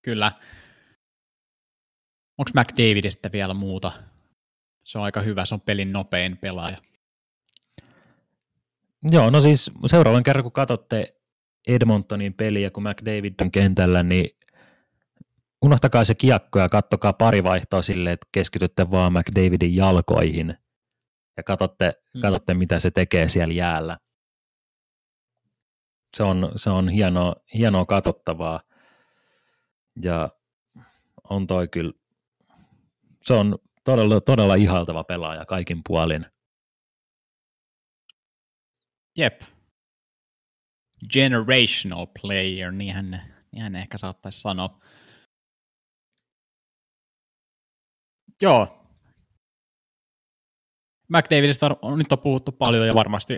Kyllä. 0.02 0.32
Onko 2.38 2.52
McDavidistä 2.54 3.30
vielä 3.32 3.54
muuta? 3.54 3.92
Se 4.84 4.98
on 4.98 5.04
aika 5.04 5.22
hyvä, 5.22 5.46
se 5.46 5.54
on 5.54 5.62
pelin 5.62 5.94
nopein 5.94 6.38
pelaaja. 6.38 6.78
Joo, 9.12 9.30
no 9.30 9.42
siis 9.42 9.72
seuraavan 9.86 10.24
kerran 10.24 10.44
kun 10.44 10.52
katsotte 10.52 11.16
Edmontonin 11.68 12.34
peliä, 12.34 12.72
kun 12.72 12.84
McDavid 12.84 13.34
on 13.42 13.52
kentällä, 13.52 14.04
niin 14.04 14.30
unohtakaa 15.62 16.04
se 16.04 16.16
kiekko 16.16 16.60
ja 16.60 16.70
kattokaa 16.70 17.14
pari 17.14 17.44
vaihtoa 17.44 17.82
sille, 17.82 18.12
että 18.12 18.28
keskitytte 18.32 18.92
vaan 18.92 19.14
McDavidin 19.14 19.76
jalkoihin– 19.76 20.58
ja 21.38 21.44
katsotte, 21.44 21.94
mm. 22.14 22.22
katsotte 22.22 22.54
mitä 22.54 22.80
se 22.80 22.92
tekee 22.92 23.30
siellä 23.30 23.54
jäällä. 23.54 23.98
Se 26.18 26.24
on, 26.24 26.52
se 26.56 26.70
on 26.70 26.90
hienoa, 26.90 27.36
hienoa 27.54 27.86
katsottavaa 27.86 28.62
ja 30.04 30.30
on 31.30 31.48
toi 31.48 31.68
kyllä, 31.68 31.94
se 33.24 33.34
on 33.34 33.60
todella, 33.84 34.22
todella 34.22 34.56
ihaltava 34.56 35.04
pelaaja 35.04 35.46
kaikin 35.46 35.82
puolin. 35.88 36.26
Jep. 39.18 39.42
Generational 41.14 42.08
player, 42.22 42.72
niin 42.72 42.94
hän, 42.94 43.22
niin 43.52 43.64
hän 43.64 43.76
ehkä 43.76 43.98
saattaisi 43.98 44.42
sanoa. 44.42 44.80
Joo, 48.42 48.78
McDavidista 51.08 51.78
on, 51.82 51.98
nyt 51.98 52.12
on 52.12 52.20
puhuttu 52.20 52.52
paljon 52.52 52.88
ja 52.88 52.96
varmasti 52.96 53.36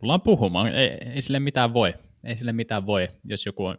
tullaan 0.00 0.20
puhumaan. 0.20 0.68
Ei, 0.68 0.88
ei 0.88 1.22
sille 1.22 1.40
mitään 1.40 1.74
voi. 1.74 1.94
Ei 2.24 2.36
sille 2.36 2.52
mitään 2.52 2.86
voi, 2.86 3.08
jos 3.24 3.46
joku 3.46 3.64
on 3.64 3.78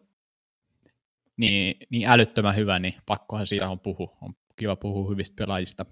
niin, 1.38 1.76
niin 1.90 2.10
älyttömän 2.10 2.56
hyvä, 2.56 2.80
niin 2.80 2.94
pakkohan 3.06 3.48
siitä 3.48 3.70
on 3.70 3.80
puhu. 3.80 4.18
On 4.22 4.34
kiva 4.56 4.76
puhua 4.76 5.10
hyvistä 5.10 5.36
pelaajista. 5.36 5.86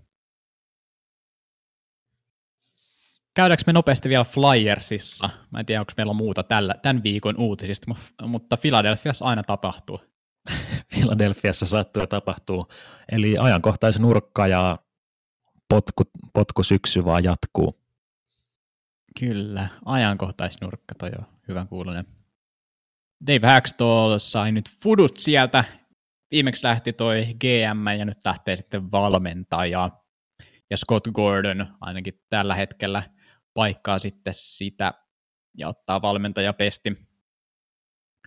käydäänkö 3.33 3.63
me 3.67 3.73
nopeasti 3.73 4.09
vielä 4.09 4.23
Flyersissa? 4.23 5.29
Mä 5.51 5.59
en 5.59 5.65
tiedä, 5.65 5.81
onko 5.81 5.91
meillä 5.97 6.13
muuta 6.13 6.43
tällä, 6.43 6.75
tämän 6.81 7.03
viikon 7.03 7.35
uutisista, 7.37 7.95
mutta 8.27 8.57
Philadelphiassa 8.57 9.25
aina 9.25 9.43
tapahtuu. 9.43 9.99
Philadelphiassa 10.93 11.65
sattuu 11.65 12.03
ja 12.03 12.07
tapahtuu. 12.07 12.67
Eli 13.11 13.37
ajankohtaisen 13.37 14.01
nurkka 14.01 14.47
ja 14.47 14.79
potku, 15.69 16.03
potku 16.33 16.63
syksy 16.63 17.05
vaan 17.05 17.23
jatkuu. 17.23 17.79
Kyllä, 19.19 19.67
ajankohtaisnurkka 19.85 20.95
toi 20.95 21.11
on 21.19 21.25
hyvän 21.47 21.67
kuulonen. 21.67 22.05
Dave 23.27 23.47
Hackstall 23.47 24.19
sai 24.19 24.51
nyt 24.51 24.69
fudut 24.69 25.17
sieltä. 25.17 25.63
Viimeksi 26.31 26.67
lähti 26.67 26.93
toi 26.93 27.25
GM 27.25 27.87
ja 27.99 28.05
nyt 28.05 28.17
lähtee 28.25 28.55
sitten 28.55 28.91
valmentaja. 28.91 29.89
Ja 30.69 30.77
Scott 30.77 31.07
Gordon 31.07 31.67
ainakin 31.81 32.21
tällä 32.29 32.55
hetkellä 32.55 33.03
paikkaa 33.53 33.99
sitten 33.99 34.33
sitä 34.33 34.93
ja 35.57 35.67
ottaa 35.67 36.01
valmentajapesti. 36.01 36.97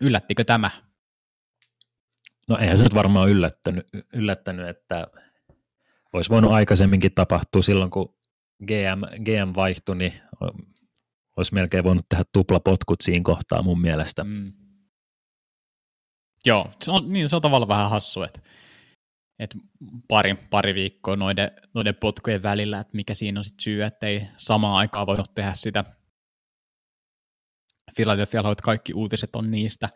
Yllättikö 0.01 0.43
tämä? 0.43 0.71
No 2.49 2.57
eihän 2.57 2.77
se 2.77 2.83
nyt 2.83 2.95
varmaan 2.95 3.29
yllättänyt, 3.29 3.87
yllättänyt 4.13 4.67
että 4.67 5.07
olisi 6.13 6.29
voinut 6.29 6.51
aikaisemminkin 6.51 7.13
tapahtua 7.15 7.61
silloin, 7.61 7.91
kun 7.91 8.15
GM, 8.65 9.23
GM 9.23 9.55
vaihtui, 9.55 9.95
niin 9.95 10.13
olisi 11.37 11.53
melkein 11.53 11.83
voinut 11.83 12.05
tehdä 12.09 12.23
tuplapotkut 12.33 13.01
siinä 13.01 13.23
kohtaa 13.23 13.61
mun 13.61 13.81
mielestä. 13.81 14.23
Mm. 14.23 14.53
Joo, 16.45 16.71
se 16.81 16.91
on, 16.91 17.13
niin, 17.13 17.29
se 17.29 17.35
on 17.35 17.41
tavallaan 17.41 17.67
vähän 17.67 17.89
hassu, 17.89 18.23
että, 18.23 18.39
että 19.39 19.57
pari, 20.07 20.35
pari 20.49 20.75
viikkoa 20.75 21.15
noiden, 21.15 21.51
noiden 21.73 21.95
potkujen 21.95 22.43
välillä, 22.43 22.79
että 22.79 22.95
mikä 22.95 23.13
siinä 23.13 23.39
on 23.39 23.45
sitten 23.45 23.63
syy, 23.63 23.83
että 23.83 24.07
ei 24.07 24.27
samaan 24.37 24.75
aikaan 24.75 25.07
voinut 25.07 25.35
tehdä 25.35 25.53
sitä. 25.53 25.85
Philadelphia 27.95 28.43
kaikki 28.63 28.93
uutiset 28.93 29.35
on 29.35 29.51
niistä. 29.51 29.89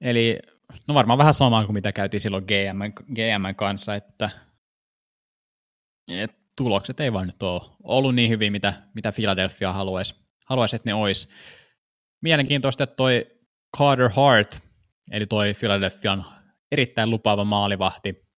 Eli 0.00 0.38
no 0.88 0.94
varmaan 0.94 1.18
vähän 1.18 1.34
samaa 1.34 1.64
kuin 1.64 1.74
mitä 1.74 1.92
käytiin 1.92 2.20
silloin 2.20 2.44
GM, 2.44 2.92
GM 3.14 3.54
kanssa, 3.56 3.94
että, 3.94 4.30
että 6.08 6.36
tulokset 6.56 7.00
ei 7.00 7.12
vaan 7.12 7.26
nyt 7.26 7.42
ole 7.42 7.62
ollut 7.82 8.14
niin 8.14 8.30
hyvin, 8.30 8.52
mitä, 8.52 8.72
mitä 8.94 9.12
Philadelphia 9.12 9.72
haluaisi, 9.72 10.14
haluaisi, 10.44 10.76
että 10.76 10.90
ne 10.90 10.94
olisi. 10.94 11.28
Mielenkiintoista, 12.22 12.84
että 12.84 12.96
toi 12.96 13.26
Carter 13.76 14.08
Hart, 14.08 14.60
eli 15.10 15.26
toi 15.26 15.54
Philadelphian 15.54 16.24
erittäin 16.72 17.10
lupaava 17.10 17.44
maalivahti, 17.44 18.28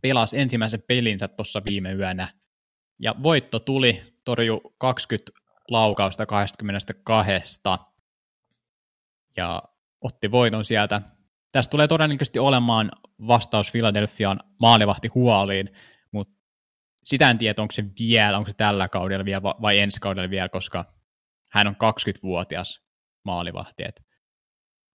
pelasi 0.00 0.38
ensimmäisen 0.38 0.82
pelinsä 0.82 1.28
tuossa 1.28 1.64
viime 1.64 1.92
yönä, 1.92 2.28
ja 2.98 3.14
voitto 3.22 3.58
tuli, 3.58 4.02
torju 4.24 4.60
20 4.78 5.32
laukausta 5.70 6.26
22, 6.26 7.60
ja 9.36 9.62
otti 10.06 10.30
voiton 10.30 10.64
sieltä. 10.64 11.02
Tästä 11.52 11.70
tulee 11.70 11.88
todennäköisesti 11.88 12.38
olemaan 12.38 12.90
vastaus 13.26 13.72
Philadelphian 13.72 14.40
maalivahti 14.60 15.08
huoliin, 15.08 15.70
mutta 16.12 16.34
sitä 17.04 17.30
en 17.30 17.38
tiedä, 17.38 17.62
onko 17.62 17.72
se 17.72 17.84
vielä, 17.98 18.38
onko 18.38 18.50
se 18.50 18.56
tällä 18.56 18.88
kaudella 18.88 19.24
vielä 19.24 19.42
vai 19.42 19.78
ensi 19.78 20.00
kaudella 20.00 20.30
vielä, 20.30 20.48
koska 20.48 20.84
hän 21.52 21.66
on 21.66 21.74
20-vuotias 21.74 22.82
maalivahti, 23.24 23.82
että 23.88 24.02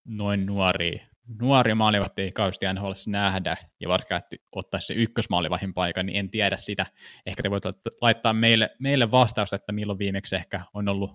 noin 0.07 0.45
nuori, 0.45 1.01
nuori 1.41 1.76
maalivahti 1.76 2.22
ei 2.22 2.32
kauheasti 2.32 2.66
NHL 2.74 2.91
nähdä, 3.07 3.57
ja 3.80 3.89
vaikka 3.89 4.18
että 4.18 4.36
ottaisi 4.51 4.88
se 4.88 4.93
ykkösmaalivahin 4.93 5.74
paikan, 5.74 6.05
niin 6.05 6.18
en 6.18 6.30
tiedä 6.30 6.57
sitä. 6.57 6.86
Ehkä 7.26 7.43
te 7.43 7.51
voitte 7.51 7.74
laittaa 8.01 8.34
meille, 8.34 8.70
meille 8.80 9.12
vastausta, 9.12 9.55
että 9.55 9.72
milloin 9.72 9.99
viimeksi 9.99 10.36
ehkä 10.36 10.62
on 10.74 10.88
ollut, 10.88 11.12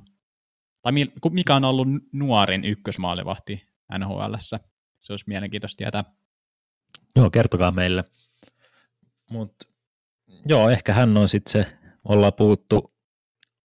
tai 0.82 0.92
mikä 1.30 1.54
on 1.54 1.64
ollut 1.64 1.88
nuorin 2.12 2.64
ykkösmaalivahti 2.64 3.75
nhl 3.98 4.34
Se 4.98 5.12
olisi 5.12 5.24
mielenkiintoista 5.26 5.76
tietää. 5.76 6.04
Joo, 7.16 7.30
kertokaa 7.30 7.70
meille. 7.70 8.04
Mutta 9.30 9.68
joo, 10.46 10.70
ehkä 10.70 10.92
hän 10.92 11.16
on 11.16 11.28
sitten 11.28 11.52
se, 11.52 11.78
ollaan 12.04 12.32
puhuttu 12.32 12.94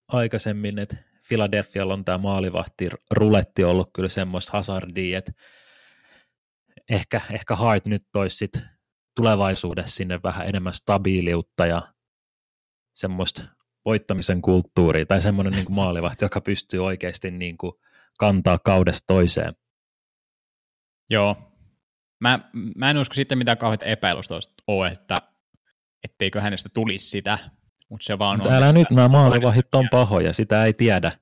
aikaisemmin, 0.08 0.78
että 0.78 0.96
Philadelphialla 1.28 1.94
on 1.94 2.04
tämä 2.04 2.18
maalivahti 2.18 2.88
ruletti 3.10 3.64
ollut 3.64 3.90
kyllä 3.94 4.08
semmoista 4.08 4.52
hazardia, 4.52 5.18
että 5.18 5.32
ehkä, 6.90 7.20
ehkä 7.30 7.56
Hart 7.56 7.86
nyt 7.86 8.04
toisi 8.12 8.36
sit 8.36 8.52
tulevaisuudessa 9.16 9.96
sinne 9.96 10.20
vähän 10.22 10.46
enemmän 10.48 10.74
stabiiliutta 10.74 11.66
ja 11.66 11.92
semmoista 12.94 13.44
voittamisen 13.84 14.42
kulttuuria 14.42 15.06
tai 15.06 15.22
semmoinen 15.22 15.52
niin 15.52 15.72
maalivahti, 15.72 16.24
joka 16.24 16.40
pystyy 16.40 16.84
oikeasti 16.84 17.30
niin 17.30 17.58
kuin 17.58 17.72
kantaa 18.18 18.58
kaudesta 18.58 19.06
toiseen. 19.06 19.54
Joo. 21.12 21.36
Mä, 22.20 22.38
mä 22.76 22.90
en 22.90 22.98
usko 22.98 23.14
sitten 23.14 23.38
mitään 23.38 23.58
kauheita 23.58 23.84
epäilystä 23.84 24.34
ole, 24.66 24.88
että 24.88 25.22
etteikö 26.04 26.40
hänestä 26.40 26.68
tulisi 26.74 27.10
sitä, 27.10 27.38
mutta 27.88 28.04
se 28.04 28.18
vaan 28.18 28.38
mutta 28.38 28.50
on. 28.50 28.56
Älä 28.56 28.72
nyt, 28.72 28.90
nämä 28.90 29.08
maalivahit 29.08 29.74
on 29.74 29.88
pahoja, 29.90 30.32
sitä 30.32 30.64
ei 30.64 30.72
tiedä. 30.72 31.12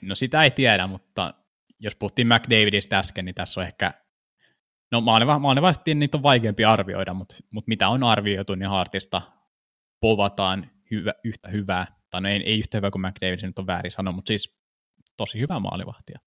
No 0.00 0.14
sitä 0.14 0.42
ei 0.42 0.50
tiedä, 0.50 0.86
mutta 0.86 1.34
jos 1.80 1.94
puhuttiin 1.94 2.28
McDavidistä 2.28 2.98
äsken, 2.98 3.24
niin 3.24 3.34
tässä 3.34 3.60
on 3.60 3.66
ehkä, 3.66 3.92
no 4.92 5.00
maalivahit, 5.00 5.80
niitä 5.94 6.16
on 6.16 6.22
vaikeampi 6.22 6.64
arvioida, 6.64 7.14
mutta, 7.14 7.36
mutta 7.50 7.68
mitä 7.68 7.88
on 7.88 8.02
arvioitu, 8.02 8.54
niin 8.54 8.68
Hartista 8.68 9.22
povataan 10.00 10.70
hyvä, 10.90 11.12
yhtä 11.24 11.48
hyvää, 11.48 11.86
tai 12.10 12.20
no 12.20 12.28
ei, 12.28 12.42
ei 12.46 12.58
yhtä 12.58 12.78
hyvää 12.78 12.90
kuin 12.90 13.02
McDavid, 13.02 13.38
se 13.38 13.46
nyt 13.46 13.58
on 13.58 13.66
väärin 13.66 13.92
sanoa, 13.92 14.12
mutta 14.12 14.30
siis 14.30 14.58
tosi 15.16 15.40
hyvä 15.40 15.60
maalivahtia 15.60 16.18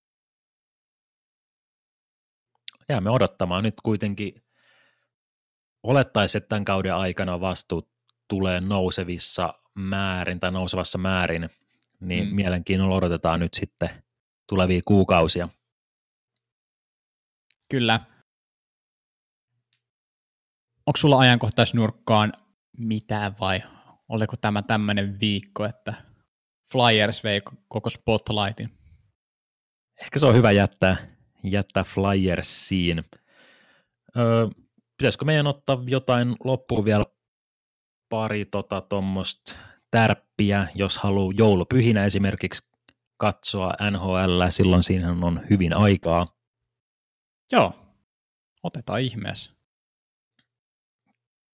jäämme 2.88 3.10
odottamaan 3.10 3.64
nyt 3.64 3.74
kuitenkin. 3.82 4.42
Olettaisiin, 5.82 6.42
että 6.42 6.48
tämän 6.48 6.64
kauden 6.64 6.94
aikana 6.94 7.40
vastuut 7.40 7.88
tulee 8.28 8.60
nousevissa 8.60 9.54
määrin 9.74 10.40
tai 10.40 10.52
nousevassa 10.52 10.98
määrin, 10.98 11.50
niin 12.00 12.28
mm. 12.28 12.34
mielenkiinnolla 12.34 12.96
odotetaan 12.96 13.40
nyt 13.40 13.54
sitten 13.54 13.90
tulevia 14.46 14.80
kuukausia. 14.84 15.48
Kyllä. 17.70 18.00
Onko 20.86 20.96
sulla 20.96 21.18
ajankohtaisnurkkaan 21.18 22.32
mitään 22.78 23.36
vai 23.40 23.62
oliko 24.08 24.36
tämä 24.40 24.62
tämmöinen 24.62 25.20
viikko, 25.20 25.64
että 25.64 25.94
Flyers 26.72 27.24
vei 27.24 27.40
koko 27.68 27.90
spotlightin? 27.90 28.78
Ehkä 30.00 30.18
se 30.18 30.26
on 30.26 30.34
hyvä 30.34 30.52
jättää 30.52 31.15
jättää 31.52 31.84
Flyersiin. 31.84 33.04
Öö, 34.16 34.48
pitäisikö 34.98 35.24
meidän 35.24 35.46
ottaa 35.46 35.82
jotain 35.86 36.36
loppuun 36.44 36.84
vielä 36.84 37.06
pari 38.08 38.44
tota 38.44 38.80
tuommoista 38.80 39.56
tärppiä, 39.90 40.68
jos 40.74 40.98
haluaa 40.98 41.34
joulupyhinä 41.36 42.04
esimerkiksi 42.04 42.68
katsoa 43.16 43.72
NHL, 43.90 44.42
silloin 44.48 44.82
siinä 44.82 45.16
on 45.22 45.40
hyvin 45.50 45.76
aikaa. 45.76 46.26
Joo, 47.52 47.72
otetaan 48.62 49.00
ihmeessä. 49.00 49.50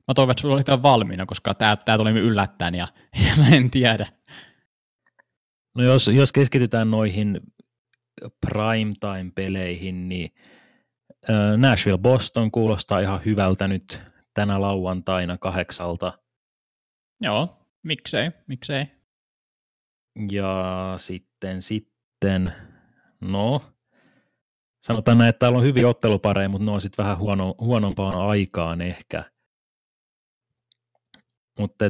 Mä 0.09 0.15
toivon, 0.15 0.31
että 0.31 0.41
sulla 0.41 0.55
oli 0.55 0.65
tämä 0.65 0.83
valmiina, 0.83 1.27
koska 1.27 1.55
tämä, 1.55 1.77
tämä 1.77 1.99
tuli 1.99 2.11
yllättäen 2.11 2.75
ja, 2.75 2.89
ja 3.27 3.37
mä 3.37 3.57
en 3.57 3.71
tiedä. 3.71 4.13
No 5.77 5.85
jos, 5.85 6.09
jos 6.09 6.33
keskitytään 6.33 6.91
noihin 6.91 7.41
primetime-peleihin, 8.47 10.09
niin 10.09 10.35
Nashville 11.57 11.99
Boston 11.99 12.51
kuulostaa 12.51 13.01
ihan 13.01 13.21
hyvältä 13.25 13.69
nyt 13.69 14.01
tänä 14.35 14.61
lauantaina 14.61 15.39
kahdeksalta. 15.39 16.19
Joo, 17.21 17.67
miksei, 17.83 18.31
miksei. 18.47 18.87
Ja 20.31 20.95
sitten, 20.97 21.63
sitten, 21.63 22.53
no, 23.21 23.63
sanotaan 24.87 25.19
näin, 25.19 25.29
että 25.29 25.39
täällä 25.39 25.59
on 25.59 25.65
hyviä 25.65 25.89
ottelupareja, 25.89 26.49
mutta 26.49 26.65
ne 26.65 26.71
on 26.71 26.81
sitten 26.81 27.05
vähän 27.05 27.19
huono, 27.19 27.55
huonompaan 27.61 28.15
aikaan 28.29 28.81
ehkä. 28.81 29.31
Mutta 31.59 31.85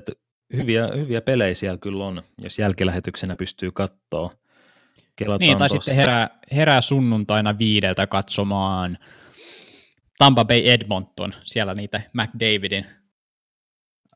hyviä, 0.57 0.87
hyviä 0.97 1.21
pelejä 1.21 1.55
siellä 1.55 1.79
kyllä 1.79 2.05
on, 2.05 2.23
jos 2.39 2.59
jälkilähetyksenä 2.59 3.37
pystyy 3.37 3.71
katsoa. 3.71 4.31
Kelataan 5.17 5.39
niin, 5.39 5.59
tai 5.59 5.69
tossa. 5.69 5.85
sitten 5.85 5.97
herää, 5.97 6.39
herää 6.53 6.81
sunnuntaina 6.81 7.59
viideltä 7.59 8.07
katsomaan 8.07 8.99
Tampa 10.19 10.45
Bay 10.45 10.63
Edmonton, 10.65 11.35
siellä 11.45 11.75
niitä 11.75 12.01
McDavidin 12.13 12.87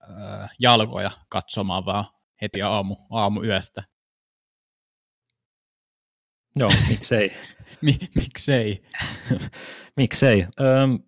äh, 0.02 0.50
jalkoja 0.58 1.10
katsomaan 1.28 1.84
vaan 1.84 2.04
heti 2.42 2.62
aamu, 2.62 2.96
aamu 3.10 3.42
yöstä. 3.42 3.82
Joo, 6.56 6.70
miksei. 6.88 7.32
Mi, 7.82 7.98
miksei? 8.14 8.82
miksei? 9.96 10.46
Öm, 10.60 10.98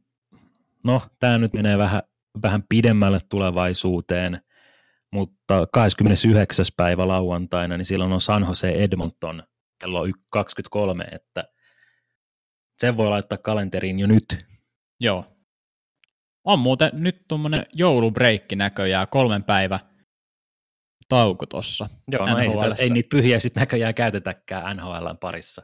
no, 0.84 1.02
tämä 1.18 1.38
nyt 1.38 1.52
menee 1.52 1.78
vähän, 1.78 2.02
vähän 2.42 2.62
pidemmälle 2.68 3.18
tulevaisuuteen, 3.28 4.40
mutta 5.12 5.66
29. 5.72 6.66
päivä 6.76 7.08
lauantaina, 7.08 7.76
niin 7.76 7.86
silloin 7.86 8.12
on 8.12 8.20
San 8.20 8.44
Jose 8.48 8.68
Edmonton 8.68 9.42
kello 9.78 10.02
23, 10.30 11.04
että 11.12 11.44
sen 12.78 12.96
voi 12.96 13.08
laittaa 13.08 13.38
kalenteriin 13.38 13.98
jo 13.98 14.06
nyt. 14.06 14.46
Joo. 15.00 15.24
On 16.44 16.58
muuten 16.58 16.90
nyt 16.92 17.24
tuommoinen 17.28 17.66
joulubreikki 17.74 18.56
näköjään, 18.56 19.08
kolmen 19.08 19.44
päivä 19.44 19.80
tauko 21.08 21.46
tossa. 21.46 21.88
Joo, 22.08 22.26
no 22.26 22.38
ei, 22.38 22.50
sitä, 22.50 22.74
ei 22.78 22.90
niitä 22.90 23.08
pyhiä 23.08 23.38
sitten 23.38 23.60
näköjään 23.60 23.94
käytetäkään 23.94 24.76
NHLn 24.76 25.18
parissa. 25.20 25.62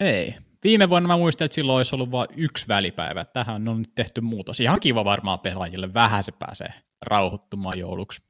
Ei. 0.00 0.34
Viime 0.64 0.88
vuonna 0.88 1.06
mä 1.06 1.16
muistelin, 1.16 1.46
että 1.46 1.54
silloin 1.54 1.76
olisi 1.76 1.94
ollut 1.94 2.10
vain 2.10 2.28
yksi 2.36 2.68
välipäivä. 2.68 3.24
Tähän 3.24 3.68
on 3.68 3.78
nyt 3.78 3.94
tehty 3.94 4.20
muutos. 4.20 4.60
Ihan 4.60 4.80
kiva 4.80 5.04
varmaan 5.04 5.40
pelaajille. 5.40 5.94
Vähän 5.94 6.24
se 6.24 6.32
pääsee 6.38 6.72
rauhoittumaan 7.02 7.78
jouluksi. 7.78 8.22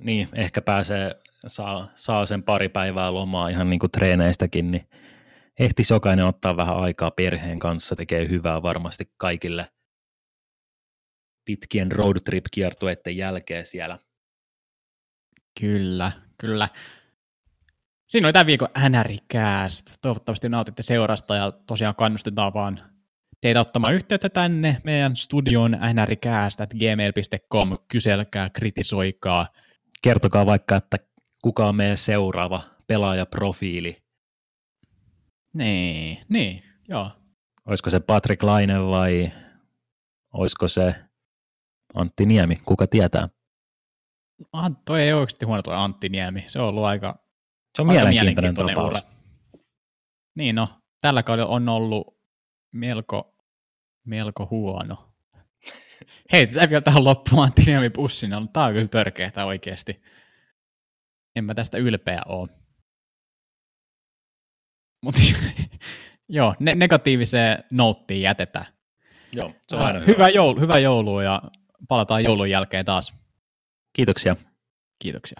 Niin, 0.00 0.28
ehkä 0.32 0.62
pääsee, 0.62 1.14
saa, 1.46 1.88
saa 1.94 2.26
sen 2.26 2.42
pari 2.42 2.68
päivää 2.68 3.14
lomaa 3.14 3.48
ihan 3.48 3.70
niin 3.70 3.78
kuin 3.78 3.90
treeneistäkin, 3.90 4.70
niin 4.70 4.88
ehtisi 5.58 5.94
jokainen 5.94 6.26
ottaa 6.26 6.56
vähän 6.56 6.76
aikaa 6.76 7.10
perheen 7.10 7.58
kanssa, 7.58 7.96
tekee 7.96 8.28
hyvää 8.28 8.62
varmasti 8.62 9.12
kaikille 9.16 9.66
pitkien 11.44 11.92
roadtrip-kiertueiden 11.92 13.16
jälkeen 13.16 13.66
siellä. 13.66 13.98
Kyllä, 15.60 16.12
kyllä. 16.38 16.68
Siinä 18.06 18.26
oli 18.26 18.32
tämän 18.32 18.46
viikon 18.46 18.68
NRCast. 18.88 19.86
Toivottavasti 20.02 20.48
nautitte 20.48 20.82
seurasta 20.82 21.36
ja 21.36 21.52
tosiaan 21.66 21.94
kannustetaan 21.94 22.54
vaan 22.54 22.80
teitä 23.40 23.60
ottamaan 23.60 23.94
yhteyttä 23.94 24.28
tänne 24.28 24.80
meidän 24.84 25.16
studion 25.16 25.70
nrcast.gmail.com. 25.70 27.78
Kyselkää, 27.88 28.50
kritisoikaa. 28.50 29.46
Kertokaa 30.02 30.46
vaikka, 30.46 30.76
että 30.76 30.98
kuka 31.42 31.66
on 31.68 31.76
meidän 31.76 31.96
seuraava 31.96 32.62
pelaajaprofiili. 32.86 34.02
Niin, 35.54 36.24
niin, 36.28 36.62
joo. 36.88 37.10
Olisiko 37.66 37.90
se 37.90 38.00
Patrick 38.00 38.42
Laine 38.42 38.80
vai 38.80 39.32
olisiko 40.32 40.68
se 40.68 40.94
Antti 41.94 42.26
Niemi, 42.26 42.56
kuka 42.56 42.86
tietää? 42.86 43.28
Ah, 44.52 44.70
toi 44.84 45.02
ei 45.02 45.12
oikeasti 45.12 45.46
huono 45.46 45.62
tuo 45.62 45.74
Antti 45.74 46.08
Niemi. 46.08 46.44
Se 46.46 46.60
on 46.60 46.68
ollut 46.68 46.84
aika, 46.84 47.18
se 47.76 47.82
on 47.82 47.90
aika 47.90 48.04
mielenkiintoinen, 48.04 48.54
mielenkiintoinen 48.54 49.02
tapaus. 49.02 49.14
Niin 50.36 50.54
no, 50.54 50.68
tällä 51.00 51.22
kaudella 51.22 51.50
on 51.50 51.68
ollut 51.68 52.18
melko, 52.72 53.34
melko 54.06 54.48
huono. 54.50 55.13
Hei, 56.32 56.46
tätä 56.46 56.70
vielä 56.70 56.80
tähän 56.80 57.04
loppuun 57.04 57.44
Antti 57.44 57.62
Niemi 57.66 57.90
bussin. 57.90 58.30
No, 58.30 58.46
tää 58.52 58.64
on 58.64 58.72
kyllä 58.72 58.88
törkeetä 58.88 59.44
oikeasti. 59.44 60.02
En 61.36 61.44
mä 61.44 61.54
tästä 61.54 61.78
ylpeä 61.78 62.22
ole. 62.26 62.48
Mutta 65.02 65.20
joo, 66.28 66.54
ne- 66.60 66.74
negatiiviseen 66.74 67.64
nouttiin 67.70 68.22
jätetään. 68.22 68.66
Joo, 69.32 69.54
se 69.68 69.76
on 69.76 69.82
aina 69.82 69.98
hyvä. 69.98 70.12
Hyvä, 70.12 70.28
joulu, 70.28 70.60
hyvä 70.60 70.78
joulua 70.78 71.22
ja 71.22 71.42
palataan 71.88 72.24
joulun 72.24 72.50
jälkeen 72.50 72.84
taas. 72.84 73.14
Kiitoksia. 73.92 74.36
Kiitoksia. 74.98 75.38